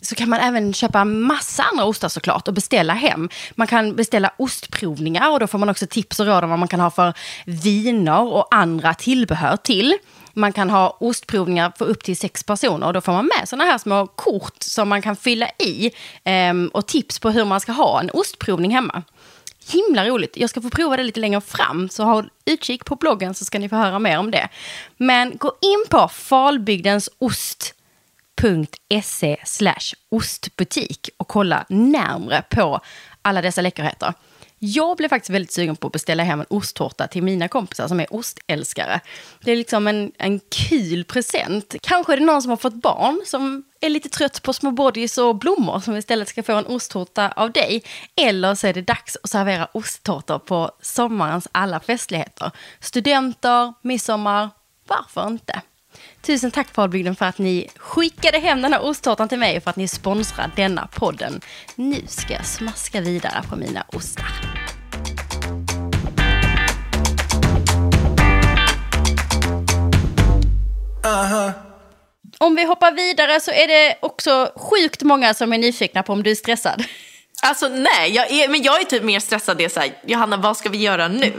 så 0.00 0.14
kan 0.14 0.28
man 0.28 0.40
även 0.40 0.72
köpa 0.74 1.04
massa 1.04 1.62
andra 1.62 1.84
ostar 1.84 2.08
såklart 2.08 2.48
och 2.48 2.54
beställa 2.54 2.94
hem. 2.94 3.28
Man 3.54 3.66
kan 3.66 3.96
beställa 3.96 4.32
ostprovningar 4.36 5.30
och 5.30 5.40
då 5.40 5.46
får 5.46 5.58
man 5.58 5.68
också 5.68 5.86
tips 5.86 6.20
och 6.20 6.26
råd 6.26 6.44
om 6.44 6.50
vad 6.50 6.58
man 6.58 6.68
kan 6.68 6.80
ha 6.80 6.90
för 6.90 7.14
viner 7.44 8.20
och 8.20 8.54
andra 8.54 8.94
tillbehör 8.94 9.56
till. 9.56 9.98
Man 10.32 10.52
kan 10.52 10.70
ha 10.70 10.96
ostprovningar 11.00 11.72
för 11.78 11.84
upp 11.84 12.04
till 12.04 12.16
sex 12.16 12.44
personer 12.44 12.86
och 12.86 12.92
då 12.92 13.00
får 13.00 13.12
man 13.12 13.30
med 13.38 13.48
sådana 13.48 13.70
här 13.70 13.78
små 13.78 14.06
kort 14.06 14.62
som 14.62 14.88
man 14.88 15.02
kan 15.02 15.16
fylla 15.16 15.48
i 15.58 15.90
ehm, 16.24 16.70
och 16.74 16.86
tips 16.86 17.18
på 17.18 17.30
hur 17.30 17.44
man 17.44 17.60
ska 17.60 17.72
ha 17.72 18.00
en 18.00 18.10
ostprovning 18.10 18.70
hemma. 18.70 19.02
Himla 19.72 20.06
roligt. 20.06 20.36
Jag 20.36 20.50
ska 20.50 20.60
få 20.60 20.70
prova 20.70 20.96
det 20.96 21.02
lite 21.02 21.20
längre 21.20 21.40
fram, 21.40 21.88
så 21.88 22.04
håll 22.04 22.30
utkik 22.44 22.84
på 22.84 22.96
bloggen 22.96 23.34
så 23.34 23.44
ska 23.44 23.58
ni 23.58 23.68
få 23.68 23.76
höra 23.76 23.98
mer 23.98 24.18
om 24.18 24.30
det. 24.30 24.48
Men 24.96 25.36
gå 25.36 25.52
in 25.60 25.84
på 25.90 26.08
falbygdensost.se 28.40 29.96
ostbutik 30.08 31.10
och 31.16 31.28
kolla 31.28 31.66
närmre 31.68 32.42
på 32.50 32.80
alla 33.22 33.42
dessa 33.42 33.60
läckerheter. 33.60 34.14
Jag 34.60 34.96
blev 34.96 35.08
faktiskt 35.08 35.30
väldigt 35.30 35.52
sugen 35.52 35.76
på 35.76 35.86
att 35.86 35.92
beställa 35.92 36.22
hem 36.22 36.40
en 36.40 36.46
osttårta 36.50 37.06
till 37.06 37.22
mina 37.22 37.48
kompisar 37.48 37.88
som 37.88 38.00
är 38.00 38.14
ostälskare. 38.14 39.00
Det 39.40 39.52
är 39.52 39.56
liksom 39.56 39.86
en, 39.86 40.12
en 40.18 40.40
kul 40.68 41.04
present. 41.04 41.74
Kanske 41.82 42.12
är 42.12 42.16
det 42.16 42.24
någon 42.24 42.42
som 42.42 42.50
har 42.50 42.56
fått 42.56 42.74
barn 42.74 43.20
som 43.26 43.64
är 43.80 43.88
lite 43.88 44.08
trött 44.08 44.42
på 44.42 44.52
små 44.52 44.70
bodys 44.70 45.18
och 45.18 45.36
blommor 45.36 45.80
som 45.80 45.96
istället 45.96 46.28
ska 46.28 46.42
få 46.42 46.52
en 46.52 46.66
osttårta 46.66 47.32
av 47.36 47.52
dig. 47.52 47.82
Eller 48.16 48.54
så 48.54 48.66
är 48.66 48.74
det 48.74 48.82
dags 48.82 49.16
att 49.22 49.30
servera 49.30 49.68
osttårtor 49.72 50.38
på 50.38 50.70
sommarens 50.82 51.48
alla 51.52 51.80
festligheter. 51.80 52.50
Studenter, 52.80 53.74
midsommar, 53.82 54.50
varför 54.86 55.26
inte? 55.26 55.62
Tusen 56.20 56.50
tack 56.50 56.74
Falbygden 56.74 57.16
för 57.16 57.26
att 57.26 57.38
ni 57.38 57.68
skickade 57.76 58.38
hem 58.38 58.62
den 58.62 58.72
här 58.72 58.82
osttårtan 58.82 59.28
till 59.28 59.38
mig 59.38 59.56
och 59.56 59.62
för 59.62 59.70
att 59.70 59.76
ni 59.76 59.88
sponsrar 59.88 60.50
denna 60.56 60.86
podden. 60.86 61.40
Nu 61.74 62.02
ska 62.06 62.32
jag 62.32 62.46
smaska 62.46 63.00
vidare 63.00 63.42
på 63.50 63.56
mina 63.56 63.84
ostar. 63.88 64.26
Uh-huh. 71.02 71.52
Om 72.38 72.54
vi 72.54 72.64
hoppar 72.64 72.92
vidare 72.92 73.40
så 73.40 73.50
är 73.50 73.68
det 73.68 73.98
också 74.02 74.52
sjukt 74.56 75.02
många 75.02 75.34
som 75.34 75.52
är 75.52 75.58
nyfikna 75.58 76.02
på 76.02 76.12
om 76.12 76.22
du 76.22 76.30
är 76.30 76.34
stressad. 76.34 76.84
Alltså 77.42 77.68
nej, 77.68 78.10
jag 78.14 78.30
är, 78.30 78.48
men 78.48 78.62
jag 78.62 78.80
är 78.80 78.84
typ 78.84 79.02
mer 79.02 79.20
stressad. 79.20 79.58
Det 79.58 79.64
är 79.64 79.68
så 79.68 79.80
här, 79.80 79.90
Johanna 80.06 80.36
vad 80.36 80.56
ska 80.56 80.68
vi 80.68 80.78
göra 80.78 81.08
nu? 81.08 81.32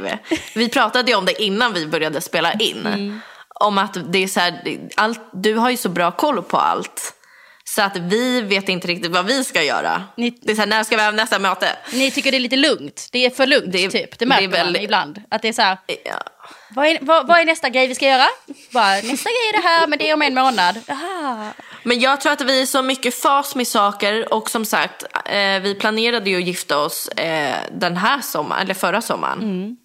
Vi 0.55 0.69
pratade 0.69 1.11
ju 1.11 1.17
om 1.17 1.25
det 1.25 1.43
innan 1.43 1.73
vi 1.73 1.87
började 1.87 2.21
spela 2.21 2.53
in. 2.53 2.85
Mm 2.85 3.21
om 3.59 3.77
att 3.77 3.97
det 4.13 4.23
är 4.23 4.27
så 4.27 4.39
här, 4.39 4.61
allt, 4.95 5.19
du 5.33 5.53
har 5.55 5.69
ju 5.69 5.77
så 5.77 5.89
bra 5.89 6.11
koll 6.11 6.43
på 6.43 6.57
allt. 6.57 7.15
Så 7.75 7.81
att 7.81 7.97
vi 7.97 8.41
vet 8.41 8.69
inte 8.69 8.87
riktigt 8.87 9.11
vad 9.11 9.25
vi 9.25 9.43
ska 9.43 9.63
göra. 9.63 10.03
Ni- 10.17 10.39
Det 10.41 10.51
är 10.51 10.55
så 10.55 10.61
här, 10.61 10.67
när 10.67 10.83
ska 10.83 10.97
vi 10.97 11.03
ha 11.03 11.11
nästa 11.11 11.39
möte? 11.39 11.67
Ni 11.93 12.11
tycker 12.11 12.31
det 12.31 12.37
är 12.37 12.39
lite 12.39 12.55
lugnt. 12.55 13.07
Det 13.11 13.25
är 13.25 13.29
för 13.29 13.47
lugnt 13.47 13.71
Det 13.71 13.89
typ. 13.89 14.19
Det 14.19 14.25
märker 14.25 14.47
det 14.47 14.57
är 14.57 14.63
väldigt- 14.63 14.73
man 14.81 14.83
ibland. 14.83 15.21
Att 15.29 15.41
det 15.41 15.47
är 15.47 15.53
så 15.53 15.61
här, 15.61 15.77
Ja. 16.05 16.13
vad 16.75 16.87
är, 16.87 16.97
vad, 17.01 17.27
vad 17.27 17.39
är 17.39 17.45
nästa 17.45 17.69
grej 17.69 17.87
vi 17.87 17.95
ska 17.95 18.05
göra? 18.07 18.25
Bara, 18.71 18.93
nästa 18.95 19.29
grej 19.29 19.49
är 19.53 19.61
det 19.61 19.67
här, 19.67 19.87
men 19.87 19.99
det 19.99 20.09
är 20.09 20.13
om 20.13 20.21
en 20.21 20.33
månad. 20.33 20.79
Aha. 20.89 21.47
Men 21.83 21.99
jag 21.99 22.21
tror 22.21 22.31
att 22.33 22.41
vi 22.41 22.61
är 22.61 22.65
så 22.65 22.81
mycket 22.81 23.15
fas 23.21 23.55
med 23.55 23.67
saker 23.67 24.33
och 24.33 24.49
som 24.49 24.65
sagt, 24.65 25.03
eh, 25.25 25.59
vi 25.61 25.75
planerade 25.79 26.29
ju 26.29 26.37
att 26.37 26.43
gifta 26.47 26.77
oss 26.77 27.07
eh, 27.07 27.55
den 27.71 27.97
här 27.97 28.21
sommaren, 28.21 28.61
eller 28.61 28.73
förra 28.73 29.01
sommaren. 29.01 29.77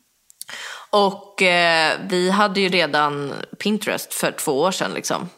Och 0.95 1.43
eh, 1.43 1.99
vi 2.09 2.31
hade 2.31 2.61
ju 2.61 2.69
redan 2.69 3.33
Pinterest 3.59 4.15
för 4.15 4.33
två 4.33 4.61
år 4.61 4.71
sedan 4.71 4.95
liksom. 4.95 5.29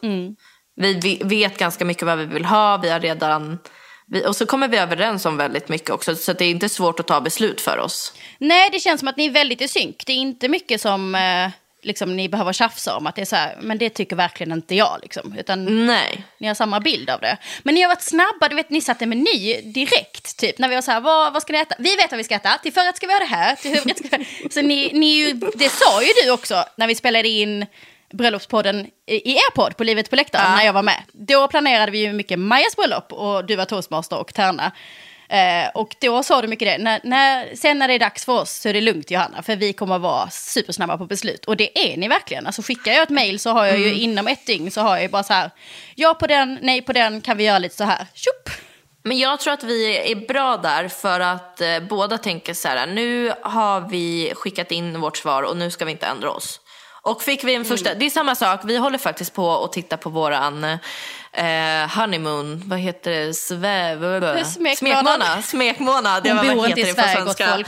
Vi, 0.75 0.93
vi 0.93 1.21
vet 1.23 1.57
ganska 1.57 1.85
mycket 1.85 2.03
vad 2.03 2.17
vi 2.17 2.25
vill 2.25 2.45
ha, 2.45 2.77
vi 2.77 2.89
har 2.89 2.99
redan 2.99 3.59
vi, 4.07 4.25
och 4.25 4.35
så 4.35 4.45
kommer 4.45 4.67
vi 4.67 4.77
överens 4.77 5.25
om 5.25 5.37
väldigt 5.37 5.69
mycket 5.69 5.89
också 5.89 6.15
så 6.15 6.33
det 6.33 6.45
är 6.45 6.49
inte 6.49 6.69
svårt 6.69 6.99
att 6.99 7.07
ta 7.07 7.21
beslut 7.21 7.61
för 7.61 7.77
oss. 7.77 8.13
Nej, 8.39 8.69
det 8.71 8.79
känns 8.79 8.99
som 8.99 9.07
att 9.07 9.17
ni 9.17 9.25
är 9.25 9.31
väldigt 9.31 9.61
i 9.61 9.67
synk. 9.67 10.03
Det 10.05 10.13
är 10.13 10.17
inte 10.17 10.49
mycket 10.49 10.81
som 10.81 11.15
eh, 11.15 11.49
liksom, 11.87 12.15
ni 12.15 12.29
behöver 12.29 12.53
tjafsa 12.53 12.97
om. 12.97 13.07
Att 13.07 13.15
det 13.15 13.21
är 13.21 13.25
så 13.25 13.35
här, 13.35 13.57
men 13.61 13.77
det 13.77 13.89
tycker 13.89 14.15
verkligen 14.15 14.51
inte 14.51 14.75
jag. 14.75 14.99
Liksom. 15.01 15.35
Utan 15.37 15.85
Nej. 15.85 16.23
ni 16.37 16.47
har 16.47 16.55
samma 16.55 16.79
bild 16.79 17.09
av 17.09 17.19
det. 17.19 17.37
Men 17.63 17.75
ni 17.75 17.81
har 17.81 17.89
varit 17.89 18.01
snabba, 18.01 18.47
du 18.49 18.55
vet, 18.55 18.69
ni 18.69 18.81
satte 18.81 19.05
meny 19.05 19.61
direkt. 19.61 20.37
Typ, 20.37 20.57
när 20.57 20.69
vi 20.69 20.75
var 20.75 20.81
så 20.81 20.91
här, 20.91 21.01
vad, 21.01 21.33
vad 21.33 21.41
ska 21.41 21.53
ni 21.53 21.59
äta? 21.59 21.75
Vi 21.79 21.95
vet 21.95 22.11
vad 22.11 22.17
vi 22.17 22.23
ska 22.23 22.35
äta. 22.35 22.57
Till 22.63 22.73
förrätt 22.73 22.97
ska 22.97 23.07
vi 23.07 23.13
ha 23.13 23.19
det 23.19 23.25
här. 23.25 23.55
Till 23.55 23.71
huvudrätt 23.71 23.97
ska 23.97 24.17
vi... 24.17 24.49
Så 24.49 24.61
ni, 24.61 24.91
ni 24.93 25.33
det 25.33 25.69
sa 25.69 26.01
ju 26.01 26.07
du 26.23 26.31
också 26.31 26.63
när 26.75 26.87
vi 26.87 26.95
spelade 26.95 27.27
in 27.27 27.65
bröllopspodden 28.13 28.87
i 29.05 29.31
er 29.31 29.51
podd 29.55 29.77
på 29.77 29.83
Livet 29.83 30.09
på 30.09 30.15
läktaren 30.15 30.55
när 30.55 30.65
jag 30.65 30.73
var 30.73 30.83
med. 30.83 31.03
Då 31.11 31.47
planerade 31.47 31.91
vi 31.91 31.99
ju 31.99 32.13
mycket 32.13 32.39
Majas 32.39 32.75
bröllop 32.75 33.13
och 33.13 33.45
du 33.45 33.55
var 33.55 33.65
toastmaster 33.65 34.17
och 34.17 34.33
Tärna. 34.33 34.71
Eh, 35.29 35.69
och 35.73 35.95
då 36.01 36.23
sa 36.23 36.41
du 36.41 36.47
mycket 36.47 36.67
det, 36.67 36.83
när, 36.83 36.99
när, 37.03 37.55
sen 37.55 37.79
när 37.79 37.87
det 37.87 37.93
är 37.93 37.99
dags 37.99 38.25
för 38.25 38.33
oss 38.33 38.51
så 38.51 38.69
är 38.69 38.73
det 38.73 38.81
lugnt 38.81 39.11
Johanna, 39.11 39.43
för 39.43 39.55
vi 39.55 39.73
kommer 39.73 39.99
vara 39.99 40.29
supersnabba 40.29 40.97
på 40.97 41.05
beslut. 41.05 41.45
Och 41.45 41.57
det 41.57 41.91
är 41.91 41.97
ni 41.97 42.07
verkligen. 42.07 42.45
Alltså 42.45 42.61
skickar 42.61 42.91
jag 42.91 43.03
ett 43.03 43.09
mail 43.09 43.39
så 43.39 43.49
har 43.49 43.65
jag 43.65 43.79
ju 43.79 43.93
inom 43.93 44.27
ett 44.27 44.45
dygn 44.45 44.71
så 44.71 44.81
har 44.81 44.95
jag 44.95 45.01
ju 45.01 45.09
bara 45.09 45.23
så 45.23 45.33
här, 45.33 45.51
ja 45.95 46.13
på 46.13 46.27
den, 46.27 46.59
nej 46.61 46.81
på 46.81 46.93
den, 46.93 47.21
kan 47.21 47.37
vi 47.37 47.43
göra 47.43 47.59
lite 47.59 47.75
så 47.75 47.83
här, 47.83 48.05
tjopp. 48.13 48.49
Men 49.03 49.17
jag 49.17 49.39
tror 49.39 49.53
att 49.53 49.63
vi 49.63 50.11
är 50.11 50.15
bra 50.15 50.57
där 50.57 50.87
för 50.87 51.19
att 51.19 51.61
eh, 51.61 51.79
båda 51.79 52.17
tänker 52.17 52.53
så 52.53 52.67
här, 52.67 52.87
nu 52.87 53.33
har 53.41 53.81
vi 53.81 54.33
skickat 54.35 54.71
in 54.71 55.01
vårt 55.01 55.17
svar 55.17 55.43
och 55.43 55.57
nu 55.57 55.71
ska 55.71 55.85
vi 55.85 55.91
inte 55.91 56.05
ändra 56.05 56.29
oss. 56.29 56.59
Och 57.07 57.23
fick 57.23 57.43
vi 57.43 57.55
en 57.55 57.65
första, 57.65 57.93
det 57.93 58.05
är 58.05 58.09
samma 58.09 58.35
sak, 58.35 58.61
vi 58.63 58.77
håller 58.77 58.97
faktiskt 58.97 59.33
på 59.33 59.63
att 59.63 59.73
titta 59.73 59.97
på 59.97 60.09
våran 60.09 60.63
eh, 60.63 61.89
honeymoon, 61.95 62.63
vad 62.65 62.79
heter 62.79 63.11
det, 63.11 63.33
sväv... 63.33 64.43
Smekmånad. 64.43 65.43
Smekmånad. 65.43 66.27
Hon 66.27 66.57
bor 66.57 66.67
inte 66.67 66.81
i 66.81 66.85
Sverige, 66.85 67.15
gott 67.15 67.37
svenska? 67.37 67.53
folk. 67.53 67.67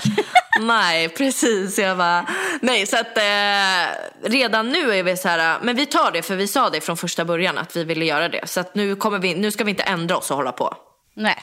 Nej, 0.59 1.09
precis. 1.09 1.79
Jag 1.79 1.97
bara, 1.97 2.25
nej, 2.61 2.85
så 2.85 2.97
att 2.97 3.17
eh, 3.17 4.29
redan 4.29 4.69
nu 4.69 4.95
är 4.95 5.03
vi 5.03 5.17
så 5.17 5.27
här, 5.27 5.59
men 5.61 5.75
vi 5.75 5.85
tar 5.85 6.11
det 6.11 6.21
för 6.21 6.35
vi 6.35 6.47
sa 6.47 6.69
det 6.69 6.81
från 6.81 6.97
första 6.97 7.25
början 7.25 7.57
att 7.57 7.75
vi 7.75 7.83
ville 7.83 8.05
göra 8.05 8.29
det. 8.29 8.49
Så 8.49 8.59
att 8.59 8.75
nu, 8.75 8.95
kommer 8.95 9.19
vi, 9.19 9.35
nu 9.35 9.51
ska 9.51 9.63
vi 9.63 9.69
inte 9.69 9.83
ändra 9.83 10.17
oss 10.17 10.31
och 10.31 10.37
hålla 10.37 10.51
på. 10.51 10.75
Nej. 11.13 11.37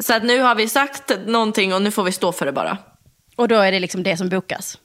Så 0.00 0.14
att 0.14 0.22
nu 0.22 0.40
har 0.40 0.54
vi 0.54 0.68
sagt 0.68 1.12
någonting 1.26 1.74
och 1.74 1.82
nu 1.82 1.90
får 1.90 2.02
vi 2.02 2.12
stå 2.12 2.32
för 2.32 2.46
det 2.46 2.52
bara. 2.52 2.78
Och 3.36 3.48
då 3.48 3.56
är 3.56 3.72
det 3.72 3.80
liksom 3.80 4.02
det 4.02 4.16
som 4.16 4.28
bokas. 4.28 4.78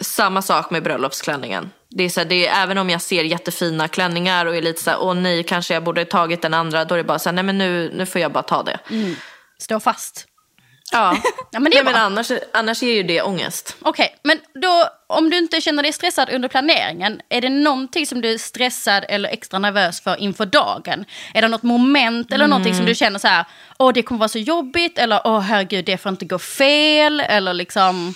Samma 0.00 0.42
sak 0.42 0.70
med 0.70 0.82
bröllopsklänningen. 0.82 1.70
Det 1.96 2.04
är 2.04 2.08
så 2.08 2.20
här, 2.20 2.24
det 2.24 2.46
är, 2.46 2.62
även 2.62 2.78
om 2.78 2.90
jag 2.90 3.02
ser 3.02 3.24
jättefina 3.24 3.88
klänningar 3.88 4.46
och 4.46 4.56
är 4.56 4.62
lite 4.62 4.82
så 4.82 4.90
här, 4.90 4.98
åh 5.02 5.14
nej, 5.14 5.42
kanske 5.44 5.74
jag 5.74 5.84
borde 5.84 6.04
tagit 6.04 6.42
den 6.42 6.54
andra. 6.54 6.84
Då 6.84 6.94
är 6.94 6.98
det 6.98 7.04
bara 7.04 7.18
så 7.18 7.28
här, 7.28 7.34
nej 7.34 7.44
men 7.44 7.58
nu, 7.58 7.92
nu 7.94 8.06
får 8.06 8.20
jag 8.20 8.32
bara 8.32 8.42
ta 8.42 8.62
det. 8.62 8.78
Stå 9.58 9.80
fast. 9.80 10.26
Ja, 10.92 11.16
Ja, 11.50 11.60
men 11.60 11.70
det 11.72 11.78
är 11.78 11.84
nej, 11.84 11.92
men 11.92 12.02
annars, 12.02 12.30
annars 12.52 12.82
är 12.82 12.86
ju 12.94 13.02
det 13.02 13.22
ångest. 13.22 13.76
Okej, 13.82 14.16
men 14.22 14.38
då 14.62 14.88
om 15.06 15.30
du 15.30 15.38
inte 15.38 15.60
känner 15.60 15.82
dig 15.82 15.92
stressad 15.92 16.30
under 16.30 16.48
planeringen, 16.48 17.20
är 17.28 17.40
det 17.40 17.48
någonting 17.48 18.06
som 18.06 18.20
du 18.20 18.32
är 18.34 18.38
stressad 18.38 19.04
eller 19.08 19.28
extra 19.28 19.58
nervös 19.58 20.00
för 20.00 20.20
inför 20.20 20.46
dagen? 20.46 21.04
Är 21.34 21.42
det 21.42 21.48
något 21.48 21.62
moment 21.62 22.32
eller 22.32 22.46
någonting 22.46 22.72
Mm. 22.72 22.78
som 22.80 22.86
du 22.86 22.94
känner 22.94 23.18
så 23.18 23.28
här, 23.28 23.44
åh 23.78 23.92
det 23.92 24.02
kommer 24.02 24.18
vara 24.18 24.28
så 24.28 24.38
jobbigt 24.38 24.98
eller 24.98 25.20
åh 25.24 25.40
herregud 25.40 25.84
det 25.84 25.96
får 25.98 26.10
inte 26.10 26.24
gå 26.24 26.38
fel 26.38 27.20
eller 27.20 27.54
liksom, 27.54 28.14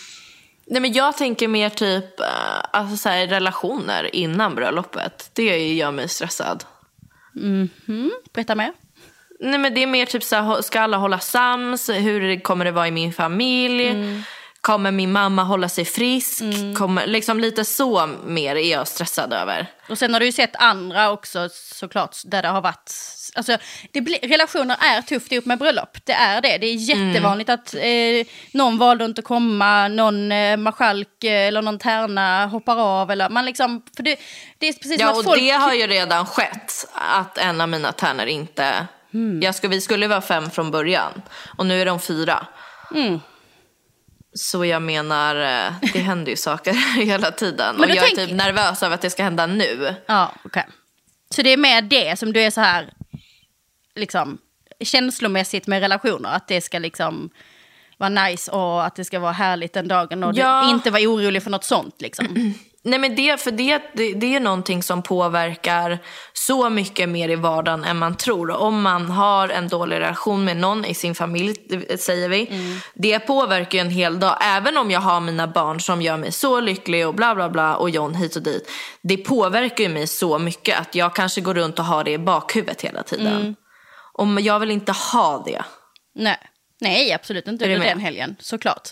Nej 0.71 0.83
men 0.83 0.93
jag 0.93 1.16
tänker 1.16 1.49
mer 1.49 1.69
typ, 1.71 2.21
eh, 2.21 2.27
alltså 2.73 2.97
så 2.97 3.09
här, 3.09 3.27
relationer 3.27 4.14
innan 4.14 4.55
bröllopet. 4.55 5.31
Det 5.33 5.75
gör 5.75 5.91
mig 5.91 6.09
stressad. 6.09 6.64
berätta 8.33 8.55
mer. 8.55 8.73
Nej 9.41 9.59
men 9.59 9.75
det 9.75 9.83
är 9.83 9.87
mer 9.87 10.07
typ 10.07 10.25
så 10.25 10.37
här, 10.37 10.62
ska 10.62 10.81
alla 10.81 10.97
hålla 10.97 11.19
sams? 11.19 11.89
Hur 11.91 12.41
kommer 12.41 12.64
det 12.64 12.71
vara 12.71 12.89
i 12.89 12.91
min 12.91 13.12
familj? 13.12 13.97
Kommer 14.61 14.91
min 14.91 15.12
mamma 15.12 15.43
hålla 15.45 15.69
sig 15.69 15.85
frisk? 15.85 16.43
Kommer, 16.79 17.07
liksom 17.07 17.41
lite 17.41 17.64
så 17.64 18.07
mer 18.27 18.57
är 18.57 18.71
jag 18.71 18.89
stressad 18.89 19.33
över. 19.33 19.66
Och 19.89 19.99
sen 19.99 20.12
har 20.12 20.21
du 20.21 20.27
ju 20.27 20.33
sett 20.33 20.57
andra 20.57 21.11
också 21.11 21.49
såklart 21.53 22.16
där 22.25 22.43
det 22.43 22.49
har 22.49 22.61
varit, 22.61 22.89
alltså 23.39 23.57
det 23.93 24.01
blir, 24.01 24.18
relationer 24.28 24.76
är 24.80 25.03
tufft 25.03 25.32
ihop 25.32 25.45
med 25.45 25.59
bröllop, 25.59 25.97
det 26.05 26.12
är 26.12 26.41
det. 26.41 26.59
Det 26.59 26.66
är 26.66 26.74
jättevanligt 26.74 27.51
att 27.51 27.74
eh, 27.74 28.26
någon 28.53 28.78
valde 28.78 29.05
inte 29.05 29.18
att 29.18 29.24
komma, 29.24 29.89
någon 29.89 30.32
eh, 30.32 30.57
marskalk 30.57 31.24
eh, 31.24 31.49
eller 31.49 31.62
någon 31.62 31.78
tärna 31.78 32.47
hoppar 32.47 32.76
av 32.76 33.11
eller 33.11 33.28
man 33.28 33.45
liksom, 33.45 33.82
för 33.97 34.03
det, 34.03 34.16
det 34.59 34.68
är 34.68 34.72
precis 34.72 35.01
Ja 35.01 35.11
och 35.11 35.24
folk... 35.24 35.41
det 35.41 35.51
har 35.51 35.74
ju 35.74 35.86
redan 35.86 36.26
skett. 36.26 36.89
Att 36.95 37.39
en 37.39 37.61
av 37.61 37.68
mina 37.68 37.93
tärnor 37.93 38.26
inte... 38.26 38.86
Jag 39.41 39.55
skulle, 39.55 39.74
vi 39.74 39.80
skulle 39.80 40.09
vara 40.09 40.20
fem 40.20 40.51
från 40.51 40.70
början. 40.70 41.22
Och 41.59 41.66
nu 41.66 41.80
är 41.80 41.86
de 41.86 42.01
fyra. 42.01 42.47
Så 44.34 44.64
jag 44.64 44.82
menar, 44.82 45.36
eh, 45.36 45.72
det 45.93 45.99
händer 45.99 46.30
ju 46.30 46.36
saker 46.49 47.03
hela 47.05 47.30
tiden. 47.30 47.76
Men 47.78 47.91
och 47.91 47.97
jag 47.97 48.05
är 48.05 48.16
tänk- 48.16 48.28
typ 48.28 48.36
nervös 48.36 48.82
över 48.82 48.95
att 48.95 49.01
det 49.01 49.11
ska 49.11 49.22
hända 49.22 49.47
nu. 49.47 49.95
Ja, 50.07 50.32
okej. 50.45 50.66
Så 51.34 51.43
det 51.43 51.53
är 51.53 51.57
mer 51.57 51.82
det 51.82 52.18
som 52.18 52.32
du 52.32 52.41
är 52.41 52.51
så 52.51 52.61
här, 52.61 52.93
liksom, 53.99 54.39
känslomässigt 54.81 55.67
med 55.67 55.81
relationer, 55.81 56.29
att 56.37 56.49
det 56.49 56.61
ska 56.61 56.79
liksom 56.79 57.31
vara 57.99 58.11
nice 58.11 58.51
och 58.51 58.85
att 58.87 58.97
det 58.97 59.05
ska 59.05 59.19
vara 59.19 59.33
härligt 59.33 59.73
den 59.73 59.89
dagen 59.89 60.25
och 60.25 60.33
Ja. 60.35 60.71
inte 60.71 60.91
vara 60.91 61.03
orolig 61.03 61.43
för 61.43 61.51
något 61.51 61.65
sånt 61.65 61.95
liksom. 62.03 62.27
Nej 62.83 62.99
men 62.99 63.17
det, 63.17 63.41
för 63.41 63.51
det, 63.51 63.83
det, 63.95 64.13
det 64.13 64.35
är 64.35 64.41
någonting 64.41 64.83
som 64.83 65.03
påverkar 65.03 65.99
så 66.33 66.71
mycket 66.71 67.09
mer 67.09 67.29
i 67.29 67.35
vardagen 67.35 67.85
än 67.85 67.97
man 67.97 68.17
tror. 68.17 68.51
Om 68.51 68.83
man 68.83 69.11
har 69.11 69.49
en 69.49 69.69
dålig 69.69 69.97
relation 69.97 70.45
med 70.45 70.57
någon 70.57 70.85
i 70.85 70.95
sin 70.95 71.15
familj, 71.15 71.55
säger 71.99 72.29
vi. 72.29 72.51
Det 72.95 73.19
påverkar 73.19 73.79
en 73.79 73.91
hel 73.91 74.21
dag. 74.21 74.39
Även 74.41 74.77
om 74.79 74.91
jag 74.91 75.01
har 75.01 75.21
mina 75.21 75.47
barn 75.47 75.81
som 75.81 76.03
gör 76.03 76.17
mig 76.17 76.33
så 76.33 76.61
lycklig 76.61 77.07
och 77.07 77.15
bla 77.15 77.35
bla 77.35 77.49
bla 77.49 77.77
och 77.77 77.91
John 77.91 78.15
hit 78.15 78.37
och 78.37 78.43
dit. 78.43 78.71
Det 79.03 79.17
påverkar 79.17 79.85
ju 79.85 79.91
mig 79.91 80.07
så 80.07 80.39
mycket 80.39 80.81
att 80.81 80.95
jag 80.95 81.15
kanske 81.15 81.41
går 81.41 81.55
runt 81.55 81.79
och 81.79 81.85
har 81.85 82.05
det 82.05 82.11
i 82.13 82.19
bakhuvudet 82.19 82.83
hela 82.83 83.03
tiden. 83.03 83.57
Och 84.19 84.41
jag 84.41 84.61
vill 84.61 84.71
inte 84.71 84.93
ha 84.93 85.43
det. 85.47 85.62
Nej. 86.14 86.39
Nej, 86.81 87.12
absolut 87.12 87.49
inte 87.49 87.64
under 87.64 87.79
den 87.79 88.01
helgen, 88.01 88.37
såklart. 88.41 88.89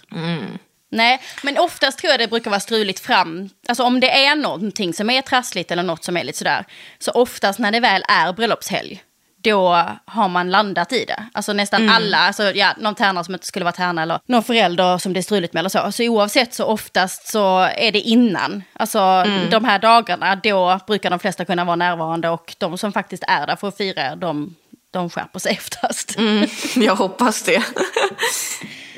Nej, 0.91 1.23
men 1.43 1.59
oftast 1.59 1.99
tror 1.99 2.11
jag 2.11 2.21
det 2.21 2.29
brukar 2.29 2.51
vara 2.51 2.61
struligt 2.61 3.01
fram. 3.01 3.51
Alltså 3.69 3.83
om 3.83 4.01
det 4.01 4.27
är 4.27 4.37
någonting 4.37 4.95
som 4.95 5.11
är 5.11 5.23
trassligt 5.23 5.71
eller 5.71 5.83
något 5.83 6.05
som 6.05 6.17
är 6.17 6.25
lite 6.25 6.39
sådär. 6.39 6.65
Så 6.99 7.11
oftast 7.11 7.59
när 7.59 7.73
det 7.73 7.81
väl 7.81 8.03
är 8.09 8.33
bröllopshelg, 8.33 9.03
då 9.43 9.85
har 10.05 10.29
man 10.29 10.51
landat 10.51 10.93
i 10.93 11.05
det. 11.05 11.27
Alltså 11.33 11.53
nästan 11.53 11.89
alla, 11.89 12.19
alltså 12.19 12.43
ja, 12.43 12.75
någon 12.79 12.95
tärna 12.95 13.25
som 13.25 13.35
inte 13.35 13.47
skulle 13.47 13.65
vara 13.65 13.73
tärna 13.73 14.03
eller 14.03 14.21
någon 14.27 14.43
förälder 14.43 14.99
som 14.99 15.13
det 15.13 15.21
är 15.21 15.23
struligt 15.23 15.53
med 15.53 15.61
eller 15.61 15.69
så. 15.69 15.93
Så 15.93 16.03
oavsett 16.09 16.55
så 16.55 16.65
oftast 16.65 17.29
så 17.29 17.59
är 17.61 17.93
det 17.93 18.01
innan. 18.01 18.63
Alltså 18.73 19.25
de 19.51 19.65
här 19.65 19.79
dagarna, 19.79 20.37
då 20.37 20.81
brukar 20.87 21.11
de 21.11 21.19
flesta 21.19 21.45
kunna 21.45 21.65
vara 21.65 21.77
närvarande 21.77 22.29
och 22.29 22.55
de 22.59 22.79
som 22.79 22.93
faktiskt 22.93 23.25
är 23.27 23.47
där 23.47 23.57
för 23.57 23.69
att 23.69 23.77
fira, 23.77 24.17
de, 24.17 24.55
de 24.99 25.11
skärper 25.11 25.39
sig 25.39 25.59
oftast. 25.61 26.17
Mm, 26.19 26.49
jag 26.77 26.97
hoppas 26.97 27.43
det. 27.43 27.63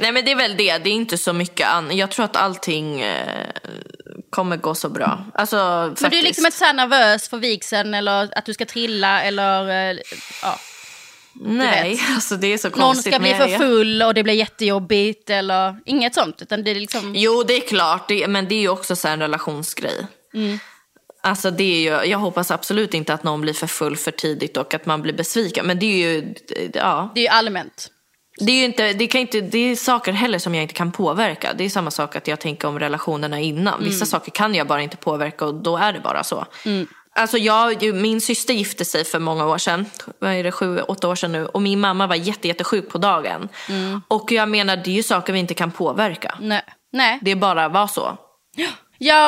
Nej 0.00 0.12
men 0.12 0.24
det 0.24 0.30
är 0.32 0.36
väl 0.36 0.56
det, 0.56 0.78
det 0.78 0.90
är 0.90 0.94
inte 0.94 1.18
så 1.18 1.32
mycket 1.32 1.68
annat. 1.68 1.94
Jag 1.94 2.10
tror 2.10 2.24
att 2.24 2.36
allting 2.36 3.00
eh, 3.00 3.46
kommer 4.30 4.56
gå 4.56 4.74
så 4.74 4.88
bra. 4.88 5.24
Alltså 5.34 5.56
Men 5.56 5.88
faktiskt. 5.96 6.10
du 6.10 6.18
är 6.18 6.22
liksom 6.22 6.46
inte 6.46 6.58
så 6.58 6.64
här 6.64 6.72
nervös 6.74 7.28
för 7.28 7.36
vigseln 7.38 7.94
eller 7.94 8.38
att 8.38 8.44
du 8.46 8.54
ska 8.54 8.64
trilla 8.64 9.22
eller 9.22 9.90
eh, 9.90 9.98
ja, 10.42 10.58
Nej, 11.40 12.00
alltså 12.14 12.36
det 12.36 12.46
är 12.52 12.58
så 12.58 12.68
någon 12.68 12.78
konstigt. 12.80 13.12
ska 13.14 13.20
bli 13.20 13.34
för 13.34 13.58
full 13.58 14.02
och 14.02 14.14
det 14.14 14.22
blir 14.22 14.34
jättejobbigt 14.34 15.30
eller 15.30 15.76
inget 15.84 16.14
sånt. 16.14 16.42
Utan 16.42 16.64
det 16.64 16.70
är 16.70 16.74
liksom, 16.74 17.12
Jo 17.16 17.42
det 17.42 17.54
är 17.56 17.68
klart, 17.68 18.08
det, 18.08 18.28
men 18.28 18.48
det 18.48 18.54
är 18.54 18.60
ju 18.60 18.68
också 18.68 18.96
så 18.96 19.08
här 19.08 19.14
en 19.14 19.20
relationsgrej. 19.20 20.06
Mm. 20.34 20.58
Alltså 21.20 21.50
det 21.50 21.64
är 21.64 21.80
ju, 22.02 22.10
jag 22.10 22.18
hoppas 22.18 22.50
absolut 22.50 22.94
inte 22.94 23.14
att 23.14 23.22
någon 23.22 23.40
blir 23.40 23.54
för 23.54 23.66
full 23.66 23.96
för 23.96 24.10
tidigt 24.10 24.56
och 24.56 24.74
att 24.74 24.86
man 24.86 25.02
blir 25.02 25.12
besviken. 25.12 25.66
Men 25.66 25.78
det 25.78 25.86
är 25.86 26.10
ju, 26.10 26.34
ja. 26.74 27.12
det 27.14 27.20
är 27.20 27.22
ju 27.22 27.28
allmänt. 27.28 27.90
Det 28.40 28.52
är 28.52 28.64
inte, 28.64 28.92
det 28.92 29.06
kan 29.06 29.20
inte, 29.20 29.40
det 29.40 29.58
är 29.58 29.76
saker 29.76 30.12
heller 30.12 30.38
som 30.38 30.54
jag 30.54 30.62
inte 30.62 30.74
kan 30.74 30.92
påverka. 30.92 31.52
Det 31.52 31.64
är 31.64 31.68
samma 31.70 31.90
sak 31.90 32.16
att 32.16 32.28
jag 32.28 32.40
tänker 32.40 32.68
om 32.68 32.78
relationerna 32.78 33.40
innan. 33.40 33.84
Vissa 33.84 33.96
Mm. 33.96 34.06
saker 34.06 34.30
kan 34.30 34.54
jag 34.54 34.66
bara 34.66 34.82
inte 34.82 34.96
påverka 34.96 35.44
och 35.44 35.54
då 35.54 35.76
är 35.76 35.92
det 35.92 36.00
bara 36.00 36.24
så. 36.24 36.46
Alltså 37.14 37.38
jag, 37.38 37.94
min 37.94 38.20
syster 38.20 38.54
gifte 38.54 38.84
sig 38.84 39.04
för 39.04 39.18
många 39.18 39.46
år 39.46 39.58
sedan. 39.58 39.86
Vad 40.18 40.32
är 40.32 40.44
det, 40.44 40.52
sju, 40.52 40.80
åtta 40.80 41.08
år 41.08 41.14
sedan 41.14 41.32
nu. 41.32 41.46
Och 41.46 41.62
min 41.62 41.80
mamma 41.80 42.06
var 42.06 42.14
jätte, 42.16 42.48
jättesjuk 42.48 42.90
på 42.90 42.98
dagen. 42.98 43.48
Och 44.08 44.32
jag 44.32 44.48
menar, 44.48 44.76
det 44.76 44.90
är 44.90 44.94
ju 44.94 45.02
saker 45.02 45.32
vi 45.32 45.38
inte 45.38 45.54
kan 45.54 45.70
påverka. 45.70 46.38
Nej. 46.40 46.62
Nej. 46.92 47.18
Det 47.22 47.30
är 47.30 47.36
bara 47.36 47.68
var 47.68 47.86
så. 47.86 48.18
Ja, 48.56 48.68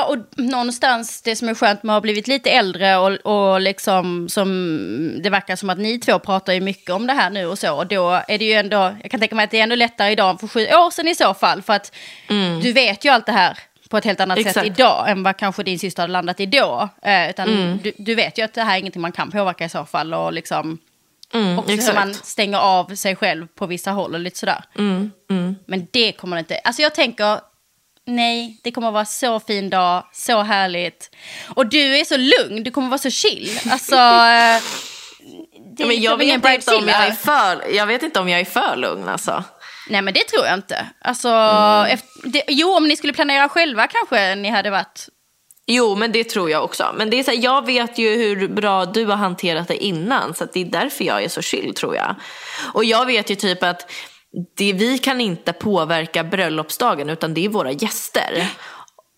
och 0.09 0.17
någonstans 0.37 1.23
det 1.23 1.37
som 1.37 1.49
är 1.49 1.55
skönt 1.55 1.83
med 1.83 1.93
att 1.93 1.97
ha 1.97 2.01
blivit 2.01 2.29
lite 2.29 2.51
äldre 2.51 2.97
och, 2.97 3.13
och 3.13 3.61
liksom 3.61 4.29
som 4.29 5.21
det 5.23 5.31
verkar 5.31 5.57
som 5.57 5.71
att 5.71 5.79
ni 5.79 5.99
två 5.99 6.19
pratar 6.19 6.53
ju 6.53 6.61
mycket 6.61 6.91
om 6.91 7.07
det 7.07 7.13
här 7.13 7.31
nu 7.31 7.47
och 7.47 7.59
så. 7.59 7.75
Och 7.75 7.87
då 7.87 8.23
är 8.29 8.39
det 8.39 8.45
ju 8.45 8.53
ändå, 8.53 8.97
jag 9.03 9.11
kan 9.11 9.21
tänka 9.21 9.35
mig 9.35 9.45
att 9.45 9.51
det 9.51 9.59
är 9.59 9.63
ändå 9.63 9.75
lättare 9.75 10.13
idag 10.13 10.31
än 10.31 10.39
för 10.39 10.49
sju 10.49 10.61
år 10.61 10.91
sedan 10.91 11.09
i 11.09 11.15
så 11.15 11.35
fall. 11.35 11.63
För 11.63 11.73
att 11.73 11.95
du 12.63 12.73
vet 12.73 13.05
ju 13.05 13.09
allt 13.09 13.27
det 13.27 13.33
här 13.33 13.59
på 13.89 13.97
ett 13.97 14.05
helt 14.05 14.21
annat 14.21 14.39
sätt 14.39 14.47
Exakt. 14.47 14.67
idag 14.67 15.11
än 15.11 15.23
vad 15.23 15.37
kanske 15.37 15.63
din 15.63 15.79
syster 15.79 16.03
hade 16.03 16.13
landat 16.13 16.41
i 16.41 16.47
då. 16.47 16.89
Eh, 17.03 17.31
utan 17.31 17.79
du, 17.83 17.93
du 17.99 18.15
vet 18.15 18.39
ju 18.39 18.43
att 18.43 18.55
det 18.55 18.63
här 18.63 18.75
är 18.75 18.79
ingenting 18.79 19.03
man 19.03 19.13
kan 19.13 19.31
påverka 19.31 19.65
i 19.65 19.69
så 19.69 19.85
fall. 19.85 20.15
Och 20.15 20.33
liksom 20.33 20.79
Mm, 21.35 21.59
också 21.59 21.71
hur 21.71 21.79
exakt. 21.79 21.95
man 21.99 22.15
stänger 22.15 22.59
av 22.59 22.95
sig 22.95 23.17
själv 23.17 23.47
på 23.47 23.67
vissa 23.67 23.91
håll 23.91 24.15
och 24.15 24.21
lite 24.21 24.39
sådär. 24.39 24.65
Mm, 24.79 25.11
mm. 25.31 25.57
Men 25.67 25.87
det 25.91 26.13
kommer 26.13 26.37
det 26.37 26.41
inte. 26.41 26.59
Alltså 26.59 26.83
jag 26.83 26.95
tänker, 26.95 27.41
nej, 28.17 28.61
det 28.63 28.73
kommer 28.73 28.89
att 28.89 28.95
vara 28.95 29.05
så 29.05 29.41
fin 29.41 29.71
dag, 29.71 30.05
så 30.13 30.43
härligt. 30.43 31.11
Och 31.55 31.67
du 31.67 31.97
är 31.99 32.05
så 32.05 32.17
lugn, 32.17 32.63
du 32.63 32.71
kommer 32.71 32.87
att 32.87 32.91
vara 32.91 32.99
så 32.99 33.11
chill. 33.11 33.61
Alltså, 33.71 33.95
eh, 33.97 34.63
det 35.77 35.83
är 35.83 35.87
Men 35.87 36.01
jag 36.01 36.17
vet, 36.17 36.45
inte 36.45 36.75
om 36.75 36.89
jag, 36.89 37.07
är 37.07 37.13
för, 37.13 37.75
jag 37.75 37.87
vet 37.87 38.03
inte 38.03 38.21
om 38.21 38.29
jag 38.29 38.41
är 38.41 38.45
för 38.45 38.77
lugn 38.77 39.09
alltså. 39.09 39.45
Nej 39.89 40.03
men 40.03 40.15
det 40.15 40.25
tror 40.29 40.47
jag 40.47 40.55
inte. 40.55 40.87
Alltså, 41.01 41.29
Mm. 41.29 41.87
efter, 41.95 42.09
det, 42.25 42.43
jo 42.49 42.77
om 42.77 42.89
ni 42.89 42.97
skulle 42.97 43.13
planera 43.13 43.49
själva 43.49 43.87
kanske 43.87 44.35
ni 44.35 44.49
hade 44.49 44.71
varit... 44.71 45.09
Jo, 45.67 45.95
men 45.95 46.13
det 46.13 46.25
tror 46.25 46.51
jag 46.51 46.65
också. 46.65 46.95
Men 46.97 47.11
det 47.11 47.19
är 47.19 47.23
så 47.25 47.31
här, 47.31 47.39
jag 47.39 47.67
vet 47.67 47.99
ju 47.99 48.17
hur 48.17 48.49
bra 48.49 48.85
du 48.85 49.05
har 49.05 49.17
hanterat 49.17 49.69
det 49.69 49.85
innan. 49.85 50.35
Så 50.35 50.47
det 50.53 50.61
är 50.61 50.65
därför 50.65 51.05
jag 51.05 51.23
är 51.25 51.29
så 51.29 51.43
chill 51.43 51.75
tror 51.75 51.97
jag. 51.97 52.15
Och 52.75 52.85
jag 52.85 53.07
vet 53.07 53.31
ju 53.31 53.35
typ 53.35 53.63
att 53.63 53.91
det, 54.57 54.73
vi 54.73 54.99
kan 54.99 55.21
inte 55.21 55.53
påverka 55.53 56.25
bröllopsdagen 56.25 57.11
utan 57.11 57.35
det 57.35 57.45
är 57.45 57.49
våra 57.49 57.73
gäster. 57.73 58.47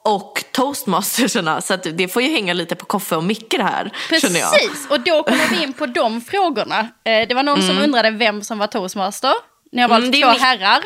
Och 0.05 0.45
toastmasterserna. 0.53 1.61
Så 1.61 1.77
det 1.77 2.09
får 2.09 2.23
ju 2.23 2.29
hänga 2.29 2.53
lite 2.53 2.75
på 2.75 2.85
Koffe 2.85 3.17
och 3.17 3.25
Micke 3.25 3.51
det 3.57 3.63
här. 3.63 3.91
Precis, 4.09 4.87
och 4.91 5.01
då 5.01 5.23
kommer 5.23 5.49
vi 5.51 5.63
in 5.63 5.73
på 5.73 5.87
de 5.87 6.21
frågorna. 6.21 6.89
Eh, 7.05 7.29
det 7.29 7.35
var 7.35 7.43
någon 7.43 7.63
som 7.63 7.79
undrade 7.79 8.11
vem 8.11 8.43
som 8.43 8.59
var 8.59 8.67
toastmaster. 8.67 9.33
Ni 9.73 9.83
har 9.83 9.89
valt 9.89 10.05
Mm, 10.05 10.21
två 10.21 10.29
herrar, 10.45 10.83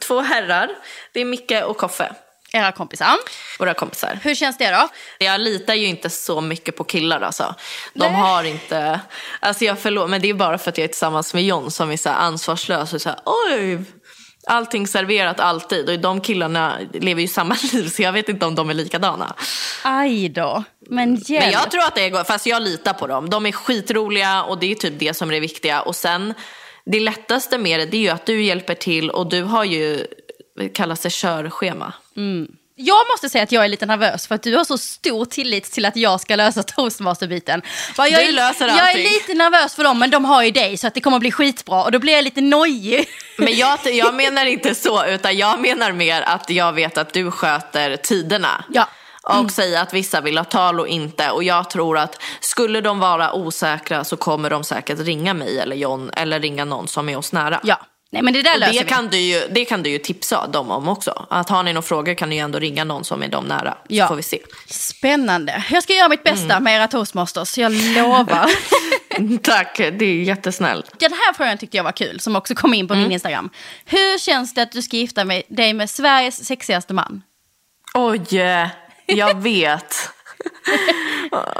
Två 0.00 0.20
herrar. 0.20 0.70
Det 1.12 1.20
är 1.20 1.24
Micke 1.24 1.52
och 1.66 1.76
Koffe. 1.76 2.12
Era 2.54 2.72
kompisar. 2.72 3.16
Våra 3.58 3.74
kompisar. 3.74 4.18
Hur 4.22 4.34
känns 4.34 4.58
det 4.58 4.70
då? 4.70 4.88
Jag 5.18 5.40
litar 5.40 5.74
ju 5.74 5.86
inte 5.86 6.10
så 6.10 6.40
mycket 6.40 6.76
på 6.76 6.84
killar 6.84 7.20
alltså. 7.20 7.54
De 7.94 8.12
Nej. 8.12 8.20
har 8.20 8.44
inte, 8.44 9.00
alltså 9.40 9.64
jag 9.64 9.78
förlåt 9.78 10.10
men 10.10 10.20
det 10.22 10.30
är 10.30 10.34
bara 10.34 10.58
för 10.58 10.70
att 10.70 10.78
jag 10.78 10.84
är 10.84 10.88
tillsammans 10.88 11.34
med 11.34 11.44
John 11.44 11.70
som 11.70 11.90
är 11.90 11.96
så 11.96 12.10
ansvarslös 12.10 12.92
och 12.92 13.00
så 13.00 13.08
här, 13.08 13.18
oj, 13.24 13.84
allting 14.46 14.86
serverat 14.86 15.40
alltid. 15.40 15.90
Och 15.90 15.98
de 15.98 16.20
killarna 16.20 16.78
lever 16.92 17.22
ju 17.22 17.28
samma 17.28 17.56
liv 17.72 17.88
så 17.88 18.02
jag 18.02 18.12
vet 18.12 18.28
inte 18.28 18.46
om 18.46 18.54
de 18.54 18.70
är 18.70 18.74
likadana. 18.74 19.34
Aj 19.82 20.28
då. 20.28 20.64
Men 20.88 21.14
hjälp. 21.14 21.44
Men 21.44 21.52
jag 21.52 21.70
tror 21.70 21.82
att 21.82 21.94
det 21.94 22.10
går, 22.10 22.24
fast 22.24 22.46
jag 22.46 22.62
litar 22.62 22.92
på 22.92 23.06
dem. 23.06 23.30
De 23.30 23.46
är 23.46 23.52
skitroliga 23.52 24.42
och 24.42 24.58
det 24.58 24.70
är 24.70 24.74
typ 24.74 24.98
det 24.98 25.14
som 25.14 25.28
är 25.28 25.34
det 25.34 25.40
viktiga. 25.40 25.82
Och 25.82 25.96
sen, 25.96 26.34
det 26.84 27.00
lättaste 27.00 27.58
med 27.58 27.80
det, 27.80 27.86
det 27.86 27.96
är 27.96 28.00
ju 28.00 28.08
att 28.08 28.26
du 28.26 28.42
hjälper 28.42 28.74
till 28.74 29.10
och 29.10 29.28
du 29.28 29.42
har 29.42 29.64
ju, 29.64 30.06
det 30.56 30.68
kallas 30.68 31.00
det 31.00 31.12
körschema. 31.12 31.92
Jag 32.76 33.06
måste 33.12 33.28
säga 33.28 33.44
att 33.44 33.52
jag 33.52 33.64
är 33.64 33.68
lite 33.68 33.86
nervös 33.86 34.26
för 34.26 34.34
att 34.34 34.42
du 34.42 34.56
har 34.56 34.64
så 34.64 34.78
stor 34.78 35.24
tillit 35.24 35.64
till 35.64 35.84
att 35.84 35.96
jag 35.96 36.20
ska 36.20 36.36
lösa 36.36 36.62
toastmasterbiten. 36.66 37.62
Jag 37.96 38.26
Du 38.26 38.32
löser 38.32 38.68
Jag 38.68 38.92
är 38.92 38.96
lite 38.98 39.34
nervös 39.34 39.74
för 39.74 39.84
dem 39.84 39.98
men 39.98 40.10
de 40.10 40.24
har 40.24 40.42
ju 40.42 40.50
dig 40.50 40.76
så 40.76 40.86
att 40.86 40.94
det 40.94 41.00
kommer 41.00 41.16
att 41.16 41.20
bli 41.20 41.32
skitbra 41.32 41.84
och 41.84 41.92
då 41.92 41.98
blir 41.98 42.12
jag 42.12 42.24
lite 42.24 42.40
nojig. 42.40 43.08
Men 43.38 43.56
jag, 43.56 43.78
jag 43.84 44.14
menar 44.14 44.46
inte 44.46 44.74
så, 44.74 45.06
utan 45.06 45.36
jag 45.36 45.60
menar 45.60 45.92
mer 45.92 46.22
att 46.22 46.50
jag 46.50 46.72
vet 46.72 46.98
att 46.98 47.12
du 47.12 47.30
sköter 47.30 47.96
tiderna. 47.96 48.64
Ja. 48.68 48.88
Och 49.22 49.50
säger 49.50 49.82
att 49.82 49.94
vissa 49.94 50.20
vill 50.20 50.38
ha 50.38 50.44
tal 50.44 50.80
och 50.80 50.88
inte. 50.88 51.30
Och 51.30 51.44
jag 51.44 51.70
tror 51.70 51.98
att 51.98 52.22
skulle 52.40 52.80
de 52.80 52.98
vara 52.98 53.32
osäkra 53.32 54.04
så 54.04 54.16
kommer 54.16 54.50
de 54.50 54.64
säkert 54.64 54.98
ringa 54.98 55.34
mig 55.34 55.58
eller 55.58 55.76
John 55.76 56.10
eller 56.16 56.40
ringa 56.40 56.64
någon 56.64 56.88
som 56.88 57.08
är 57.08 57.16
oss 57.16 57.32
nära. 57.32 57.60
Ja, 57.62 57.80
nej 58.14 58.22
men 58.22 58.32
det 58.32 58.42
där 58.42 58.54
Och 58.54 58.60
löser 58.60 58.72
det, 58.72 58.84
vi. 58.84 58.88
kan 58.88 59.08
du 59.08 59.18
ju, 59.18 59.42
det 59.50 59.64
kan 59.64 59.82
du 59.82 59.90
ju 59.90 59.98
tipsa 59.98 60.46
dem 60.46 60.70
om 60.70 60.88
också. 60.88 61.26
Att 61.30 61.48
har 61.48 61.62
ni 61.62 61.72
några 61.72 61.82
frågor 61.82 62.14
kan 62.14 62.28
ni 62.28 62.34
ju 62.36 62.40
ändå 62.40 62.58
ringa 62.58 62.84
någon 62.84 63.04
som 63.04 63.22
är 63.22 63.28
dem 63.28 63.44
nära. 63.44 63.70
Så 63.70 63.78
Ja. 63.88 64.08
får 64.08 64.16
vi 64.16 64.22
se. 64.22 64.38
Spännande. 64.66 65.64
Jag 65.70 65.82
ska 65.82 65.92
göra 65.92 66.08
mitt 66.08 66.24
bästa 66.24 66.44
Mm. 66.52 66.64
med 66.64 66.76
era 66.76 66.88
toastmasters, 66.88 67.58
jag 67.58 67.72
lovar. 67.72 68.50
Tack, 69.42 69.76
det 69.76 70.04
är 70.04 70.22
jättesnällt. 70.22 70.98
Den 71.00 71.12
här 71.12 71.32
frågan 71.32 71.58
tyckte 71.58 71.76
jag 71.76 71.84
var 71.84 71.92
kul, 71.92 72.20
som 72.20 72.36
också 72.36 72.54
kom 72.54 72.74
in 72.74 72.88
på 72.88 72.94
Mm. 72.94 73.02
min 73.02 73.12
Instagram. 73.12 73.50
Hur 73.84 74.18
känns 74.18 74.54
det 74.54 74.62
att 74.62 74.72
du 74.72 74.82
ska 74.82 74.96
gifta 74.96 75.24
dig 75.48 75.72
med 75.74 75.90
Sveriges 75.90 76.44
sexigaste 76.46 76.94
man? 76.94 77.22
Oj, 77.94 78.20
jag 79.06 79.42
vet. 79.42 80.10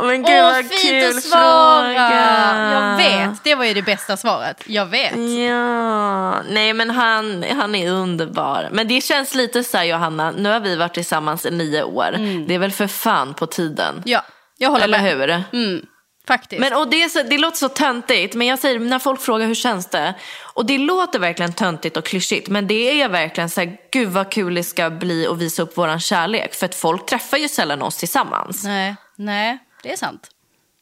Men 0.03 0.22
gud 0.22 0.35
Åh, 0.39 0.43
vad 0.43 0.64
fint 0.66 0.80
kul 0.82 1.16
att 1.16 1.22
svara! 1.22 1.85
fråga. 1.85 2.70
Jag 2.72 2.97
vet, 2.97 3.45
det 3.45 3.55
var 3.55 3.64
ju 3.64 3.74
det 3.74 3.82
bästa 3.82 4.16
svaret. 4.16 4.62
Jag 4.66 4.87
vet. 4.87 5.12
Ja, 5.49 6.43
nej 6.51 6.72
men 6.72 6.91
han, 6.91 7.45
han 7.57 7.74
är 7.74 7.91
underbar. 7.91 8.68
Men 8.72 8.89
det 8.89 9.01
känns 9.01 9.35
lite 9.35 9.64
så 9.64 9.76
här 9.76 9.85
Johanna, 9.85 10.30
nu 10.30 10.49
har 10.51 10.61
vi 10.61 10.76
varit 10.76 10.95
tillsammans 10.95 11.47
i 11.47 11.51
nio 11.51 11.82
år. 11.82 12.11
Det 12.49 12.55
är 12.55 12.59
väl 12.59 12.72
för 12.72 12.87
fan 12.87 13.35
på 13.35 13.47
tiden. 13.47 14.03
Ja, 14.05 14.22
jag 14.59 14.70
håller 14.70 14.85
Eller 14.85 15.03
med. 15.03 15.11
hur? 15.11 15.30
Mm, 15.61 15.87
faktiskt. 16.27 16.61
Men, 16.61 16.75
och 16.75 16.91
det, 16.91 17.09
så, 17.09 17.22
det 17.22 17.39
låter 17.39 17.57
så 17.57 17.68
töntigt, 17.68 18.35
men 18.35 18.47
jag 18.47 18.59
säger 18.59 18.81
när 18.81 18.99
folk 18.99 19.20
frågar 19.20 19.47
hur 19.47 19.55
känns 19.55 19.87
det? 19.87 20.14
Och 20.43 20.66
det 20.66 20.79
låter 20.79 21.18
verkligen 21.18 21.53
töntigt 21.53 21.97
och 21.97 22.05
klyschigt, 22.05 22.49
men 22.49 22.66
det 22.66 23.01
är 23.01 23.09
verkligen 23.09 23.51
så 23.51 23.61
här, 23.61 23.77
gud 23.93 24.09
vad 24.09 24.31
kul 24.31 24.55
det 24.55 24.62
ska 24.62 24.91
bli 24.91 25.27
att 25.27 25.39
visa 25.39 25.62
upp 25.62 25.79
våran 25.79 26.01
kärlek. 26.01 26.55
För 26.55 26.66
att 26.66 26.75
folk 26.75 27.07
träffar 27.07 27.39
ju 27.39 27.49
sällan 27.49 27.83
oss 27.83 27.97
tillsammans. 27.97 28.64
Nej, 28.64 28.97
nej, 29.16 29.59
det 29.83 29.93
är 29.93 29.97
sant. 29.97 30.31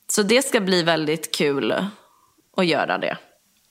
Så 0.09 0.22
det 0.22 0.43
ska 0.43 0.61
bli 0.61 0.82
väldigt 0.82 1.34
kul 1.34 1.72
att 2.57 2.66
göra 2.66 2.99
det. 2.99 3.16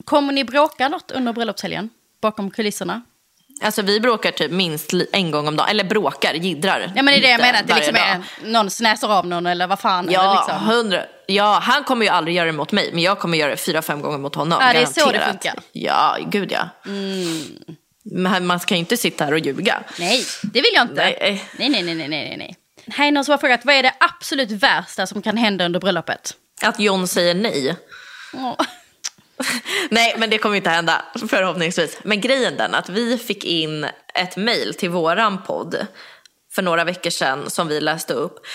Kommer 0.04 0.32
ni 0.32 0.44
bråka 0.44 0.88
något 0.88 1.10
under 1.10 1.32
bröllopshelgen? 1.32 1.90
Bakom 2.20 2.50
kulisserna? 2.50 3.02
Alltså 3.62 3.82
vi 3.82 4.00
bråkar 4.00 4.30
typ 4.30 4.50
minst 4.50 4.92
en 5.12 5.30
gång 5.30 5.48
om 5.48 5.56
dagen, 5.56 5.68
eller 5.68 5.84
bråkar, 5.84 6.34
jiddrar. 6.34 6.92
Ja 6.96 7.02
men 7.02 7.06
det 7.06 7.14
är 7.14 7.20
det 7.22 7.30
jag 7.30 7.40
menar, 7.40 7.60
att 7.60 7.68
det 7.68 7.74
liksom 7.74 7.94
dag. 7.94 8.02
är 8.08 8.22
någon 8.52 8.70
snäser 8.70 9.08
av 9.12 9.26
någon 9.26 9.46
eller 9.46 9.66
vad 9.66 9.80
fan. 9.80 10.04
eller 10.08 10.18
Ja, 10.18 10.44
liksom. 10.48 10.66
hundra. 10.74 11.02
Ja, 11.26 11.58
han 11.62 11.84
kommer 11.84 12.04
ju 12.06 12.10
aldrig 12.12 12.36
göra 12.36 12.46
det 12.46 12.52
mot 12.52 12.72
mig, 12.72 12.90
men 12.92 13.02
jag 13.02 13.18
kommer 13.18 13.38
göra 13.38 13.50
det 13.50 13.56
fyra, 13.56 13.82
fem 13.82 14.02
gånger 14.02 14.18
mot 14.18 14.34
honom. 14.34 14.58
Ja, 14.62 14.72
det 14.72 14.78
är 14.78 14.86
så 14.86 14.92
det 14.94 15.00
garanterat. 15.00 15.30
funkar. 15.30 15.50
Mm. 15.52 15.62
Ja, 15.72 16.16
gud 16.30 16.52
ja. 16.52 16.68
Men 18.04 18.46
man 18.46 18.60
ska 18.60 18.74
ju 18.74 18.78
inte 18.78 18.96
sitta 18.96 19.24
här 19.24 19.32
och 19.32 19.38
ljuga. 19.38 19.82
Nej, 19.98 20.24
det 20.42 20.60
vill 20.60 20.70
jag 20.74 20.82
inte. 20.84 20.94
Nej. 20.94 21.44
Nej, 21.58 21.68
nej, 21.68 21.82
nej, 21.82 21.94
nej, 21.94 22.08
nej, 22.08 22.36
nej. 22.38 22.56
Här 22.88 23.06
är 23.06 23.12
någon 23.12 23.24
som 23.24 23.32
har 23.32 23.38
frågat, 23.38 23.60
vad 23.64 23.74
är 23.74 23.82
det 23.82 23.92
absolut 24.00 24.50
värsta 24.50 25.06
som 25.06 25.22
kan 25.22 25.36
hända 25.36 25.64
under 25.64 25.80
bröllopet? 25.80 26.34
Att 26.62 26.80
John 26.80 27.08
säger 27.08 27.34
nej. 27.34 27.76
Åh. 28.34 28.54
Nej, 29.90 30.14
men 30.18 30.30
det 30.30 30.38
kommer 30.38 30.56
inte 30.56 30.70
hända 30.70 31.02
förhoppningsvis. 31.28 31.98
Men 32.02 32.20
grejen 32.20 32.56
den 32.56 32.74
att 32.74 32.88
vi 32.88 33.18
fick 33.18 33.44
in 33.44 33.86
ett 34.14 34.36
mail 34.36 34.74
till 34.74 34.90
våran 34.90 35.42
podd 35.42 35.86
för 36.54 36.62
några 36.62 36.84
veckor 36.84 37.10
sedan 37.10 37.50
som 37.50 37.68
vi 37.68 37.80
läste 37.80 38.14
upp. 38.14 38.46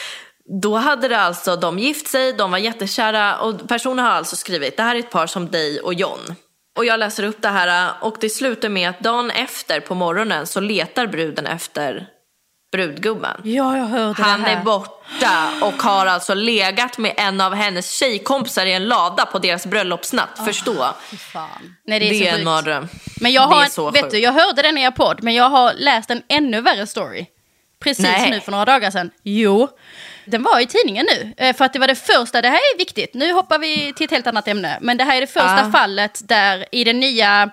Då 0.61 0.75
hade 0.75 1.07
det 1.07 1.17
alltså, 1.17 1.55
de 1.55 1.79
gift 1.79 2.07
sig, 2.07 2.33
de 2.33 2.51
var 2.51 2.57
jättekära 2.57 3.39
och 3.39 3.67
personen 3.67 4.05
har 4.05 4.11
alltså 4.11 4.35
skrivit 4.35 4.77
det 4.77 4.83
här 4.83 4.95
är 4.95 4.99
ett 4.99 5.11
par 5.11 5.27
som 5.27 5.47
dig 5.47 5.79
och 5.79 5.93
John. 5.93 6.35
Och 6.77 6.85
jag 6.85 6.99
läser 6.99 7.23
upp 7.23 7.41
det 7.41 7.47
här 7.47 7.93
och 8.01 8.17
det 8.19 8.29
slutar 8.29 8.69
med 8.69 8.89
att 8.89 8.99
dagen 8.99 9.31
efter 9.31 9.79
på 9.79 9.95
morgonen 9.95 10.47
så 10.47 10.59
letar 10.59 11.07
bruden 11.07 11.45
efter 11.45 12.07
brudgummen. 12.77 13.41
Ja, 13.43 13.77
jag 13.77 13.85
hörde 13.85 14.23
Han 14.23 14.41
det 14.41 14.47
här. 14.49 14.57
är 14.57 14.63
borta 14.63 15.49
och 15.61 15.73
har 15.83 16.05
alltså 16.05 16.33
legat 16.33 16.97
med 16.97 17.13
en 17.17 17.41
av 17.41 17.53
hennes 17.55 17.91
tjejkompisar 17.91 18.65
i 18.65 18.73
en 18.73 18.85
lada 18.87 19.25
på 19.25 19.39
deras 19.39 19.65
bröllopsnatt. 19.65 20.39
Förstå. 20.45 20.87
Fy 21.09 21.17
fan. 21.17 21.75
Nej, 21.85 21.99
det 21.99 22.05
är, 22.05 22.09
Det 22.09 22.27
är 22.27 22.37
en 22.37 22.43
mardröm. 22.43 22.87
Men 23.21 23.31
jag 23.31 23.41
har, 23.41 23.87
en, 23.87 23.93
vet 23.93 24.11
du, 24.11 24.19
jag 24.19 24.31
hörde 24.31 24.61
den 24.61 24.77
i 24.77 24.81
er 24.83 24.91
podd, 24.91 25.23
men 25.23 25.33
jag 25.33 25.49
har 25.49 25.73
läst 25.73 26.09
en 26.11 26.21
ännu 26.27 26.61
värre 26.61 26.87
story. 26.87 27.25
Precis 27.79 28.03
Nej. 28.05 28.29
nu 28.29 28.39
för 28.39 28.51
några 28.51 28.65
dagar 28.65 28.91
sedan. 28.91 29.11
Jo, 29.23 29.67
den 30.25 30.43
var 30.43 30.59
i 30.59 30.65
tidningen 30.65 31.05
nu. 31.15 31.33
eh, 31.37 31.55
För 31.55 31.65
att 31.65 31.73
det 31.73 31.79
var 31.79 31.87
det 31.87 31.95
första, 31.95 32.41
det 32.41 32.49
här 32.49 32.55
är 32.73 32.77
viktigt, 32.77 33.13
nu 33.13 33.31
hoppar 33.33 33.59
vi 33.59 33.93
till 33.93 34.03
ett 34.05 34.11
helt 34.11 34.27
annat 34.27 34.47
ämne. 34.47 34.77
Men 34.81 34.97
det 34.97 35.03
här 35.03 35.17
är 35.17 35.21
det 35.21 35.27
första 35.27 35.67
Ah. 35.67 35.71
fallet 35.71 36.21
där 36.27 36.65
i 36.71 36.83
den 36.83 36.99
nya 36.99 37.49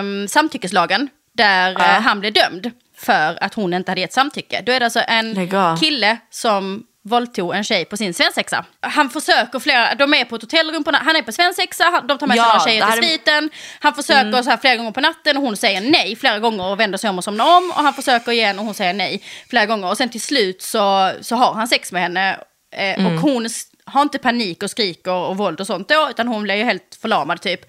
um, 0.00 0.28
samtyckeslagen, 0.28 1.08
där 1.32 1.74
Ah. 1.78 1.84
eh, 1.96 2.00
han 2.02 2.20
blev 2.20 2.32
dömd 2.32 2.70
för 3.06 3.38
att 3.44 3.54
hon 3.54 3.74
inte 3.74 3.90
hade 3.90 4.00
gett 4.00 4.12
samtycke. 4.12 4.62
Då 4.66 4.72
är 4.72 4.80
det 4.80 4.86
alltså 4.86 5.00
en 5.08 5.34
kille 5.80 6.18
som 6.30 6.82
våldtog 7.04 7.54
en 7.54 7.64
tjej 7.64 7.84
på 7.84 7.96
sin 7.96 8.14
svensexa. 8.14 8.64
Han 8.80 9.10
försöker 9.10 9.58
flera, 9.58 9.94
de 9.94 10.14
är 10.14 10.24
på 10.24 10.36
ett 10.36 10.42
hotellrum, 10.42 10.84
på, 10.84 10.90
han 10.94 11.16
är 11.16 11.22
på 11.22 11.32
svensexa, 11.32 12.00
de 12.08 12.18
tar 12.18 12.26
med 12.26 12.36
sig 12.36 12.44
Ja, 12.46 12.48
några 12.52 12.60
tjejer 12.66 12.86
till 12.90 13.04
är- 13.04 13.08
sviten. 13.08 13.50
Han 13.80 13.94
försöker 13.94 14.42
så 14.42 14.50
här 14.50 14.56
flera 14.56 14.76
gånger 14.76 14.90
på 14.90 15.00
natten 15.00 15.36
och 15.36 15.42
hon 15.42 15.56
säger 15.56 15.80
nej 15.80 16.16
flera 16.16 16.38
gånger 16.38 16.64
och 16.66 16.80
vänder 16.80 16.98
sig 16.98 17.10
om 17.10 17.18
och 17.18 17.24
somnar 17.24 17.56
om. 17.56 17.70
Och 17.70 17.82
han 17.82 17.94
försöker 17.94 18.32
igen 18.32 18.58
och 18.58 18.64
hon 18.64 18.74
säger 18.74 18.92
nej 18.94 19.22
flera 19.50 19.66
gånger. 19.66 19.88
Och 19.90 19.96
sen 19.96 20.08
till 20.08 20.20
slut 20.20 20.62
så, 20.62 21.12
så 21.20 21.36
har 21.36 21.54
han 21.54 21.68
sex 21.68 21.92
med 21.92 22.02
henne. 22.02 22.36
Eh, 22.76 23.06
Och 23.06 23.12
hon 23.20 23.48
har 23.84 24.02
inte 24.02 24.18
panik 24.18 24.62
och 24.62 24.70
skriker 24.70 25.12
och 25.12 25.36
våld 25.36 25.60
och 25.60 25.66
sånt 25.66 25.88
då, 25.88 26.08
utan 26.10 26.28
hon 26.28 26.42
blir 26.42 26.54
ju 26.54 26.64
helt 26.64 26.98
förlamad 27.02 27.40
typ. 27.40 27.60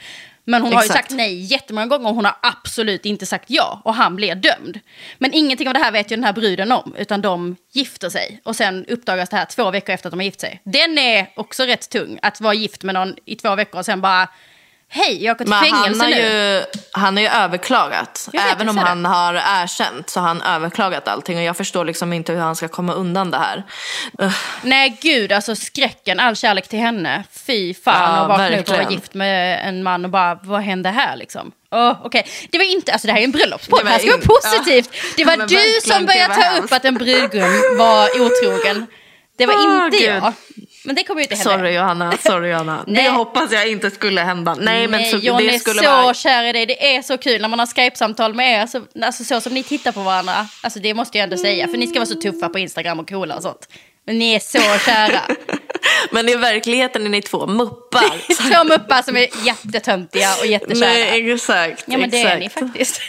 Men 0.50 0.62
hon 0.62 0.74
har 0.74 0.82
ju 0.82 0.86
Exakt. 0.86 1.00
sagt 1.00 1.18
nej 1.18 1.39
jättemånga 1.39 1.88
gånger 1.88 2.10
och 2.10 2.16
hon 2.16 2.26
har 2.26 2.36
absolut 2.41 3.06
inte 3.06 3.26
sagt 3.26 3.45
ja. 3.48 3.82
Och 3.86 3.93
han 3.93 4.16
blir 4.16 4.36
dömd. 4.36 4.80
Men 5.18 5.34
ingenting 5.34 5.68
av 5.68 5.74
det 5.74 5.80
här 5.80 5.91
vet 5.91 6.12
ju 6.12 6.16
den 6.16 6.24
här 6.24 6.34
bruden 6.34 6.72
om, 6.72 6.95
utan 6.98 7.22
de 7.22 7.56
gifter 7.72 8.10
sig. 8.10 8.41
Och 8.43 8.56
sen 8.56 8.86
uppdagas 8.86 9.30
det 9.30 9.38
här 9.38 9.45
två 9.45 9.72
veckor 9.72 9.93
efter 9.93 10.08
att 10.08 10.12
de 10.12 10.20
har 10.20 10.26
gift 10.26 10.41
sig. 10.41 10.62
Den 10.64 10.98
är 10.98 11.30
också 11.36 11.64
rätt 11.64 11.89
tung, 11.89 12.20
att 12.22 12.41
vara 12.41 12.54
gift 12.54 12.84
med 12.84 12.95
någon 12.95 13.16
i 13.26 13.36
två 13.36 13.56
veckor 13.56 13.80
och 13.80 13.86
sen 13.86 14.02
bara, 14.02 14.30
hej, 14.89 15.23
jag 15.23 15.35
åker 15.35 15.45
till 15.45 15.49
Men 15.49 15.59
han 15.73 15.83
fängelse 15.83 16.03
har, 16.03 16.11
nu. 16.11 16.17
ju, 16.17 16.63
han 16.91 17.15
har 17.17 17.23
ju 17.23 17.29
överklagat. 17.29 18.29
Vet, 18.31 18.41
Även 18.53 18.69
om 18.69 18.77
han 18.77 19.05
har 19.05 19.33
erkänt 19.33 20.09
så 20.09 20.19
har 20.19 20.27
han 20.27 20.41
överklagat 20.41 21.07
allting. 21.07 21.38
Och 21.38 21.43
jag 21.43 21.57
förstår 21.57 21.85
liksom 21.85 22.13
inte 22.13 22.33
hur 22.33 22.39
han 22.39 22.55
ska 22.55 22.67
komma 22.67 22.93
undan 22.93 23.31
det 23.31 23.38
här. 23.38 23.63
Nej 24.61 24.97
gud, 25.01 25.31
alltså 25.31 25.55
skräcken, 25.55 26.19
all 26.19 26.35
kärlek 26.35 26.67
till 26.67 26.79
henne. 26.79 27.23
Fy 27.31 27.73
fan, 27.73 28.15
Ja, 28.15 28.21
och 28.21 28.27
vakna 28.29 28.59
upp 28.59 28.69
och 28.69 28.75
vara 28.77 28.91
gift 28.91 29.13
med 29.13 29.67
en 29.67 29.83
man 29.83 30.05
och 30.05 30.11
bara, 30.11 30.39
vad 30.43 30.61
hände 30.61 30.89
här 30.89 31.15
liksom? 31.15 31.51
Oh, 31.71 32.05
Okej, 32.05 32.27
det 32.51 32.57
var 32.57 32.65
inte, 32.65 32.91
alltså 32.93 33.07
det 33.07 33.13
här 33.13 33.19
är 33.19 33.23
en 33.23 33.31
bröllopspodd, 33.31 33.85
Det 33.85 33.89
här 33.89 33.99
ska 33.99 34.11
vara 34.11 34.21
positivt. 34.21 34.89
Det 35.17 35.25
var 35.25 35.38
men 35.38 35.47
du 35.47 35.57
som 35.83 36.05
började 36.05 36.35
ta 36.35 36.57
upp 36.57 36.73
att 36.73 36.85
en 36.85 36.95
brudgum 36.95 37.77
var 37.77 38.09
otrogen. 38.21 38.88
Det 39.38 39.45
var 39.45 39.53
Åh, 39.55 39.85
inte 39.85 39.97
Gud. 39.97 40.09
jag. 40.09 40.33
Men 40.88 40.95
det 40.95 41.03
kommer 41.03 41.21
ju 41.21 41.23
inte 41.23 41.35
hända. 41.35 41.57
Sorry 41.57 41.75
Johanna, 41.75 42.17
sorry 42.17 42.49
Johanna. 42.49 42.83
Nej. 42.88 43.03
Det 43.03 43.09
hoppas 43.09 43.51
jag 43.51 43.71
inte 43.71 43.91
skulle 43.91 44.21
hända. 44.21 44.55
Nej, 44.55 44.88
men 44.88 45.05
så, 45.05 45.17
John 45.17 45.38
det 45.38 45.55
är 45.55 45.59
skulle 45.59 45.83
så 45.83 45.89
vara... 45.89 46.13
kär 46.13 46.43
i 46.43 46.51
dig. 46.51 46.65
Det 46.65 46.95
är 46.95 47.01
så 47.01 47.17
kul 47.17 47.41
när 47.41 47.49
man 47.49 47.59
har 47.59 47.65
Skype-samtal 47.65 48.33
med 48.33 48.61
er. 48.61 48.67
Så, 48.67 48.81
alltså, 49.01 49.23
så 49.23 49.41
som 49.41 49.53
ni 49.53 49.63
tittar 49.63 49.91
på 49.91 49.99
varandra. 49.99 50.47
Alltså, 50.63 50.79
det 50.79 50.93
måste 50.93 51.17
jag 51.17 51.23
ändå 51.23 51.38
säga. 51.38 51.67
För 51.67 51.77
ni 51.77 51.88
ska 51.88 51.99
vara 51.99 52.05
så 52.05 52.15
tuffa 52.15 52.49
på 52.49 52.59
Instagram 52.59 52.99
och 52.99 53.09
coola 53.09 53.35
och 53.35 53.41
sånt. 53.41 53.67
Men 54.05 54.19
ni 54.19 54.33
är 54.33 54.39
så 54.39 54.79
kära. 54.85 55.21
Men 56.11 56.29
i 56.29 56.35
verkligheten 56.35 57.05
är 57.05 57.09
ni 57.09 57.21
två 57.21 57.47
muppar. 57.47 58.35
Två 58.51 58.63
muppar 58.63 59.01
som 59.01 59.17
är 59.17 59.27
jättetöntiga 59.45 60.29
och 60.39 60.45
jättekära. 60.45 60.89
Nej, 60.89 61.31
exakt. 61.31 61.83
ja 61.88 61.97
men 61.97 62.09
det 62.09 62.17
exakt. 62.17 62.35
är 62.35 62.39
ni 62.39 62.49
faktiskt. 62.49 63.01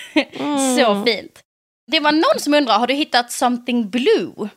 så 0.79 1.05
fint. 1.07 1.41
Det 1.87 2.01
var 2.01 2.13
någon 2.13 2.41
som 2.41 2.55
undrar, 2.55 2.79
har 2.79 2.87
du 2.87 2.95
hittat 2.95 3.33
something 3.33 3.91
blue? 3.91 4.49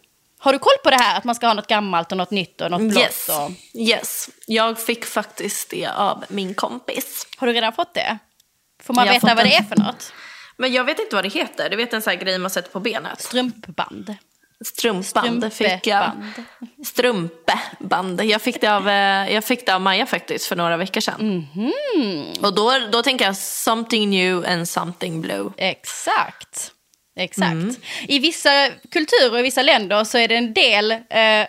Har 0.43 0.53
du 0.53 0.59
koll 0.59 0.73
på 0.83 0.89
det 0.89 0.95
här 0.95 1.17
att 1.17 1.23
man 1.23 1.35
ska 1.35 1.47
ha 1.47 1.53
något 1.53 1.67
gammalt 1.67 2.11
och 2.11 2.17
något 2.17 2.31
nytt 2.31 2.61
och 2.61 2.71
något 2.71 2.81
blått? 2.81 3.03
Yes. 3.03 3.29
Och... 3.29 3.51
yes, 3.73 4.29
jag 4.47 4.79
fick 4.79 5.05
faktiskt 5.05 5.69
det 5.69 5.87
av 5.87 6.25
min 6.27 6.53
kompis. 6.53 7.27
Har 7.37 7.47
du 7.47 7.53
redan 7.53 7.73
fått 7.73 7.93
det? 7.93 8.17
Får 8.83 8.93
man 8.93 9.05
Jag 9.05 9.13
veta 9.13 9.35
vad 9.35 9.45
det 9.45 9.55
är 9.55 9.63
för 9.63 9.75
något? 9.75 10.13
Men 10.57 10.73
jag 10.73 10.83
vet 10.83 10.99
inte 10.99 11.15
vad 11.15 11.25
det 11.25 11.29
heter. 11.29 11.69
Du 11.69 11.75
vet 11.75 11.93
en 11.93 12.01
sån 12.01 12.11
här 12.11 12.17
grej 12.17 12.39
man 12.39 12.51
sätter 12.51 12.71
på 12.71 12.79
benet? 12.79 13.21
Strumpband. 13.21 14.15
Strumpband 14.65 15.53
fick 15.53 15.87
jag. 15.87 16.11
Strumpeband. 16.85 18.23
Jag 18.23 18.41
fick, 18.41 18.61
det 18.61 18.67
av, 18.67 18.89
eh, 18.89 19.33
jag 19.33 19.43
fick 19.43 19.65
det 19.65 19.75
av 19.75 19.81
Maja 19.81 20.05
faktiskt 20.05 20.45
för 20.45 20.55
några 20.55 20.77
veckor 20.77 21.01
sedan. 21.01 21.47
Mhm. 21.53 22.33
Och 22.41 22.55
då, 22.55 22.73
då 22.91 23.03
tänker 23.03 23.25
jag 23.25 23.37
something 23.37 24.09
new 24.09 24.45
and 24.45 24.69
something 24.69 25.21
blue. 25.21 25.51
Exakt. 25.57 26.71
Exakt. 27.15 27.51
Mm. 27.51 27.75
I 28.07 28.19
vissa 28.19 28.69
kulturer 28.91 29.39
och 29.39 29.45
vissa 29.45 29.61
länder 29.61 30.03
så 30.03 30.17
är 30.17 30.27
det 30.27 30.35
en 30.35 30.53
del... 30.53 30.91
Eh, 30.91 30.97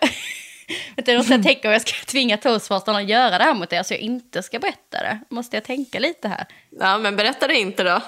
vet 0.96 1.06
du, 1.06 1.12
jag 1.12 1.26
tänka 1.42 1.68
om 1.68 1.72
jag 1.72 1.82
ska 1.82 1.92
tvinga 2.06 2.36
toastmasterna 2.36 2.98
att 2.98 3.08
göra 3.08 3.38
det 3.38 3.44
här 3.44 3.54
mot 3.54 3.72
er 3.72 3.82
så 3.82 3.94
jag 3.94 4.00
inte 4.00 4.42
ska 4.42 4.58
berätta 4.58 4.98
det. 4.98 5.20
Måste 5.30 5.56
jag 5.56 5.64
tänka 5.64 5.98
lite 5.98 6.28
här. 6.28 6.46
Ja, 6.80 6.98
men 6.98 7.16
berätta 7.16 7.48
det 7.48 7.54
inte 7.54 7.82
då. 7.82 8.00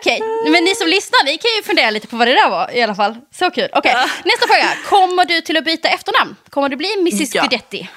Okej, 0.00 0.20
men 0.50 0.64
ni 0.64 0.74
som 0.74 0.88
lyssnar, 0.88 1.24
ni 1.24 1.38
kan 1.38 1.50
ju 1.56 1.62
fundera 1.62 1.90
lite 1.90 2.06
på 2.06 2.16
vad 2.16 2.28
det 2.28 2.34
där 2.34 2.50
var 2.50 2.76
i 2.76 2.82
alla 2.82 2.94
fall. 2.94 3.16
Så 3.34 3.50
kul. 3.50 3.68
Okej, 3.72 3.94
nästa 4.24 4.46
fråga. 4.46 4.68
Kommer 4.84 5.24
du 5.24 5.40
till 5.40 5.56
att 5.56 5.64
byta 5.64 5.88
efternamn? 5.88 6.36
Kommer 6.50 6.68
du 6.68 6.76
bli 6.76 6.92
Mrs 6.98 7.34
Ja. 7.34 7.42
Guidetti? 7.42 7.88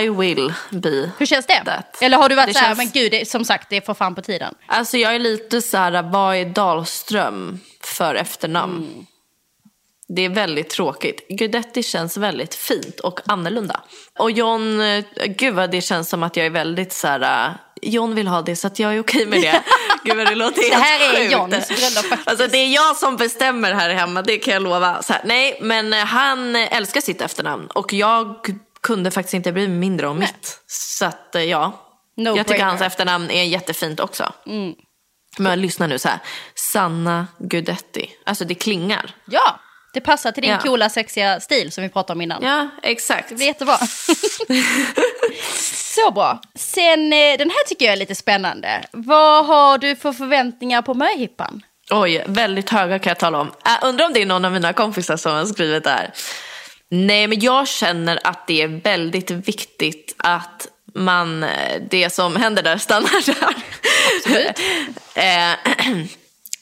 I 0.00 0.08
will 0.08 0.52
be. 0.70 1.10
Hur 1.18 1.26
känns 1.26 1.46
det? 1.46 1.62
That. 1.64 2.02
Eller 2.02 2.16
har 2.16 2.28
du 2.28 2.34
varit 2.34 2.46
Det 2.46 2.54
så 2.54 2.58
här, 2.60 2.66
känns- 2.66 2.78
men 2.78 2.90
gud, 2.90 3.10
det, 3.12 3.28
som 3.28 3.44
sagt, 3.44 3.70
det 3.70 3.76
är 3.76 3.80
för 3.80 3.94
fan 3.94 4.14
på 4.14 4.22
tiden. 4.22 4.54
Alltså 4.66 4.96
jag 4.96 5.14
är 5.14 5.18
lite 5.18 5.62
så 5.62 5.76
här, 5.76 6.02
vad 6.02 6.36
är 6.36 6.44
Dahlström 6.44 7.60
för 7.84 8.14
efternamn? 8.14 8.76
Mm. 8.92 9.06
Det 10.16 10.22
är 10.24 10.28
väldigt 10.28 10.70
tråkigt. 10.70 11.26
Guidetti 11.28 11.82
känns 11.82 12.16
väldigt 12.16 12.54
fint 12.54 13.00
och 13.00 13.20
annorlunda. 13.26 13.80
Och 14.18 14.30
John, 14.30 14.80
eh, 14.80 15.04
gud 15.26 15.54
vad 15.54 15.70
det 15.70 15.80
känns 15.80 16.08
som 16.08 16.22
att 16.22 16.36
jag 16.36 16.46
är 16.46 16.50
väldigt 16.50 16.92
så 16.92 17.08
här. 17.08 17.46
eh, 17.48 17.52
John 17.82 18.14
vill 18.14 18.28
ha 18.28 18.42
det 18.42 18.56
så 18.56 18.66
att 18.66 18.78
jag 18.78 18.94
är 18.94 19.00
okej 19.00 19.26
med 19.26 19.40
det. 19.42 19.62
Gud 20.04 20.16
vad 20.16 20.26
det 20.26 20.34
låter 20.34 20.62
helt 20.62 20.72
Det 20.72 20.78
här 20.78 21.14
är 21.14 21.18
sjukt. 21.20 21.32
Johns 21.32 21.68
bröllop. 21.68 22.18
Alltså 22.28 22.46
det 22.46 22.58
är 22.58 22.68
jag 22.74 22.96
som 22.96 23.16
bestämmer 23.16 23.72
här 23.72 23.90
hemma, 23.90 24.22
det 24.22 24.38
kan 24.38 24.54
jag 24.54 24.62
lova. 24.62 25.02
Här, 25.08 25.20
nej, 25.24 25.58
men 25.62 25.92
eh, 25.92 25.98
han 26.04 26.56
älskar 26.56 27.00
sitt 27.00 27.20
efternamn 27.20 27.66
och 27.66 27.92
jag 27.92 28.36
kunde 28.88 29.10
faktiskt 29.10 29.34
inte 29.34 29.52
mig 29.52 29.68
mindre 29.68 30.06
om 30.06 30.18
mitt. 30.18 30.60
Så 30.66 31.04
att 31.04 31.34
eh, 31.34 31.42
ja, 31.42 31.84
No 32.16 32.36
jag 32.36 32.46
tycker 32.46 32.64
hans 32.64 32.80
efternamn 32.80 33.30
är 33.30 33.42
jättefint 33.44 34.00
också. 34.00 34.32
Mm. 34.46 34.74
Men 35.38 35.60
lyssna 35.60 35.86
nu 35.86 35.98
så 35.98 36.08
här. 36.08 36.18
Sanna 36.54 37.26
Gudetti. 37.38 38.10
Alltså 38.26 38.44
det 38.44 38.54
klingar. 38.54 39.10
Ja, 39.26 39.60
det 39.94 40.00
passar 40.00 40.32
till 40.32 40.42
din 40.42 40.52
Ja. 40.52 40.58
coola, 40.58 40.90
sexiga 40.90 41.40
stil 41.40 41.72
som 41.72 41.82
vi 41.82 41.88
pratade 41.88 42.12
om 42.16 42.20
innan. 42.20 42.42
Ja, 42.42 42.68
exakt. 42.82 43.28
Det 43.28 43.34
blir 43.34 43.46
jättebra. 43.46 43.78
Så 45.94 46.10
bra. 46.10 46.40
Sen, 46.54 47.12
eh, 47.12 47.38
den 47.38 47.50
här 47.50 47.66
tycker 47.66 47.84
jag 47.84 47.92
är 47.92 47.96
lite 47.96 48.14
spännande. 48.14 48.84
Vad 48.92 49.46
har 49.46 49.78
du 49.78 49.96
för 49.96 50.12
förväntningar 50.12 50.82
på 50.82 50.94
möhippan? 50.94 51.62
Oj, 51.90 52.24
väldigt 52.26 52.70
höga 52.70 52.98
kan 52.98 53.10
jag 53.10 53.18
tala 53.18 53.40
om. 53.40 53.46
Äh, 53.46 53.88
undrar 53.88 54.06
om 54.06 54.12
det 54.12 54.22
är 54.22 54.26
någon 54.26 54.44
av 54.44 54.52
mina 54.52 54.72
kompisar 54.72 55.16
som 55.16 55.32
har 55.32 55.44
skrivit 55.44 55.84
det 55.84 55.90
här. 55.90 56.12
Nej, 56.90 57.26
men 57.26 57.40
jag 57.40 57.68
känner 57.68 58.18
att 58.24 58.46
det 58.46 58.62
är 58.62 58.68
väldigt 58.68 59.30
viktigt 59.30 60.14
att 60.16 60.68
man, 60.94 61.42
eh, 61.42 61.82
det 61.90 62.10
som 62.10 62.36
händer 62.36 62.62
där 62.62 62.78
stannar 62.78 63.26
där. 63.26 64.54
Eh, 65.14 65.54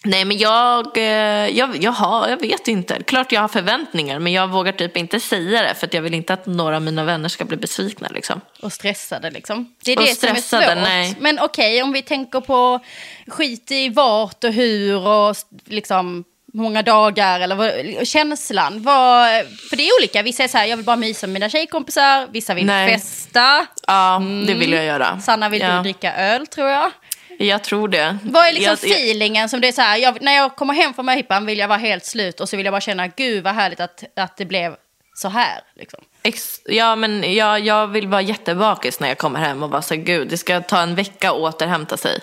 Nej 0.04 0.24
men 0.24 0.38
jag, 0.38 0.98
eh, 0.98 1.48
jag, 1.58 1.82
jag, 1.82 1.92
har, 1.92 2.28
jag 2.28 2.40
vet 2.40 2.68
inte. 2.68 3.02
Klart 3.02 3.32
jag 3.32 3.40
har 3.40 3.48
förväntningar 3.48 4.18
men 4.18 4.32
jag 4.32 4.48
vågar 4.48 4.72
typ 4.72 4.96
inte 4.96 5.20
säga 5.20 5.62
det 5.62 5.74
för 5.74 5.88
jag 5.92 6.02
vill 6.02 6.14
inte 6.14 6.32
att 6.32 6.46
några 6.46 6.76
av 6.76 6.82
mina 6.82 7.04
vänner 7.04 7.28
ska 7.28 7.44
bli 7.44 7.56
besvikna 7.56 8.08
liksom. 8.08 8.40
Och 8.62 8.72
stressade 8.72 9.30
liksom. 9.30 9.74
Det 9.84 9.92
är 9.92 9.96
Och 9.96 10.02
det 10.02 10.14
som 10.14 10.28
är 10.28 10.32
stressade, 10.34 10.66
svårt. 10.66 10.82
nej. 10.82 11.14
Men 11.20 11.38
okej, 11.38 11.82
om 11.82 11.92
vi 11.92 12.02
tänker 12.02 12.40
på 12.40 12.80
skit 13.26 13.70
i 13.70 13.88
vart 13.88 14.44
och 14.44 14.52
hur 14.52 15.06
och 15.06 15.36
liksom 15.64 16.24
många 16.57 16.82
dagar 16.82 17.40
eller 17.40 17.54
vad, 17.54 18.07
känslan. 18.07 18.82
Vad, 18.82 19.28
för 19.70 19.76
det 19.76 19.88
är 19.88 19.98
olika. 20.00 20.22
Vissa 20.22 20.44
är 20.44 20.48
så 20.48 20.59
här, 20.59 20.66
jag 20.66 20.76
vill 20.76 20.86
bara 20.86 20.96
mysa 20.96 21.26
med 21.26 21.34
mina 21.34 21.48
tjejkompisar. 21.48 22.26
Vissa 22.30 22.54
vill 22.54 22.66
Nej. 22.66 22.92
festa. 22.92 23.66
Ja, 23.86 24.22
det 24.46 24.54
vill 24.54 24.72
jag 24.72 24.84
göra. 24.84 25.20
Sanna 25.20 25.48
vill 25.48 25.61
ja, 25.61 25.76
du 25.76 25.82
dricka 25.82 26.16
öl 26.16 26.46
tror 26.46 26.68
jag. 26.68 26.90
Jag 27.38 27.64
tror 27.64 27.88
det. 27.88 28.18
Vad 28.22 28.46
är 28.46 28.52
liksom 28.52 28.76
jag, 28.82 28.90
feelingen 28.90 29.48
som 29.48 29.61
det 29.61 29.68
är 29.68 29.72
så 29.72 29.82
här, 29.82 29.96
jag, 29.96 30.22
när 30.22 30.32
jag 30.32 30.57
kommer 30.57 30.74
hem 30.74 30.94
från 30.94 31.07
möhippan 31.07 31.46
vill 31.46 31.59
jag 31.59 31.68
vara 31.68 31.78
helt 31.78 32.04
slut 32.04 32.40
och 32.40 32.48
så 32.48 32.57
vill 32.57 32.66
jag 32.66 32.72
bara 32.72 32.80
känna, 32.80 33.07
gud 33.07 33.44
vad 33.44 33.54
härligt 33.54 33.80
att, 33.80 34.04
att 34.16 34.36
det 34.36 34.44
blev 34.44 34.76
så 35.14 35.28
här. 35.28 35.61
Liksom. 35.74 36.00
ex, 36.22 36.61
ja, 36.64 36.96
men 36.96 37.34
jag, 37.34 37.61
jag 37.61 37.86
vill 37.86 38.09
vara 38.09 38.22
jättebakis 38.22 39.00
när 39.00 39.09
jag 39.09 39.18
kommer 39.18 39.40
hem 39.40 39.62
och 39.62 39.70
bara 39.70 39.82
så 39.82 39.96
gud, 39.96 40.28
det 40.28 40.38
ska 40.38 40.61
ta 40.61 40.80
en 40.80 40.94
vecka 40.94 41.30
att 41.30 41.36
återhämta 41.36 41.96
sig. 41.96 42.20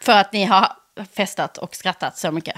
För 0.00 0.12
att 0.12 0.32
ni 0.32 0.44
har 0.44 0.72
festat 1.16 1.58
och 1.58 1.74
skrattat 1.74 2.18
så 2.18 2.30
mycket. 2.30 2.56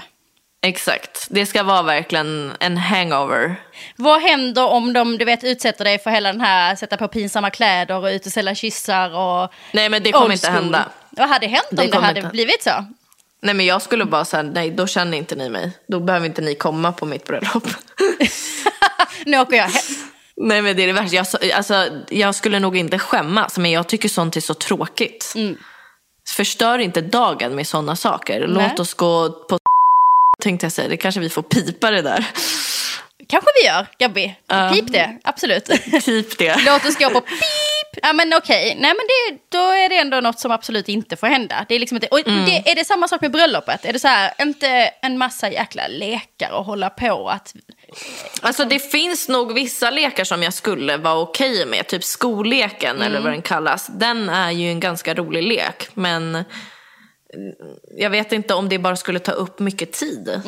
Exakt, 0.67 1.27
det 1.29 1.45
ska 1.45 1.63
vara 1.63 1.81
verkligen 1.83 2.53
en 2.59 2.77
hangover. 2.77 3.55
Vad 3.95 4.21
händer 4.21 4.65
om 4.67 4.93
de 4.93 5.17
du 5.17 5.25
vet, 5.25 5.43
utsätter 5.43 5.85
dig 5.85 5.99
för 5.99 6.09
hela 6.11 6.31
den 6.31 6.41
här 6.41 6.75
sätta 6.75 6.97
på 6.97 7.07
pinsamma 7.07 7.49
kläder 7.49 7.95
och 7.97 8.05
ut 8.07 8.25
och 8.25 8.31
sälja 8.31 8.55
kyssar 8.55 9.15
och 9.17 9.51
Nej 9.73 9.89
men 9.89 10.03
det 10.03 10.11
kommer 10.11 10.31
inte 10.33 10.49
hända. 10.49 10.85
Vad 11.09 11.29
hade 11.29 11.47
hänt 11.47 11.67
Det 11.71 11.77
om 11.81 11.85
det 11.85 11.91
kommer 11.91 12.07
hade 12.07 12.19
inte- 12.19 12.31
blivit 12.31 12.63
så? 12.63 12.85
Nej 13.41 13.53
men 13.55 13.65
jag 13.65 13.81
skulle 13.81 14.05
bara 14.05 14.25
säga 14.25 14.43
nej 14.43 14.71
då 14.71 14.87
känner 14.87 15.17
inte 15.17 15.35
ni 15.35 15.49
mig. 15.49 15.71
Då 15.87 15.99
behöver 15.99 16.25
inte 16.25 16.41
ni 16.41 16.55
komma 16.55 16.91
på 16.91 17.05
mitt 17.05 17.25
bröllop. 17.25 17.67
Nu 19.25 19.39
åker 19.39 19.57
jag 19.57 19.63
hem. 19.63 19.81
nej 20.37 20.61
men 20.61 20.75
det 20.75 20.83
är 20.83 20.87
det 20.87 20.93
värsta. 20.93 21.15
Jag, 21.15 21.27
så- 21.27 21.37
alltså, 21.55 21.87
jag 22.09 22.35
skulle 22.35 22.59
nog 22.59 22.77
inte 22.77 22.99
skämmas 22.99 23.57
men 23.57 23.71
jag 23.71 23.87
tycker 23.87 24.09
sånt 24.09 24.35
är 24.37 24.41
så 24.41 24.53
tråkigt. 24.53 25.33
Förstör 26.35 26.79
inte 26.79 27.01
dagen 27.01 27.55
med 27.55 27.67
sådana 27.67 27.95
saker. 27.95 28.47
Nej. 28.47 28.67
Låt 28.69 28.79
oss 28.79 28.93
gå 28.93 29.29
på 29.29 29.59
tänkte 30.47 30.65
jag 30.65 30.73
säga. 30.73 30.87
Det 30.87 30.97
kanske 30.97 31.21
vi 31.21 31.29
får 31.29 31.41
pipa 31.41 31.91
det 31.91 32.01
där. 32.01 32.25
Kanske 33.29 33.49
vi 33.61 33.67
gör, 33.67 33.87
Gabby. 33.99 34.35
Ja. 34.47 34.71
Pip 34.73 34.91
det, 34.91 35.17
absolut. 35.23 35.65
Pip 36.05 36.37
det. 36.37 36.55
Låt 36.65 36.85
oss 36.85 36.97
gå 36.97 37.09
på 37.09 37.21
pip. 37.21 37.99
Ja 38.01 38.13
men 38.13 38.33
okej, 38.33 38.77
nej 38.79 38.93
men 38.93 39.05
det, 39.07 39.57
då 39.57 39.63
är 39.63 39.89
det 39.89 39.97
ändå 39.97 40.21
något 40.21 40.39
som 40.39 40.51
absolut 40.51 40.89
inte 40.89 41.15
får 41.15 41.27
hända. 41.27 41.65
Det 41.69 41.75
är 41.75 41.79
liksom 41.79 41.95
inte, 41.95 42.07
och 42.07 42.27
Mm. 42.27 42.45
det, 42.45 42.71
är 42.71 42.75
det 42.75 42.85
samma 42.85 43.07
sak 43.07 43.21
med 43.21 43.31
bröllopet? 43.31 43.85
Är 43.85 43.93
det 43.93 43.99
så 43.99 44.07
här, 44.07 44.33
inte 44.41 44.67
en 45.01 45.17
massa 45.17 45.51
jäkla 45.51 45.87
lekar 45.87 46.51
och 46.51 46.65
hålla 46.65 46.89
på 46.89 47.29
att... 47.29 47.55
Alltså 48.41 48.65
det 48.65 48.79
finns 48.79 49.27
nog 49.29 49.53
vissa 49.53 49.89
lekar 49.89 50.23
som 50.23 50.43
jag 50.43 50.53
skulle 50.53 50.97
vara 50.97 51.19
okej 51.19 51.65
med. 51.65 51.87
Typ 51.87 52.03
skolleken 52.03 53.01
eller 53.01 53.19
vad 53.19 53.31
den 53.31 53.41
kallas. 53.41 53.87
Den 53.87 54.29
är 54.29 54.51
ju 54.51 54.69
en 54.69 54.79
ganska 54.79 55.13
rolig 55.13 55.43
lek. 55.43 55.87
Men 55.93 56.35
mm, 56.35 56.43
jag 57.97 58.09
vet 58.09 58.31
inte 58.31 58.53
om 58.53 58.69
det 58.69 58.79
bara 58.79 58.95
skulle 58.95 59.19
ta 59.19 59.31
upp 59.31 59.59
mycket 59.59 59.91
tid. 59.91 60.41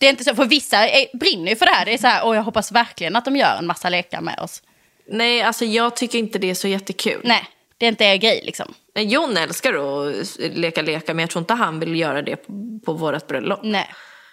Det 0.00 0.06
är 0.06 0.10
inte 0.10 0.24
så, 0.24 0.34
för 0.34 0.44
vissa 0.44 0.88
är, 0.88 1.16
brinner 1.18 1.50
ju 1.50 1.56
för 1.56 1.66
det 1.66 1.72
här. 1.72 1.84
Det 1.84 1.94
är 1.94 1.98
så 1.98 2.06
här, 2.06 2.26
åh 2.26 2.36
jag 2.36 2.42
hoppas 2.42 2.72
verkligen 2.72 3.16
att 3.16 3.24
de 3.24 3.36
gör 3.36 3.56
en 3.58 3.66
massa 3.66 3.88
lekar 3.88 4.20
med 4.20 4.38
oss. 4.38 4.62
Nej, 5.08 5.42
alltså 5.42 5.64
jag 5.64 5.96
tycker 5.96 6.18
inte 6.18 6.38
det 6.38 6.50
är 6.50 6.54
så 6.54 6.68
jättekul. 6.68 7.20
Nej, 7.24 7.44
det 7.78 7.86
är 7.86 7.88
inte 7.88 8.04
er 8.04 8.16
grej 8.16 8.40
liksom. 8.44 8.74
Jon 8.94 9.36
älskar 9.36 9.74
att 9.74 10.38
leka 10.38 10.82
lekar 10.82 11.14
men 11.14 11.22
jag 11.22 11.30
tror 11.30 11.40
inte 11.40 11.54
han 11.54 11.80
vill 11.80 11.96
göra 12.00 12.22
det 12.22 12.36
på, 12.36 12.80
på 12.84 12.92
vårt 12.92 13.26
bröllop. 13.26 13.60
Nej. 13.62 13.88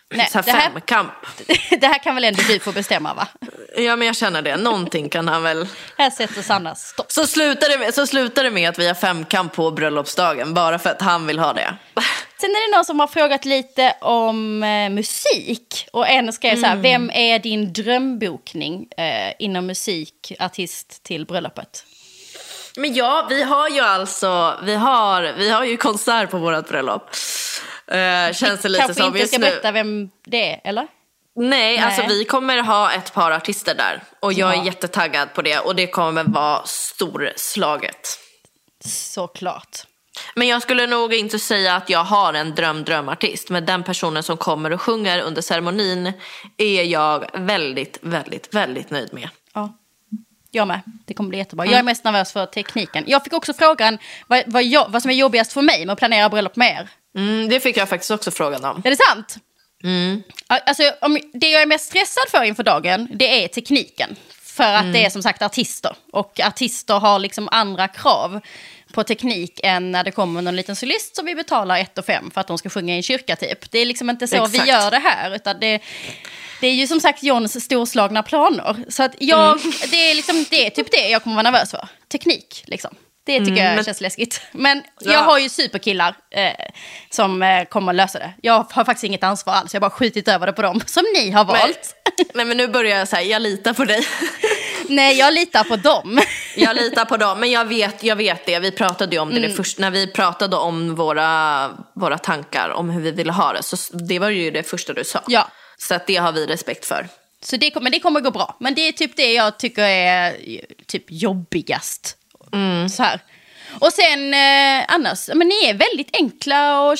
Nej, 0.10 0.30
så 0.32 0.38
här 0.38 0.45
det, 0.45 0.51
här, 0.51 0.72
femkamp. 0.72 1.14
det 1.82 1.88
här 1.88 2.03
kan 2.03 2.16
väl 2.16 2.24
ändå 2.24 2.41
du 2.47 2.60
få 2.60 2.72
bestämma 2.72 3.14
va? 3.14 3.28
Ja 3.78 3.95
men 3.95 4.08
jag 4.08 4.16
känner 4.16 4.41
det, 4.41 4.58
någonting 4.58 5.10
kan 5.10 5.28
han 5.28 5.43
väl. 5.43 5.68
Här 5.97 6.10
sätter 6.10 6.41
Sanna 6.41 6.76
stopp. 6.76 7.12
Så 7.12 7.28
slutar, 7.28 7.70
det 7.70 7.78
med, 7.78 7.93
så 7.93 8.08
slutar 8.08 8.43
det 8.43 8.51
med 8.51 8.70
att 8.70 8.80
vi 8.80 8.88
har 8.88 8.93
femkamp 8.95 9.53
på 9.53 9.72
bröllopsdagen 9.72 10.53
bara 10.53 10.80
för 10.80 10.89
att 10.89 11.01
han 11.01 11.28
vill 11.28 11.39
ha 11.39 11.53
det. 11.53 11.76
Sen 12.41 12.49
är 12.49 12.72
det 12.72 12.78
någon 12.78 12.86
som 12.86 12.99
har 12.99 13.08
frågat 13.08 13.45
lite 13.45 13.93
om 14.01 14.64
eh, 14.64 14.89
musik. 14.89 15.88
Och 15.93 16.08
en 16.08 16.34
skrev 16.34 16.55
så 16.55 16.66
här, 16.66 16.74
Mm. 16.74 16.82
vem 16.82 17.10
är 17.14 17.39
din 17.39 17.74
drömbokning 17.74 18.88
eh, 18.97 19.34
inom 19.39 19.66
musik, 19.66 20.34
artist 20.39 21.03
till 21.03 21.26
bröllopet? 21.26 21.86
Men 22.76 22.93
ja, 22.93 23.26
vi 23.30 23.43
har 23.43 23.70
ju 23.70 23.80
alltså, 23.80 24.60
vi 24.64 24.76
har, 24.76 25.22
vi 25.38 25.49
har 25.49 25.64
ju 25.64 25.78
konsert 25.78 26.32
på 26.32 26.38
vårt 26.38 26.68
bröllop. 26.70 27.10
Uh, 27.91 28.33
känns 28.33 28.61
det 28.61 28.69
lite 28.69 28.81
Kanske 28.83 28.93
som 28.93 29.07
inte 29.07 29.19
just 29.19 29.33
ska 29.33 29.39
nu. 29.39 29.45
berätta 29.49 29.71
vem 29.71 30.09
det 30.25 30.51
är, 30.53 30.61
eller? 30.63 30.88
Nej, 31.35 31.77
alltså 31.77 32.01
Nej. 32.01 32.09
vi 32.09 32.25
kommer 32.25 32.57
ha 32.63 32.91
ett 32.91 33.13
par 33.13 33.31
artister 33.31 33.75
där. 33.75 34.03
Och 34.19 34.33
jag 34.33 34.55
Ja. 34.55 34.61
är 34.61 34.65
jättetaggad 34.65 35.33
på 35.33 35.41
det 35.41 35.59
och 35.59 35.75
det 35.75 35.88
kommer 35.88 36.23
vara 36.23 36.61
storslaget. 36.65 38.07
Såklart. 38.85 39.77
Men 40.35 40.47
jag 40.47 40.61
skulle 40.61 40.88
nog 40.88 41.13
inte 41.13 41.39
säga 41.39 41.75
att 41.75 41.89
jag 41.89 42.03
har 42.03 42.33
en 42.33 42.55
dröm 42.55 42.83
drömartist. 42.83 43.49
Men 43.49 43.65
den 43.65 43.83
personen 43.83 44.23
som 44.23 44.38
kommer 44.38 44.73
och 44.73 44.81
sjunger 44.81 45.21
under 45.21 45.41
ceremonin 45.41 46.13
är 46.57 46.83
jag 46.83 47.25
väldigt, 47.33 47.97
väldigt, 48.01 48.53
väldigt 48.53 48.89
nöjd 48.89 49.13
med. 49.13 49.29
Ja. 49.53 49.77
Jag 50.51 50.67
med. 50.67 50.81
Det 51.05 51.13
kommer 51.13 51.29
bli 51.29 51.38
jättebra. 51.38 51.65
Jag 51.65 51.79
är 51.79 51.83
mest 51.83 52.03
nervös 52.03 52.33
för 52.33 52.45
tekniken. 52.45 53.03
Jag 53.07 53.23
fick 53.23 53.33
också 53.33 53.53
frågan 53.53 53.97
vad, 54.27 54.43
vad, 54.47 54.63
jag, 54.63 54.89
vad 54.89 55.01
som 55.01 55.11
är 55.11 55.15
jobbigast 55.15 55.53
för 55.53 55.61
mig 55.61 55.85
med 55.85 55.93
att 55.93 55.99
planera 55.99 56.29
bröllop 56.29 56.55
med 56.55 56.71
er. 56.81 56.89
Mm, 57.18 57.49
det 57.49 57.59
fick 57.59 57.78
jag 57.78 57.89
faktiskt 57.89 58.11
också 58.11 58.32
frågan 58.32 58.65
om. 58.65 58.82
Är 58.86 58.89
det 58.89 58.97
sant? 58.97 59.38
Alltså, 60.47 60.84
om, 61.01 61.20
det 61.34 61.49
jag 61.49 61.61
är 61.61 61.65
mest 61.65 61.86
stressad 61.86 62.24
för 62.32 62.43
inför 62.43 62.63
dagen, 62.63 63.07
det 63.11 63.43
är 63.43 63.47
tekniken. 63.47 64.15
För 64.43 64.74
att 64.74 64.93
det 64.93 65.05
är 65.05 65.09
som 65.09 65.24
sagt 65.24 65.41
artister. 65.41 65.95
Och 66.11 66.39
artister 66.39 66.93
har 66.93 67.20
liksom 67.20 67.49
andra 67.51 67.88
krav 67.88 68.39
på 68.93 69.03
teknik 69.03 69.59
än 69.63 69.91
när 69.91 70.03
det 70.03 70.11
kommer 70.11 70.41
någon 70.41 70.55
liten 70.55 70.76
solist 70.76 71.15
som 71.15 71.26
vi 71.26 71.36
betalar 71.36 71.80
1 71.80 72.05
5 72.05 72.32
för 72.32 72.41
att 72.41 72.47
de 72.47 72.57
ska 72.57 72.70
sjunga 72.70 72.93
i 72.93 72.97
en 72.97 73.03
kyrka 73.03 73.36
typ. 73.36 73.72
Det 73.72 73.80
är 73.80 73.86
liksom 73.86 74.09
inte 74.09 74.28
så 74.28 74.45
vi 74.45 74.57
Exakt. 74.57 74.68
gör 74.68 74.91
det 74.91 74.99
här. 74.99 75.36
Utan 75.36 75.59
det, 75.59 75.82
det 76.61 76.68
är 76.68 76.74
ju 76.74 76.88
som 76.88 76.99
sagt 76.99 77.24
Johns 77.24 77.63
storslagna 77.63 78.24
planer. 78.24 78.76
Så 78.89 79.03
att 79.03 79.15
jag, 79.20 79.59
det, 79.89 80.11
är 80.11 80.15
liksom, 80.15 80.45
det 80.49 80.65
är 80.65 80.70
typ 80.70 80.91
det 80.91 81.09
jag 81.09 81.24
kommer 81.24 81.36
vara 81.36 81.51
nervös 81.51 81.72
för. 81.72 81.88
Teknik 82.07 82.63
liksom. 82.68 82.95
Det 83.28 83.39
tycker 83.45 83.63
jag 83.65 83.75
men- 83.75 83.84
känns 83.84 84.01
läskigt. 84.01 84.41
Men 84.51 84.84
Ja. 84.99 85.11
jag 85.13 85.19
har 85.23 85.39
ju 85.39 85.49
superkillar 85.49 86.15
eh, 86.32 86.51
som 87.09 87.43
eh, 87.43 87.63
kommer 87.65 87.91
att 87.91 87.95
lösa 87.95 88.19
det. 88.19 88.34
Jag 88.41 88.65
har 88.71 88.86
faktiskt 88.86 89.03
inget 89.03 89.23
ansvar 89.23 89.53
alls. 89.53 89.73
Jag 89.73 89.82
har 89.82 89.89
bara 89.89 89.95
skjutit 89.97 90.28
över 90.28 90.45
det 90.47 90.53
på 90.53 90.61
dem 90.61 90.82
som 90.86 91.03
ni 91.15 91.32
har 91.32 91.45
valt. 91.45 91.95
Nej 92.34 92.45
men 92.45 92.57
nu 92.57 92.67
börjar 92.67 92.97
jag 92.99 93.07
säga, 93.07 93.21
jag 93.23 93.41
litar 93.41 93.73
på 93.73 93.86
dig. 93.86 94.07
Nej, 94.89 95.17
jag 95.17 95.34
litar 95.34 95.63
på 95.63 95.75
dem. 95.75 96.19
Jag 96.55 96.75
litar 96.75 97.05
på 97.05 97.17
dem, 97.17 97.39
men 97.39 97.51
jag 97.51 97.65
vet, 97.65 98.03
jag 98.03 98.15
vet 98.15 98.45
det. 98.45 98.59
Vi 98.59 98.71
pratade 98.71 99.15
ju 99.15 99.21
om 99.21 99.34
det, 99.34 99.39
det 99.39 99.49
först, 99.49 99.80
när 99.80 99.91
vi 99.91 100.07
pratade 100.07 100.55
om 100.55 100.95
våra, 100.95 101.69
våra 101.95 102.17
tankar 102.17 102.69
om 102.69 102.89
hur 102.89 103.01
vi 103.01 103.11
ville 103.11 103.32
ha 103.32 103.53
det. 103.53 103.63
Så 103.63 103.97
det 103.97 104.19
var 104.19 104.30
ju 104.30 104.51
det 104.51 104.63
första 104.63 104.93
du 104.93 105.03
sa. 105.03 105.19
Ja. 105.28 105.47
Så 105.78 105.95
att 105.95 106.07
det 106.07 106.15
har 106.15 106.32
vi 106.32 106.45
respekt 106.47 106.86
för. 106.86 107.07
Så 107.41 107.57
det, 107.57 107.71
kommer- 107.71 107.84
men 107.84 107.91
det 107.91 107.99
kommer 107.99 108.19
gå 108.21 108.32
bra. 108.32 108.57
Men 108.59 108.73
det 108.75 108.82
är 108.88 108.91
typ 108.91 109.15
det 109.15 109.34
jag 109.34 109.59
tycker 109.59 109.84
är 109.84 110.28
eh, 110.32 110.59
typ 110.88 111.03
jobbigast. 111.07 112.17
Så 112.89 113.04
här. 113.04 113.20
Och 113.80 113.93
sen 113.93 114.34
eh, 114.34 114.86
annars, 114.88 115.30
men 115.34 115.48
ni 115.48 115.66
är 115.66 115.74
väldigt 115.74 116.10
enkla 116.16 116.91
att 116.91 117.00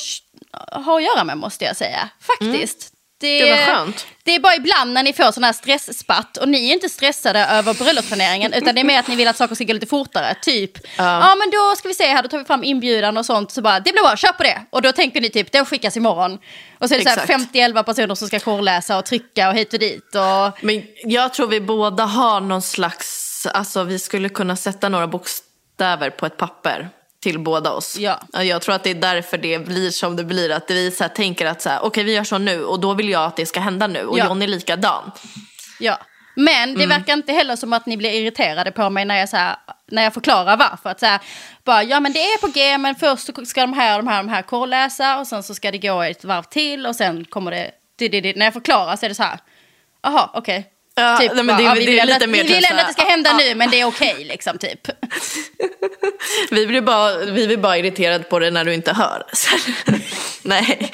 ha 0.84 0.96
att 0.96 1.02
göra 1.02 1.24
med 1.24 1.38
måste 1.38 1.64
jag 1.64 1.76
säga. 1.76 2.08
Faktiskt. 2.20 2.92
Det, 3.20 3.40
Det 3.44 3.50
var 3.50 3.74
skönt. 3.74 4.06
Det 4.22 4.34
är 4.34 4.40
bara 4.40 4.54
ibland 4.54 4.92
när 4.92 5.02
ni 5.02 5.12
får 5.12 5.32
sådana 5.32 5.46
här 5.46 5.52
stressspatt 5.52 6.36
och 6.36 6.48
ni 6.48 6.68
är 6.68 6.72
inte 6.72 6.88
stressade 6.88 7.40
över 7.40 7.74
bröllopsplaneringen 7.74 8.52
utan 8.52 8.74
det 8.74 8.80
är 8.80 8.84
mer 8.84 8.98
att 8.98 9.08
ni 9.08 9.16
vill 9.16 9.28
att 9.28 9.36
saker 9.36 9.54
ska 9.54 9.64
gå 9.64 9.72
lite 9.72 9.86
fortare. 9.86 10.34
Typ, 10.42 10.72
ja 10.96 11.34
men 11.38 11.50
då 11.50 11.76
ska 11.76 11.88
vi 11.88 11.94
se 11.94 12.06
här, 12.06 12.22
då 12.22 12.28
tar 12.28 12.38
vi 12.38 12.44
fram 12.44 12.64
inbjudan 12.64 13.16
och 13.16 13.26
sånt. 13.26 13.50
Så 13.50 13.62
bara, 13.62 13.80
det 13.80 13.92
blir 13.92 14.02
bra, 14.02 14.16
kör 14.16 14.32
på 14.32 14.42
det. 14.42 14.62
Och 14.70 14.82
då 14.82 14.92
tänker 14.92 15.20
ni 15.20 15.30
typ, 15.30 15.52
den 15.52 15.66
skickas 15.66 15.96
imorgon. 15.96 16.38
Och 16.78 16.88
så 16.88 16.94
är 16.94 16.98
det 16.98 17.04
så 17.04 17.10
här 17.10 17.24
Exakt. 17.24 17.54
50-11 17.54 17.82
personer 17.82 18.14
som 18.14 18.28
ska 18.28 18.40
korrläsa 18.40 18.98
och 18.98 19.04
trycka 19.04 19.48
och 19.48 19.54
hit 19.54 19.72
och 19.72 19.78
dit. 19.78 20.14
Och... 20.14 20.64
Men 20.64 20.82
jag 21.04 21.34
tror 21.34 21.46
vi 21.46 21.60
båda 21.60 22.04
har 22.04 22.40
någon 22.40 22.62
slags, 22.62 23.27
alltså 23.46 23.84
vi 23.84 23.98
skulle 23.98 24.28
kunna 24.28 24.56
sätta 24.56 24.88
några 24.88 25.06
bokstäver 25.06 26.10
på 26.10 26.26
ett 26.26 26.36
papper 26.36 26.88
till 27.22 27.38
båda 27.38 27.72
oss. 27.72 27.96
Ja. 27.98 28.20
Jag 28.42 28.62
tror 28.62 28.74
att 28.74 28.84
det 28.84 28.90
är 28.90 28.94
därför 28.94 29.38
det 29.38 29.58
blir 29.58 29.90
som 29.90 30.16
det 30.16 30.24
blir. 30.24 30.50
Att 30.50 30.70
vi 30.70 30.90
så 30.90 31.08
tänker 31.08 31.46
att 31.46 31.62
så 31.62 31.68
här, 31.68 31.84
okej 31.84 32.04
vi 32.04 32.14
gör 32.14 32.24
så 32.24 32.38
nu 32.38 32.64
och 32.64 32.80
då 32.80 32.94
vill 32.94 33.08
jag 33.08 33.24
att 33.24 33.36
det 33.36 33.46
ska 33.46 33.60
hända 33.60 33.86
nu. 33.86 34.04
Och 34.04 34.18
Ja. 34.18 34.26
John 34.26 34.42
är 34.42 34.46
likadan. 34.46 35.10
Ja. 35.80 35.98
Men 36.34 36.74
det 36.74 36.86
verkar 36.86 37.12
inte 37.12 37.32
heller 37.32 37.56
som 37.56 37.72
att 37.72 37.86
ni 37.86 37.96
blir 37.96 38.10
irriterade 38.10 38.72
på 38.72 38.90
mig 38.90 39.04
när 39.04 39.16
jag, 39.16 39.28
så 39.28 39.36
här, 39.36 39.56
när 39.86 40.02
jag 40.02 40.14
förklarar 40.14 40.56
varför. 40.56 40.90
Att 40.90 41.00
så 41.00 41.06
här, 41.06 41.20
bara, 41.64 41.82
ja 41.82 42.00
men 42.00 42.12
det 42.12 42.18
är 42.18 42.38
på 42.38 42.46
G, 42.46 42.78
men 42.78 42.94
först 42.94 43.46
ska 43.46 43.60
de 43.60 43.72
här 43.72 43.98
och 43.98 44.04
de 44.04 44.10
här, 44.10 44.16
de 44.16 44.28
här 44.28 44.42
korrläsa 44.42 45.18
och 45.18 45.26
sen 45.26 45.42
så 45.42 45.54
ska 45.54 45.70
det 45.70 45.78
gå 45.78 46.02
ett 46.02 46.24
varv 46.24 46.42
till 46.42 46.86
och 46.86 46.96
sen 46.96 47.24
kommer 47.24 47.50
det... 47.50 47.70
det, 47.98 48.08
det, 48.08 48.20
det. 48.20 48.36
När 48.36 48.46
jag 48.46 48.52
förklarar 48.52 48.96
så 48.96 49.06
är 49.06 49.08
det 49.08 49.14
så 49.14 49.22
här, 49.22 49.38
jaha 50.02 50.30
okej. 50.34 50.66
Ja, 50.98 51.18
nej, 51.18 51.30
men 51.34 51.46
det- 51.46 51.64
bara, 51.64 51.74
vi 51.74 51.84
det 51.86 51.90
vill 51.90 52.00
att- 52.12 52.22
Vi 52.22 52.38
typ 52.42 52.50
vill 52.50 52.64
så 52.64 52.70
ändå 52.70 52.80
att 52.82 52.86
det 52.88 52.92
ska 52.92 53.02
hända 53.10 53.32
nu, 53.36 53.54
men 53.54 53.70
det 53.70 53.80
är 53.80 53.84
okej 53.84 54.24
liksom 54.24 54.58
typ. 54.58 54.80
Vi 56.50 56.66
blir 56.66 56.80
bara, 56.80 57.18
vi 57.18 57.46
blir 57.46 57.56
bara 57.56 57.78
irriterade 57.78 58.24
på 58.24 58.38
det 58.38 58.50
när 58.50 58.64
du 58.64 58.74
inte 58.74 58.92
hör. 58.92 59.22
Nej. 60.42 60.90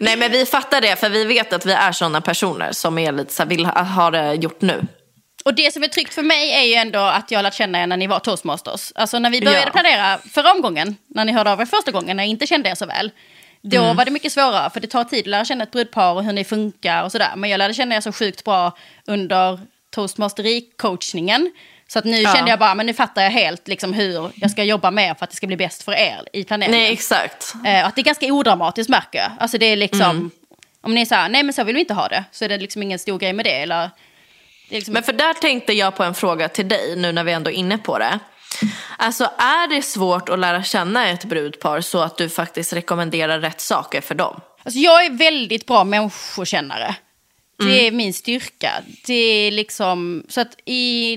nej 0.00 0.16
men 0.16 0.30
vi 0.32 0.46
fattar 0.46 0.80
det 0.80 0.96
för 1.00 1.08
vi 1.08 1.24
vet 1.24 1.52
att 1.52 1.66
vi 1.66 1.72
är 1.72 1.92
sådana 1.92 2.20
personer 2.20 2.72
som 2.72 2.98
är 2.98 3.12
lite 3.12 3.32
så 3.34 3.42
här, 3.42 3.50
vill 3.50 3.66
ha, 3.66 3.82
ha 3.82 4.10
det 4.10 4.34
gjort 4.34 4.60
nu. 4.60 4.80
Och 5.44 5.54
det 5.54 5.72
som 5.72 5.82
är 5.82 5.88
tryggt 5.88 6.14
för 6.14 6.22
mig 6.22 6.50
är 6.52 6.62
ju 6.62 6.74
ändå 6.74 6.98
att 6.98 7.30
jag 7.30 7.38
har 7.38 7.42
lärt 7.42 7.54
känna 7.54 7.82
er 7.82 7.86
när 7.86 7.96
ni 7.96 8.06
var 8.06 8.18
toastmasters. 8.18 8.92
Alltså 8.94 9.18
när 9.18 9.30
vi 9.30 9.40
började 9.40 9.64
Ja. 9.66 9.70
planera 9.80 10.18
förra 10.32 10.52
omgången, 10.52 10.96
när 11.14 11.24
ni 11.24 11.32
hörde 11.32 11.52
av 11.52 11.60
er 11.60 11.66
första 11.66 11.90
gången, 11.90 12.16
när 12.16 12.24
jag 12.24 12.30
inte 12.30 12.46
kände 12.46 12.68
er 12.70 12.74
så 12.74 12.86
väl. 12.86 13.10
Då 13.64 13.82
Mm. 13.84 13.96
var 13.96 14.04
det 14.04 14.10
mycket 14.10 14.32
svårare, 14.32 14.70
för 14.70 14.80
det 14.80 14.86
tar 14.86 15.04
tid 15.04 15.20
att 15.20 15.26
lära 15.26 15.44
känna 15.44 15.64
ett 15.64 15.70
brudpar 15.70 16.12
och 16.12 16.24
hur 16.24 16.32
ni 16.32 16.44
funkar 16.44 17.02
och 17.02 17.12
sådär. 17.12 17.30
Men 17.36 17.50
jag 17.50 17.58
lärde 17.58 17.74
känna 17.74 17.94
er 17.96 18.00
så 18.00 18.12
sjukt 18.12 18.44
bra 18.44 18.76
under 19.06 19.60
toastmasteri-coachningen. 19.96 21.50
Så 21.88 21.98
att 21.98 22.04
nu 22.04 22.16
Ja. 22.16 22.34
kände 22.34 22.50
jag 22.50 22.58
bara, 22.58 22.74
men 22.74 22.86
nu 22.86 22.94
fattar 22.94 23.22
jag 23.22 23.30
helt 23.30 23.68
liksom 23.68 23.92
hur 23.92 24.30
jag 24.34 24.50
ska 24.50 24.64
jobba 24.64 24.90
med 24.90 25.18
för 25.18 25.24
att 25.24 25.30
det 25.30 25.36
ska 25.36 25.46
bli 25.46 25.56
bäst 25.56 25.82
för 25.82 25.92
er 25.92 26.20
i 26.32 26.44
planeringen. 26.44 26.80
Nej 26.80 26.92
exakt. 26.92 27.54
Eh, 27.66 27.86
att 27.86 27.94
det 27.94 28.00
är 28.00 28.04
ganska 28.04 28.26
odramatiskt 28.26 28.90
märker 28.90 29.18
jag. 29.18 29.30
Alltså 29.38 29.58
det 29.58 29.66
är 29.66 29.76
liksom, 29.76 30.00
Mm. 30.10 30.30
om 30.80 30.94
ni 30.94 31.00
är 31.00 31.04
så 31.04 31.14
här, 31.14 31.28
nej 31.28 31.42
men 31.42 31.52
så 31.52 31.64
vill 31.64 31.74
vi 31.74 31.80
inte 31.80 31.94
ha 31.94 32.08
det, 32.08 32.24
så 32.32 32.44
är 32.44 32.48
det 32.48 32.58
liksom 32.58 32.82
ingen 32.82 32.98
stor 32.98 33.18
grej 33.18 33.32
med 33.32 33.46
det. 33.46 33.54
Eller, 33.62 33.90
det 34.68 34.74
liksom, 34.76 34.94
Men 34.94 35.02
för 35.02 35.12
där 35.12 35.34
tänkte 35.34 35.72
jag 35.72 35.96
på 35.96 36.04
en 36.04 36.14
fråga 36.14 36.48
till 36.48 36.68
dig 36.68 36.96
nu 36.96 37.12
när 37.12 37.24
vi 37.24 37.32
ändå 37.32 37.50
är 37.50 37.54
inne 37.54 37.78
på 37.78 37.98
det. 37.98 38.18
Alltså 38.96 39.24
är 39.38 39.68
det 39.68 39.82
svårt 39.82 40.28
att 40.28 40.38
lära 40.38 40.62
känna 40.62 41.08
ett 41.08 41.24
brudpar 41.24 41.80
så 41.80 42.00
att 42.00 42.18
du 42.18 42.28
faktiskt 42.28 42.72
rekommenderar 42.72 43.40
rätt 43.40 43.60
saker 43.60 44.00
för 44.00 44.14
dem? 44.14 44.40
Alltså 44.64 44.78
jag 44.78 45.04
är 45.04 45.10
väldigt 45.10 45.66
bra 45.66 45.84
människokännare. 45.84 46.94
Det 47.58 47.86
är 47.86 47.92
min 47.92 48.14
styrka. 48.14 48.72
Det 49.06 49.14
är 49.14 49.50
liksom, 49.50 50.24
så 50.28 50.40
att 50.40 50.56
i 50.64 51.16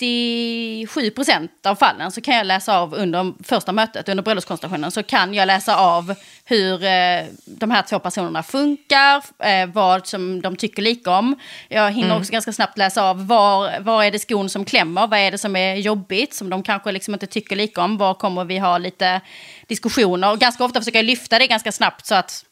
97% 0.00 1.48
av 1.64 1.74
fallen 1.74 2.12
så 2.12 2.20
kan 2.20 2.36
jag 2.36 2.46
läsa 2.46 2.78
av 2.78 2.94
under 2.94 3.44
första 3.44 3.72
mötet, 3.72 4.08
under 4.08 4.24
bröllopskonstellationen, 4.24 4.90
så 4.90 5.02
kan 5.02 5.34
jag 5.34 5.46
läsa 5.46 5.76
av 5.76 6.14
hur 6.44 6.84
eh, 6.84 7.24
de 7.44 7.70
här 7.70 7.82
två 7.82 7.98
personerna 7.98 8.42
funkar, 8.42 9.22
eh, 9.38 9.66
vad 9.66 10.06
som 10.06 10.42
de 10.42 10.56
tycker 10.56 10.82
lika 10.82 11.10
om. 11.10 11.38
Jag 11.68 11.92
hinner 11.92 12.18
också 12.18 12.32
ganska 12.32 12.52
snabbt 12.52 12.78
läsa 12.78 13.02
av 13.02 13.26
var, 13.26 13.80
var 13.80 14.04
är 14.04 14.10
det 14.10 14.18
skon 14.18 14.48
som 14.48 14.64
klämmer, 14.64 15.06
vad 15.06 15.18
är 15.18 15.30
det 15.30 15.38
som 15.38 15.56
är 15.56 15.74
jobbigt, 15.74 16.34
som 16.34 16.50
de 16.50 16.62
kanske 16.62 16.92
liksom 16.92 17.14
inte 17.14 17.26
tycker 17.26 17.56
lika 17.56 17.82
om, 17.82 17.96
var 17.96 18.14
kommer 18.14 18.44
vi 18.44 18.58
ha 18.58 18.78
lite 18.78 19.20
diskussioner. 19.66 20.32
Och 20.32 20.38
ganska 20.38 20.64
ofta 20.64 20.80
försöker 20.80 20.98
jag 20.98 21.06
lyfta 21.06 21.38
det 21.38 21.46
ganska 21.46 21.72
snabbt 21.72 22.06
så 22.06 22.14
att 22.14 22.44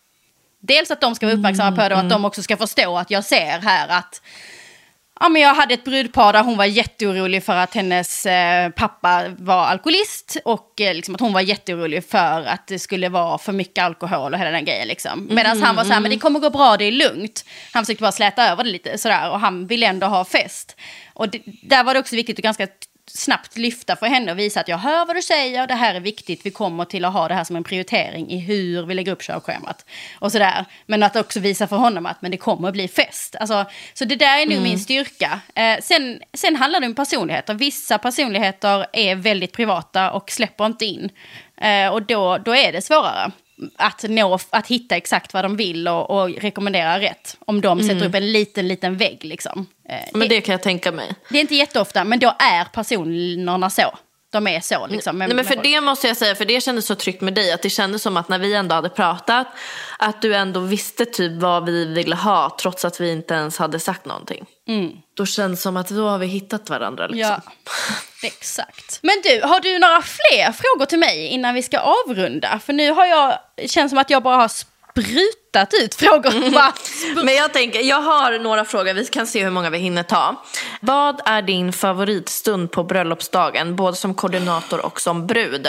Dels 0.67 0.91
att 0.91 1.01
de 1.01 1.15
ska 1.15 1.27
vara 1.27 1.37
uppmärksamma 1.37 1.77
på 1.77 1.89
det 1.89 1.95
och 1.95 2.01
att 2.01 2.11
de 2.11 2.25
också 2.25 2.43
ska 2.43 2.57
förstå 2.57 2.99
att 2.99 3.11
jag 3.11 3.25
ser 3.25 3.59
här 3.59 3.89
att 3.89 4.23
Ja, 5.21 5.29
men 5.29 5.43
jag 5.43 5.55
hade 5.55 5.75
ett 5.75 5.85
brudpar 5.85 6.33
där 6.33 6.43
hon 6.43 6.57
var 6.57 6.65
jätteorolig 6.65 7.45
för 7.45 7.57
att 7.57 7.75
hennes 7.75 8.27
eh, 8.27 8.71
pappa 8.71 9.25
var 9.39 9.67
alkoholist 9.67 10.37
och 10.45 10.81
eh, 10.81 10.95
liksom 10.95 11.15
att 11.15 11.21
hon 11.21 11.33
var 11.33 11.41
jätteorolig 11.41 12.05
för 12.05 12.47
att 12.47 12.67
det 12.67 12.79
skulle 12.79 13.09
vara 13.09 13.39
för 13.39 13.53
mycket 13.53 13.85
alkohol 13.85 14.33
och 14.33 14.39
hela 14.39 14.51
den 14.51 14.65
grejen. 14.65 14.89
Liksom. 14.89 15.29
Medan 15.31 15.63
han 15.63 15.77
var 15.77 15.85
så 15.85 15.93
här, 15.93 16.01
men 16.01 16.11
det 16.11 16.19
kommer 16.19 16.41
gå 16.41 16.51
bra, 16.51 16.77
det 16.77 16.85
är 16.85 16.93
lugnt. 16.93 17.45
Han 17.73 17.85
försökte 17.85 18.03
bara 18.03 18.13
släta 18.13 18.51
över 18.51 18.65
det 18.65 18.71
lite 18.71 18.99
sådär 18.99 19.31
och 19.31 19.41
han 19.41 19.67
ville 19.67 19.87
ändå 19.87 20.07
ha 20.07 20.25
fest. 20.25 20.77
Och 21.13 21.29
det, 21.29 21.43
där 21.45 21.85
var 21.85 21.95
det 21.95 22.01
också 22.01 22.17
viktigt 22.17 22.39
att 22.39 22.43
ganska 22.43 22.67
snabbt 23.07 23.57
lyfta 23.57 23.97
för 23.97 24.07
henne 24.07 24.33
och 24.33 24.39
visa 24.39 24.61
att 24.61 24.69
jag 24.69 24.79
hör 24.79 25.07
vad 25.07 25.17
du 25.17 25.23
säger, 25.23 25.67
det 25.67 25.75
här 25.75 25.95
är 25.95 26.01
viktigt, 26.01 26.47
vi 26.47 26.51
kommer 26.51 26.85
till 26.85 27.05
att 27.05 27.13
ha 27.13 27.29
det 27.29 27.35
här 27.35 27.45
som 27.45 27.57
en 27.57 27.65
prioritering 27.65 28.31
i 28.31 28.39
hur 28.39 28.87
vi 28.87 28.95
lägger 28.95 29.13
upp 29.13 29.23
körschemat. 29.23 29.85
Och 30.19 30.33
sådär. 30.33 30.65
Men 30.87 31.03
att 31.03 31.17
också 31.17 31.41
visa 31.41 31.67
för 31.67 31.77
honom 31.77 32.07
att 32.07 32.23
men 32.23 32.31
det 32.31 32.37
kommer 32.37 32.69
att 32.69 32.75
bli 32.75 32.89
fest. 32.89 33.37
Alltså, 33.41 33.65
så 33.95 34.05
det 34.05 34.17
där 34.17 34.39
är 34.39 34.47
nog 34.47 34.53
mm. 34.53 34.63
min 34.63 34.79
styrka. 34.79 35.41
Eh, 35.55 35.81
sen, 35.83 36.21
sen 36.33 36.57
handlar 36.57 36.81
det 36.81 36.87
om 36.87 36.95
personligheter. 36.95 37.55
Vissa 37.55 37.99
personligheter 37.99 38.87
är 38.93 39.15
väldigt 39.15 39.53
privata 39.53 40.11
och 40.11 40.31
släpper 40.31 40.67
inte 40.67 40.85
in. 40.85 41.11
Eh, 41.57 41.89
och 41.89 42.03
då, 42.03 42.39
då 42.39 42.57
är 42.57 42.73
det 42.73 42.83
svårare 42.83 43.33
att, 43.77 44.03
nå, 44.09 44.39
att 44.51 44.67
hitta 44.67 44.97
exakt 44.97 45.35
vad 45.35 45.45
de 45.45 45.57
vill 45.57 45.89
och, 45.89 46.11
och 46.11 46.31
rekommendera 46.31 47.01
rätt. 47.01 47.37
Om 47.39 47.61
de 47.61 47.81
sätter 47.81 47.97
mm. 47.97 48.09
upp 48.09 48.15
en 48.15 48.33
liten, 48.33 48.69
liten 48.69 48.97
vägg 48.97 49.25
liksom. 49.25 49.67
Eh, 49.89 49.97
men 50.13 50.29
det, 50.29 50.35
det 50.35 50.41
kan 50.41 50.53
jag 50.53 50.63
tänka 50.63 50.93
mig. 50.93 51.15
Det 51.29 51.37
är 51.37 51.41
inte 51.41 51.55
jätteofta, 51.55 52.05
men 52.05 52.19
då 52.19 52.35
är 52.39 52.65
personerna 52.65 53.71
så. 53.71 53.99
De 54.35 54.47
är 54.47 54.61
så 54.61 54.87
liksom. 54.87 55.19
Nej, 55.19 55.35
men 55.35 55.45
för 55.45 55.57
det 55.63 55.81
måste 55.81 56.09
jag 56.09 56.17
säga, 56.17 56.35
för 56.35 56.45
det 56.45 56.61
kändes 56.61 56.87
så 56.87 56.95
tryggt 56.95 57.21
med 57.21 57.35
dig. 57.35 57.53
Att 57.53 57.63
det 57.63 57.71
kändes 57.71 58.03
som 58.03 58.17
att 58.17 58.29
när 58.29 58.39
vi 58.39 58.55
ändå 58.55 58.75
hade 58.75 58.89
pratat, 58.89 59.47
att 59.99 60.23
du 60.23 60.35
ändå 60.35 60.61
visste 60.61 61.05
typ 61.05 61.33
vad 61.33 61.67
vi 61.67 61.85
ville 61.85 62.17
ha 62.17 62.57
trots 62.61 62.85
att 62.85 63.01
vi 63.01 63.13
inte 63.13 63.35
ens 63.35 63.59
hade 63.59 63.81
sagt 63.81 64.05
någonting. 64.05 64.47
Mm. 64.69 64.93
Då 65.17 65.27
känns 65.27 65.59
det 65.59 65.63
som 65.63 65.77
att 65.77 65.89
då 65.89 66.09
har 66.09 66.19
vi 66.19 66.27
hittat 66.27 66.71
varandra 66.71 67.07
liksom. 67.07 67.41
Ja, 67.45 67.53
exakt. 68.23 68.99
Men 69.03 69.15
du, 69.25 69.41
har 69.43 69.61
du 69.61 69.79
några 69.79 70.03
fler 70.03 70.53
frågor 70.53 70.87
till 70.87 70.99
mig 70.99 71.27
innan 71.27 71.55
vi 71.55 71.63
ska 71.63 71.79
avrunda? 71.79 72.61
För 72.67 72.73
nu 72.73 72.91
har 72.91 73.07
jag, 73.07 73.39
känns 73.67 73.91
som 73.91 73.99
att 73.99 74.11
jag 74.11 74.23
bara 74.23 74.37
har 74.37 74.49
sprutat 74.95 75.75
ut 75.83 75.95
frågor. 75.95 76.35
Men 77.25 77.35
jag 77.35 77.53
tänker, 77.53 77.81
jag 77.81 78.01
har 78.01 78.39
några 78.39 78.65
frågor, 78.65 78.95
vi 78.95 79.05
kan 79.05 79.27
se 79.27 79.45
hur 79.45 79.51
många 79.51 79.71
vi 79.71 79.79
hinner 79.79 80.03
ta. 80.03 80.45
Vad 80.81 81.21
är 81.25 81.43
din 81.43 81.73
favoritstund 81.73 82.71
på 82.71 82.85
bröllopsdagen, 82.85 83.77
både 83.77 83.97
som 83.97 84.15
koordinator 84.15 84.87
och 84.87 85.01
som 85.01 85.27
brud? 85.27 85.69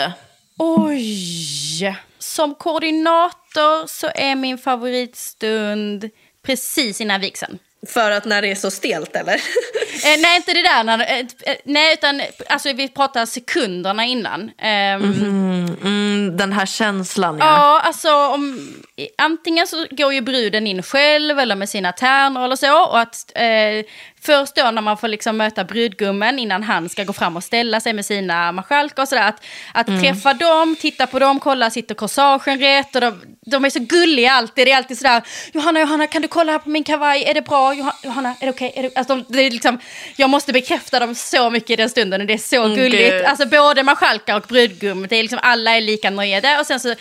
Oj! 0.58 1.96
Som 2.18 2.54
koordinator 2.54 3.86
så 3.86 4.10
är 4.14 4.34
min 4.34 4.58
favoritstund 4.58 6.10
precis 6.46 7.00
innan 7.00 7.20
vigseln. 7.20 7.58
För 7.88 8.10
att 8.10 8.24
när 8.24 8.42
det 8.42 8.50
är 8.50 8.54
så 8.54 8.70
stelt 8.70 9.16
eller? 9.16 9.34
eh, 10.04 10.20
nej 10.22 10.36
inte 10.36 10.52
det 10.52 10.62
där, 10.62 10.84
när, 10.84 11.00
eh, 11.00 11.18
eh, 11.18 11.56
nej 11.64 11.92
utan 11.92 12.22
alltså, 12.48 12.72
vi 12.72 12.88
pratar 12.88 13.26
sekunderna 13.26 14.04
innan. 14.04 14.40
Um, 14.40 14.50
mm, 14.58 15.76
mm, 15.82 16.36
den 16.36 16.52
här 16.52 16.66
känslan 16.66 17.38
ja. 17.38 17.44
Ja, 17.44 17.80
alltså 17.80 18.12
om, 18.12 18.74
antingen 19.18 19.66
så 19.66 19.86
går 19.90 20.12
ju 20.12 20.20
bruden 20.20 20.66
in 20.66 20.82
själv 20.82 21.38
eller 21.38 21.56
med 21.56 21.68
sina 21.68 21.92
tärnor 21.92 22.44
eller 22.44 22.56
så. 22.56 22.84
Och 22.86 23.00
att 23.00 23.32
eh, 23.34 23.84
Först 24.26 24.54
då 24.54 24.70
när 24.70 24.82
man 24.82 24.96
får 24.96 25.08
liksom 25.08 25.36
möta 25.36 25.64
brudgummen 25.64 26.38
innan 26.38 26.62
han 26.62 26.88
ska 26.88 27.04
gå 27.04 27.12
fram 27.12 27.36
och 27.36 27.44
ställa 27.44 27.80
sig 27.80 27.92
med 27.92 28.06
sina 28.06 28.52
marskalkar 28.52 29.02
och 29.02 29.08
sådär. 29.08 29.28
Att, 29.28 29.44
att 29.72 29.88
mm. 29.88 30.00
träffa 30.02 30.34
dem, 30.34 30.76
titta 30.80 31.06
på 31.06 31.18
dem, 31.18 31.40
kolla 31.40 31.70
sitter 31.70 31.94
corsagen 31.94 32.58
rätt 32.58 32.94
och 32.94 33.00
de, 33.00 33.35
de, 33.50 33.64
är 33.64 33.70
så 33.70 33.80
gulliga 33.80 34.32
alltid. 34.32 34.66
Det 34.66 34.72
är 34.72 34.76
alltid 34.76 34.98
sådär, 34.98 35.22
Johanna, 35.52 35.80
Johanna 35.80 36.06
kan 36.06 36.22
du 36.22 36.28
kolla 36.28 36.52
här 36.52 36.58
på 36.58 36.70
min 36.70 36.84
kavaj, 36.84 37.24
är 37.24 37.34
det 37.34 37.42
bra? 37.42 37.74
Johanna, 37.74 38.34
är 38.40 38.46
det 38.46 38.52
okej? 38.52 38.72
Okay? 38.76 38.90
Alltså, 38.94 39.16
de, 39.16 39.24
det 39.28 39.42
är 39.42 39.50
liksom, 39.50 39.78
jag 40.16 40.30
måste 40.30 40.52
bekräfta 40.52 41.00
dem 41.00 41.14
så 41.14 41.50
mycket 41.50 41.70
i 41.70 41.76
den 41.76 41.90
stunden 41.90 42.20
och 42.20 42.26
det 42.26 42.34
är 42.34 42.38
så 42.38 42.64
mm, 42.64 42.76
gulligt. 42.76 43.12
Gud. 43.12 43.24
Alltså 43.24 43.46
både 43.46 43.82
marskalkar 43.82 44.36
och 44.36 44.44
brudgum, 44.48 45.06
det 45.08 45.16
är 45.16 45.22
liksom, 45.22 45.38
alla 45.42 45.76
är 45.76 45.80
lika 45.80 46.10
nöjda. 46.10 46.60
Och 46.60 46.66
sen 46.66 46.80
så 46.80 46.94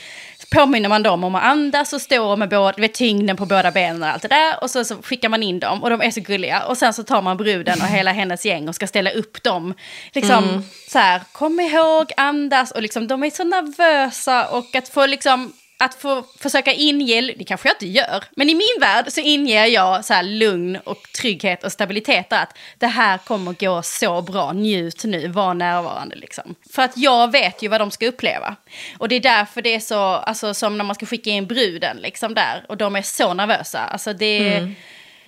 påminner 0.51 0.89
man 0.89 1.03
dem 1.03 1.23
om 1.23 1.35
att 1.35 1.43
andas 1.43 1.93
och 1.93 2.01
stå 2.01 2.35
med 2.35 2.49
båda, 2.49 2.81
vet, 2.81 2.93
tyngden 2.93 3.37
på 3.37 3.45
båda 3.45 3.71
benen 3.71 4.03
och 4.03 4.09
allt 4.09 4.21
det 4.21 4.27
där. 4.27 4.63
Och 4.63 4.71
så, 4.71 4.85
så 4.85 4.95
skickar 5.01 5.29
man 5.29 5.43
in 5.43 5.59
dem 5.59 5.83
och 5.83 5.89
de 5.89 6.01
är 6.01 6.11
så 6.11 6.21
gulliga. 6.21 6.65
Och 6.65 6.77
sen 6.77 6.93
så 6.93 7.03
tar 7.03 7.21
man 7.21 7.37
bruden 7.37 7.81
och 7.81 7.87
hela 7.87 8.11
hennes 8.11 8.45
gäng 8.45 8.67
och 8.67 8.75
ska 8.75 8.87
ställa 8.87 9.11
upp 9.11 9.43
dem. 9.43 9.73
Liksom 10.13 10.43
mm. 10.43 10.63
så 10.87 10.99
här, 10.99 11.21
kom 11.31 11.59
ihåg, 11.59 12.11
andas 12.17 12.71
och 12.71 12.81
liksom 12.81 13.07
de 13.07 13.23
är 13.23 13.29
så 13.29 13.43
nervösa 13.43 14.47
och 14.47 14.75
att 14.75 14.89
få 14.89 15.05
liksom 15.05 15.53
att 15.77 15.93
få 15.93 16.23
försöka 16.39 16.73
inge, 16.73 17.21
det 17.21 17.43
kanske 17.43 17.67
jag 17.67 17.75
inte 17.75 17.87
gör, 17.87 18.23
men 18.35 18.49
i 18.49 18.55
min 18.55 18.79
värld 18.79 19.05
så 19.07 19.21
inger 19.21 19.65
jag 19.65 20.05
så 20.05 20.13
här 20.13 20.23
lugn 20.23 20.77
och 20.83 21.07
trygghet 21.21 21.63
och 21.63 21.71
stabilitet 21.71 22.33
att 22.33 22.57
det 22.77 22.87
här 22.87 23.17
kommer 23.17 23.53
gå 23.53 23.81
så 23.81 24.21
bra, 24.21 24.53
njut 24.53 25.03
nu, 25.03 25.27
var 25.27 25.53
närvarande 25.53 26.15
liksom. 26.15 26.55
För 26.71 26.81
att 26.81 26.97
jag 26.97 27.31
vet 27.31 27.61
ju 27.61 27.67
vad 27.67 27.81
de 27.81 27.91
ska 27.91 28.07
uppleva. 28.07 28.55
Och 28.97 29.09
det 29.09 29.15
är 29.15 29.19
därför 29.19 29.61
det 29.61 29.75
är 29.75 29.79
så, 29.79 29.99
alltså 29.99 30.53
som 30.53 30.77
när 30.77 30.85
man 30.85 30.95
ska 30.95 31.05
skicka 31.05 31.29
in 31.29 31.47
bruden 31.47 31.97
liksom 31.97 32.33
där 32.33 32.65
och 32.69 32.77
de 32.77 32.95
är 32.95 33.01
så 33.01 33.33
nervösa. 33.33 33.79
Alltså 33.79 34.13
det 34.13 34.47
mm 34.47 34.75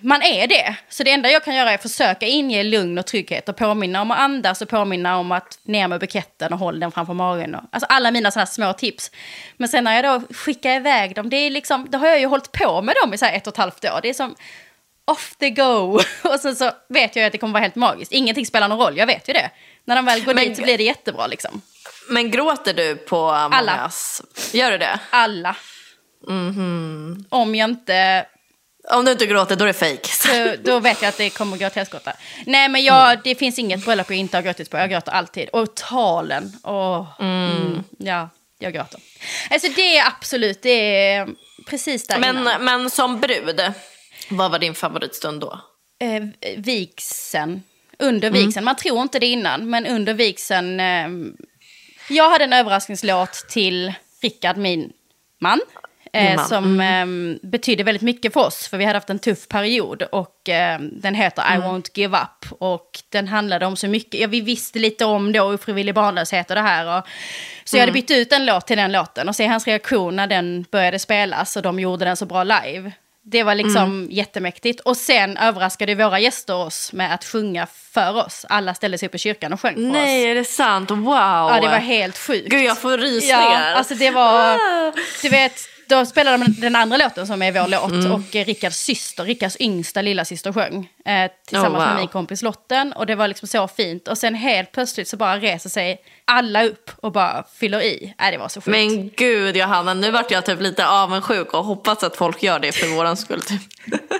man 0.01 0.21
är 0.21 0.47
det. 0.47 0.75
Så 0.89 1.03
det 1.03 1.11
enda 1.11 1.29
jag 1.31 1.43
kan 1.43 1.55
göra 1.55 1.71
är 1.71 1.75
att 1.75 1.81
försöka 1.81 2.25
inge 2.25 2.63
lugn 2.63 2.97
och 2.97 3.05
trygghet 3.05 3.49
och 3.49 3.55
påminna 3.55 4.01
om 4.01 4.11
att 4.11 4.19
andas 4.19 4.61
och 4.61 4.69
påminna 4.69 5.17
om 5.17 5.31
att 5.31 5.59
ner 5.63 5.87
med 5.87 5.99
buketten 5.99 6.53
och 6.53 6.59
håll 6.59 6.79
den 6.79 6.91
framför 6.91 7.13
magen. 7.13 7.55
Och, 7.55 7.63
alltså 7.71 7.87
alla 7.89 8.11
mina 8.11 8.31
sådana 8.31 8.45
små 8.45 8.73
tips. 8.73 9.11
Men 9.57 9.69
sen 9.69 9.83
när 9.83 10.03
jag 10.03 10.03
då 10.03 10.33
skickar 10.33 10.75
iväg 10.75 11.15
dem, 11.15 11.29
det, 11.29 11.37
är 11.37 11.49
liksom, 11.49 11.87
då 11.89 11.97
har 11.97 12.07
jag 12.07 12.19
ju 12.19 12.25
hållit 12.25 12.51
på 12.51 12.81
med 12.81 12.95
dem 13.03 13.13
i 13.13 13.17
så 13.17 13.25
här 13.25 13.33
ett 13.37 13.47
och 13.47 13.53
ett 13.53 13.57
halvt 13.57 13.85
år. 13.85 13.99
Det 14.01 14.09
är 14.09 14.13
som 14.13 14.35
off 15.05 15.35
the 15.39 15.49
go. 15.49 15.99
Och 16.23 16.39
sen 16.39 16.55
så 16.55 16.71
vet 16.89 17.15
jag 17.15 17.25
att 17.25 17.31
det 17.31 17.37
kommer 17.37 17.53
vara 17.53 17.63
helt 17.63 17.75
magiskt. 17.75 18.11
Ingenting 18.11 18.45
spelar 18.45 18.67
någon 18.67 18.79
roll, 18.79 18.97
jag 18.97 19.07
vet 19.07 19.29
ju 19.29 19.33
det. 19.33 19.49
När 19.85 19.95
de 19.95 20.05
väl 20.05 20.23
går 20.23 20.33
men, 20.33 20.43
dit 20.43 20.57
så 20.57 20.63
blir 20.63 20.77
det 20.77 20.83
jättebra 20.83 21.27
liksom. 21.27 21.61
Men 22.09 22.31
gråter 22.31 22.73
du 22.73 22.95
på 22.95 23.15
mångas... 23.25 23.53
Alla. 23.53 23.91
Gör 24.53 24.71
du 24.71 24.77
det? 24.77 24.99
Alla. 25.09 25.55
Mm 26.27 26.51
-hmm. 26.51 27.25
Om 27.29 27.55
jag 27.55 27.69
inte 27.69 28.25
om 28.89 29.05
du 29.05 29.11
inte 29.11 29.25
gråter 29.25 29.55
då 29.55 29.63
är 29.63 29.67
det 29.67 29.73
fejk. 29.73 30.05
Så, 30.05 30.55
då 30.63 30.79
vet 30.79 31.01
jag 31.01 31.09
att 31.09 31.17
det 31.17 31.29
kommer 31.29 31.57
gå 31.57 31.69
till 31.69 31.79
helskotta. 31.79 32.13
Nej 32.45 32.69
men 32.69 32.83
jag, 32.83 33.11
mm. 33.11 33.21
det 33.23 33.35
finns 33.35 33.59
inget 33.59 33.85
bröllop 33.85 34.09
jag 34.09 34.17
inte 34.17 34.37
har 34.37 34.41
gråtit 34.41 34.69
på. 34.69 34.77
Jag 34.77 34.89
gråter 34.89 35.11
alltid. 35.11 35.49
Och 35.49 35.75
talen. 35.75 36.53
Oh, 36.63 37.07
mm. 37.19 37.51
Mm, 37.51 37.83
ja, 37.97 38.29
jag 38.59 38.73
gråter. 38.73 38.99
Alltså 39.49 39.67
det 39.75 39.97
är 39.97 40.07
absolut, 40.07 40.61
det 40.61 41.05
är 41.05 41.27
precis 41.67 42.07
där 42.07 42.19
men, 42.19 42.37
innan. 42.37 42.65
Men 42.65 42.89
som 42.89 43.19
brud, 43.19 43.61
vad 44.29 44.51
var 44.51 44.59
din 44.59 44.75
favoritstund 44.75 45.41
då? 45.41 45.59
Eh, 45.99 46.23
vigseln. 46.57 47.63
Under 47.99 48.27
mm. 48.27 48.45
vigseln. 48.45 48.65
Man 48.65 48.75
tror 48.75 49.01
inte 49.01 49.19
det 49.19 49.27
innan, 49.27 49.69
men 49.69 49.85
under 49.85 50.13
vigseln. 50.13 50.79
Eh, 50.79 51.07
jag 52.09 52.29
hade 52.29 52.43
en 52.43 52.53
överraskningslåt 52.53 53.45
till 53.49 53.93
Rickard, 54.21 54.57
min 54.57 54.93
man. 55.39 55.59
Eh, 56.13 56.45
som 56.45 56.79
mm. 56.79 57.33
eh, 57.33 57.49
betydde 57.49 57.83
väldigt 57.83 58.01
mycket 58.01 58.33
för 58.33 58.39
oss, 58.39 58.67
för 58.67 58.77
vi 58.77 58.85
hade 58.85 58.97
haft 58.97 59.09
en 59.09 59.19
tuff 59.19 59.47
period. 59.47 60.01
Och 60.01 60.49
eh, 60.49 60.79
den 60.79 61.15
heter 61.15 61.43
mm. 61.43 61.61
I 61.61 61.65
won't 61.65 61.89
give 61.93 62.17
up. 62.17 62.61
Och 62.61 62.89
den 63.09 63.27
handlade 63.27 63.65
om 63.65 63.75
så 63.75 63.87
mycket, 63.87 64.19
ja, 64.19 64.27
vi 64.27 64.41
visste 64.41 64.79
lite 64.79 65.05
om 65.05 65.31
då 65.31 65.53
ofrivillig 65.53 65.95
barnlöshet 65.95 66.49
och 66.49 66.55
det 66.55 66.61
här. 66.61 66.97
Och, 66.97 67.07
så 67.63 67.77
mm. 67.77 67.79
jag 67.79 67.79
hade 67.79 67.83
mm. 67.83 67.93
bytt 67.93 68.11
ut 68.11 68.33
en 68.33 68.45
låt 68.45 68.67
till 68.67 68.77
den 68.77 68.91
låten 68.91 69.29
och 69.29 69.35
se 69.35 69.45
hans 69.47 69.67
reaktion 69.67 70.15
när 70.15 70.27
den 70.27 70.65
började 70.71 70.99
spelas 70.99 71.55
och 71.55 71.61
de 71.61 71.79
gjorde 71.79 72.05
den 72.05 72.17
så 72.17 72.25
bra 72.25 72.43
live. 72.43 72.91
Det 73.29 73.43
var 73.43 73.55
liksom 73.55 73.83
mm. 73.83 74.07
jättemäktigt. 74.11 74.79
Och 74.79 74.97
sen 74.97 75.37
överraskade 75.37 75.95
våra 75.95 76.19
gäster 76.19 76.55
oss 76.55 76.93
med 76.93 77.13
att 77.13 77.25
sjunga 77.25 77.67
för 77.93 78.25
oss. 78.25 78.45
Alla 78.49 78.73
ställde 78.73 78.97
sig 78.97 79.07
upp 79.07 79.15
i 79.15 79.17
kyrkan 79.17 79.53
och 79.53 79.61
sjöng 79.61 79.73
för 79.73 79.81
Nej, 79.81 79.89
oss. 79.89 79.95
Nej, 79.95 80.25
är 80.25 80.35
det 80.35 80.45
sant? 80.45 80.91
Wow! 80.91 81.07
Ja, 81.13 81.59
det 81.61 81.67
var 81.67 81.77
helt 81.77 82.17
sjukt. 82.17 82.49
Gud, 82.49 82.63
jag 82.63 82.77
får 82.77 82.97
rysningar. 82.97 83.41
Ja, 83.41 83.75
alltså 83.75 83.95
det 83.95 84.11
var, 84.11 84.55
ah. 84.55 84.93
du 85.21 85.29
vet, 85.29 85.61
då 85.89 86.05
spelade 86.05 86.37
de 86.37 86.51
den 86.61 86.75
andra 86.75 86.97
låten 86.97 87.27
som 87.27 87.41
är 87.41 87.51
vår 87.51 87.67
låt 87.67 87.91
mm. 87.91 88.11
och 88.11 88.21
Rickards 88.31 88.77
syster, 88.77 89.23
Rickards 89.23 89.57
yngsta 89.59 90.01
lilla 90.01 90.25
syster 90.25 90.53
sjöng 90.53 90.89
eh, 91.05 91.31
tillsammans 91.47 91.73
oh, 91.73 91.79
wow. 91.79 91.87
med 91.87 91.97
min 91.97 92.07
kompis 92.07 92.41
Lotten 92.41 92.93
och 92.93 93.05
det 93.05 93.15
var 93.15 93.27
liksom 93.27 93.47
så 93.47 93.67
fint 93.67 94.07
och 94.07 94.17
sen 94.17 94.35
helt 94.35 94.71
plötsligt 94.71 95.07
så 95.07 95.17
bara 95.17 95.37
reser 95.37 95.69
sig 95.69 96.01
alla 96.25 96.63
upp 96.63 96.91
och 96.95 97.11
bara 97.11 97.43
fyller 97.59 97.81
i. 97.81 98.13
Äh, 98.19 98.31
det 98.31 98.37
var 98.37 98.47
så 98.47 98.61
sjukt. 98.61 98.77
Men 98.77 99.09
gud 99.09 99.57
Johanna, 99.57 99.93
nu 99.93 100.11
vart 100.11 100.31
jag 100.31 100.45
typ 100.45 100.61
lite 100.61 100.87
avundsjuk 100.87 101.53
och 101.53 101.65
hoppas 101.65 102.03
att 102.03 102.17
folk 102.17 102.43
gör 102.43 102.59
det 102.59 102.71
för 102.71 102.87
våran 102.87 103.17
skull. 103.17 103.41
Typ. 103.41 103.61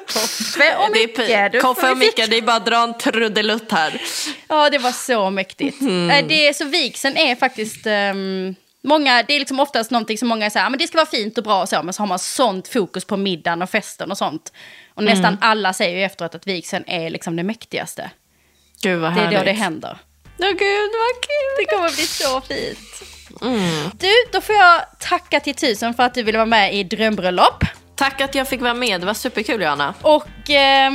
Koffe 0.07 0.76
och 0.78 0.91
Micke. 0.91 1.61
Koffe 1.61 1.91
och 1.91 1.97
Micke, 1.97 2.30
det 2.30 2.38
är 2.38 2.41
bara 2.41 2.55
att 2.55 2.65
dra 2.65 2.84
en 2.84 2.97
trudelutt 2.97 3.72
här. 3.72 4.01
Ja, 4.47 4.70
det 4.70 4.78
var 4.78 4.91
så 4.91 5.30
mäktigt. 5.30 5.82
Mm. 5.82 6.09
Äh, 6.09 6.28
det, 6.28 6.55
så 6.55 6.65
vigseln 6.65 7.18
är 7.18 7.36
faktiskt... 7.36 7.88
Um, 7.88 8.55
Många, 8.84 9.23
det 9.23 9.34
är 9.34 9.39
liksom 9.39 9.59
oftast 9.59 9.91
någonting 9.91 10.17
som 10.17 10.28
många 10.28 10.49
säger, 10.49 10.65
ah, 10.65 10.69
men 10.69 10.80
det 10.80 10.88
ska 10.88 10.97
vara 10.97 11.05
fint 11.05 11.38
och 11.38 11.43
bra 11.43 11.61
och 11.61 11.69
så, 11.69 11.84
men 11.84 11.93
så 11.93 12.01
har 12.01 12.07
man 12.07 12.19
sånt 12.19 12.67
fokus 12.67 13.05
på 13.05 13.17
middagen 13.17 13.61
och 13.61 13.69
festen 13.69 14.11
och 14.11 14.17
sånt. 14.17 14.53
Och 14.93 15.03
nästan 15.03 15.25
mm. 15.25 15.39
alla 15.41 15.73
säger 15.73 15.97
ju 15.97 16.03
efteråt 16.03 16.36
att 16.36 16.47
vigseln 16.47 16.84
är 16.88 17.09
liksom 17.09 17.36
det 17.36 17.43
mäktigaste. 17.43 18.11
Gud 18.82 18.99
vad 18.99 19.11
härligt. 19.11 19.30
Det 19.30 19.36
är 19.36 19.39
då 19.39 19.45
det 19.45 19.51
händer. 19.51 19.97
Ja, 20.38 20.47
gud 20.47 20.91
vad 20.93 21.23
kul. 21.23 21.57
Det 21.57 21.65
kommer 21.75 21.89
bli 21.89 22.05
så 22.05 22.41
fint. 22.41 23.03
Mm. 23.41 23.91
Du, 23.93 24.13
då 24.32 24.41
får 24.41 24.55
jag 24.55 24.82
tacka 24.99 25.39
till 25.39 25.55
tusen 25.55 25.93
för 25.93 26.03
att 26.03 26.13
du 26.13 26.23
ville 26.23 26.38
vara 26.38 26.45
med 26.45 26.75
i 26.75 26.84
Drömbröllop. 26.84 27.63
Tack 27.98 28.22
att 28.22 28.36
jag 28.36 28.48
fick 28.48 28.62
vara 28.62 28.74
med, 28.74 29.02
det 29.02 29.06
var 29.06 29.14
superkul 29.14 29.62
Johanna. 29.62 29.93
Och 30.02 30.50
eh, 30.50 30.91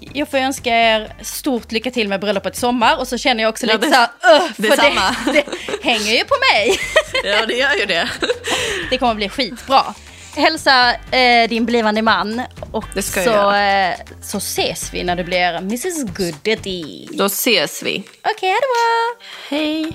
jag 0.00 0.30
får 0.30 0.38
önska 0.38 0.70
er 0.70 1.14
stort 1.22 1.72
lycka 1.72 1.90
till 1.90 2.08
med 2.08 2.20
bröllopet 2.20 2.56
i 2.56 2.60
sommar. 2.60 2.98
Och 2.98 3.08
så 3.08 3.18
känner 3.18 3.42
jag 3.42 3.50
också 3.50 3.66
ja, 3.66 3.72
lite 3.72 3.86
det, 3.86 3.92
så 3.92 3.98
här, 3.98 4.40
uh, 4.40 4.50
det, 4.56 4.68
för 4.68 4.76
det, 4.76 5.32
det 5.32 5.82
hänger 5.82 6.12
ju 6.12 6.24
på 6.24 6.34
mig. 6.52 6.78
ja, 7.24 7.46
det 7.46 7.54
gör 7.54 7.74
ju 7.74 7.86
det. 7.86 8.08
det 8.90 8.98
kommer 8.98 9.14
bli 9.14 9.28
skitbra. 9.28 9.94
Hälsa 10.36 10.94
eh, 10.94 11.48
din 11.48 11.64
blivande 11.64 12.02
man 12.02 12.42
Och 12.70 12.84
så, 13.02 13.52
eh, 13.52 13.94
så 14.22 14.38
ses 14.38 14.94
vi 14.94 15.04
när 15.04 15.16
det 15.16 15.24
blir 15.24 15.56
Mrs 15.56 16.04
Goodity. 16.04 17.06
Då 17.10 17.24
ses 17.24 17.82
vi. 17.82 18.02
Okej, 18.22 18.32
okay, 18.32 18.50
då. 18.50 19.56
Hej. 19.56 19.92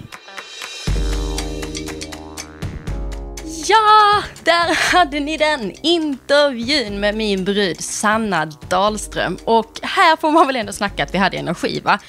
Ja, 3.70 4.24
där 4.44 4.94
hade 4.94 5.20
ni 5.20 5.38
den 5.38 5.74
intervjun 5.82 7.00
med 7.00 7.16
min 7.16 7.44
brud 7.44 7.82
Sanna 7.82 8.46
Dahlström. 8.46 9.38
Och 9.46 9.80
här 9.82 10.16
får 10.16 10.32
man 10.32 10.48
väl 10.48 10.56
ändå 10.56 10.74
snacka 10.74 11.04
att 11.04 11.14
vi 11.14 11.18
hade 11.18 11.38
energi 11.38 11.80
va? 11.80 12.00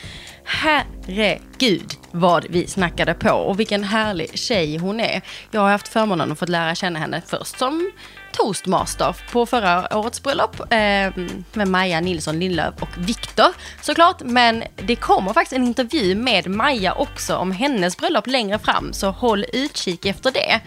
Herregud 0.44 1.92
vad 2.10 2.46
vi 2.50 2.66
snackade 2.66 3.14
på 3.14 3.30
och 3.30 3.60
vilken 3.60 3.84
härlig 3.84 4.38
tjej 4.38 4.76
hon 4.76 5.00
är. 5.00 5.22
Jag 5.50 5.60
har 5.60 5.70
haft 5.70 5.88
förmånen 5.88 6.32
att 6.32 6.38
få 6.38 6.46
lära 6.46 6.74
känna 6.74 6.98
henne 6.98 7.22
först 7.26 7.58
som 7.58 7.90
toastmaster 8.32 9.16
på 9.32 9.46
förra 9.46 9.98
årets 9.98 10.22
bröllop 10.22 10.60
eh, 10.60 11.12
med 11.52 11.68
Maja 11.68 12.00
Nilsson 12.00 12.38
Lindlöf 12.38 12.74
och 12.80 12.98
Viktor 12.98 13.48
såklart. 13.82 14.20
Men 14.24 14.64
det 14.76 14.96
kommer 14.96 15.32
faktiskt 15.32 15.52
en 15.52 15.66
intervju 15.66 16.14
med 16.14 16.46
Maja 16.50 16.94
också 16.94 17.36
om 17.36 17.52
hennes 17.52 17.96
bröllop 17.96 18.26
längre 18.26 18.58
fram 18.58 18.92
så 18.92 19.10
håll 19.10 19.44
utkik 19.52 20.06
efter 20.06 20.30
det. 20.30 20.60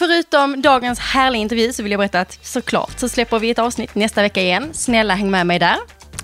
Förutom 0.00 0.62
dagens 0.62 0.98
härliga 0.98 1.42
intervju 1.42 1.72
så 1.72 1.82
vill 1.82 1.92
jag 1.92 1.98
berätta 1.98 2.20
att 2.20 2.38
såklart 2.42 2.98
så 2.98 3.08
släpper 3.08 3.38
vi 3.38 3.50
ett 3.50 3.58
avsnitt 3.58 3.94
nästa 3.94 4.22
vecka 4.22 4.42
igen. 4.42 4.70
Snälla 4.72 5.14
häng 5.14 5.30
med 5.30 5.46
mig 5.46 5.58
där. 5.58 5.76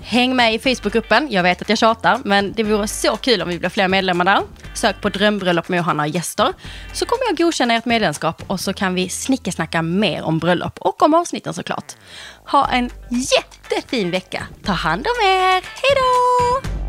Häng 0.03 0.37
med 0.37 0.55
i 0.55 0.59
Facebookgruppen. 0.59 1.29
Jag 1.31 1.43
vet 1.43 1.63
att 1.63 1.69
jag 1.69 1.79
tjatar, 1.79 2.21
men 2.25 2.53
det 2.53 2.63
vore 2.63 2.89
så 2.89 3.17
kul 3.17 3.43
om 3.43 3.49
vi 3.49 3.59
blev 3.59 3.69
fler 3.69 3.89
medlemmar 3.89 4.25
där. 4.25 4.43
Sök 4.75 5.01
på 5.01 5.09
drömbröllop 5.09 5.69
med 5.69 5.77
Johanna 5.77 6.03
och 6.03 6.09
gäster. 6.09 6.53
Så 6.93 7.07
kommer 7.07 7.25
jag 7.29 7.37
godkänna 7.37 7.75
ert 7.75 7.85
medlemskap 7.85 8.43
och 8.47 8.61
så 8.61 8.73
kan 8.73 8.95
vi 8.95 9.09
snickesnacka 9.09 9.83
mer 9.83 10.23
om 10.23 10.39
bröllop 10.39 10.79
och 10.79 11.03
om 11.03 11.15
avsnitten 11.15 11.55
såklart. 11.55 11.93
Ha 12.47 12.69
en 12.69 12.91
jättefin 13.11 14.11
vecka. 14.11 14.47
Ta 14.65 14.73
hand 14.73 15.07
om 15.07 15.27
er. 15.29 15.53
Hej 15.53 15.95
då! 15.97 16.86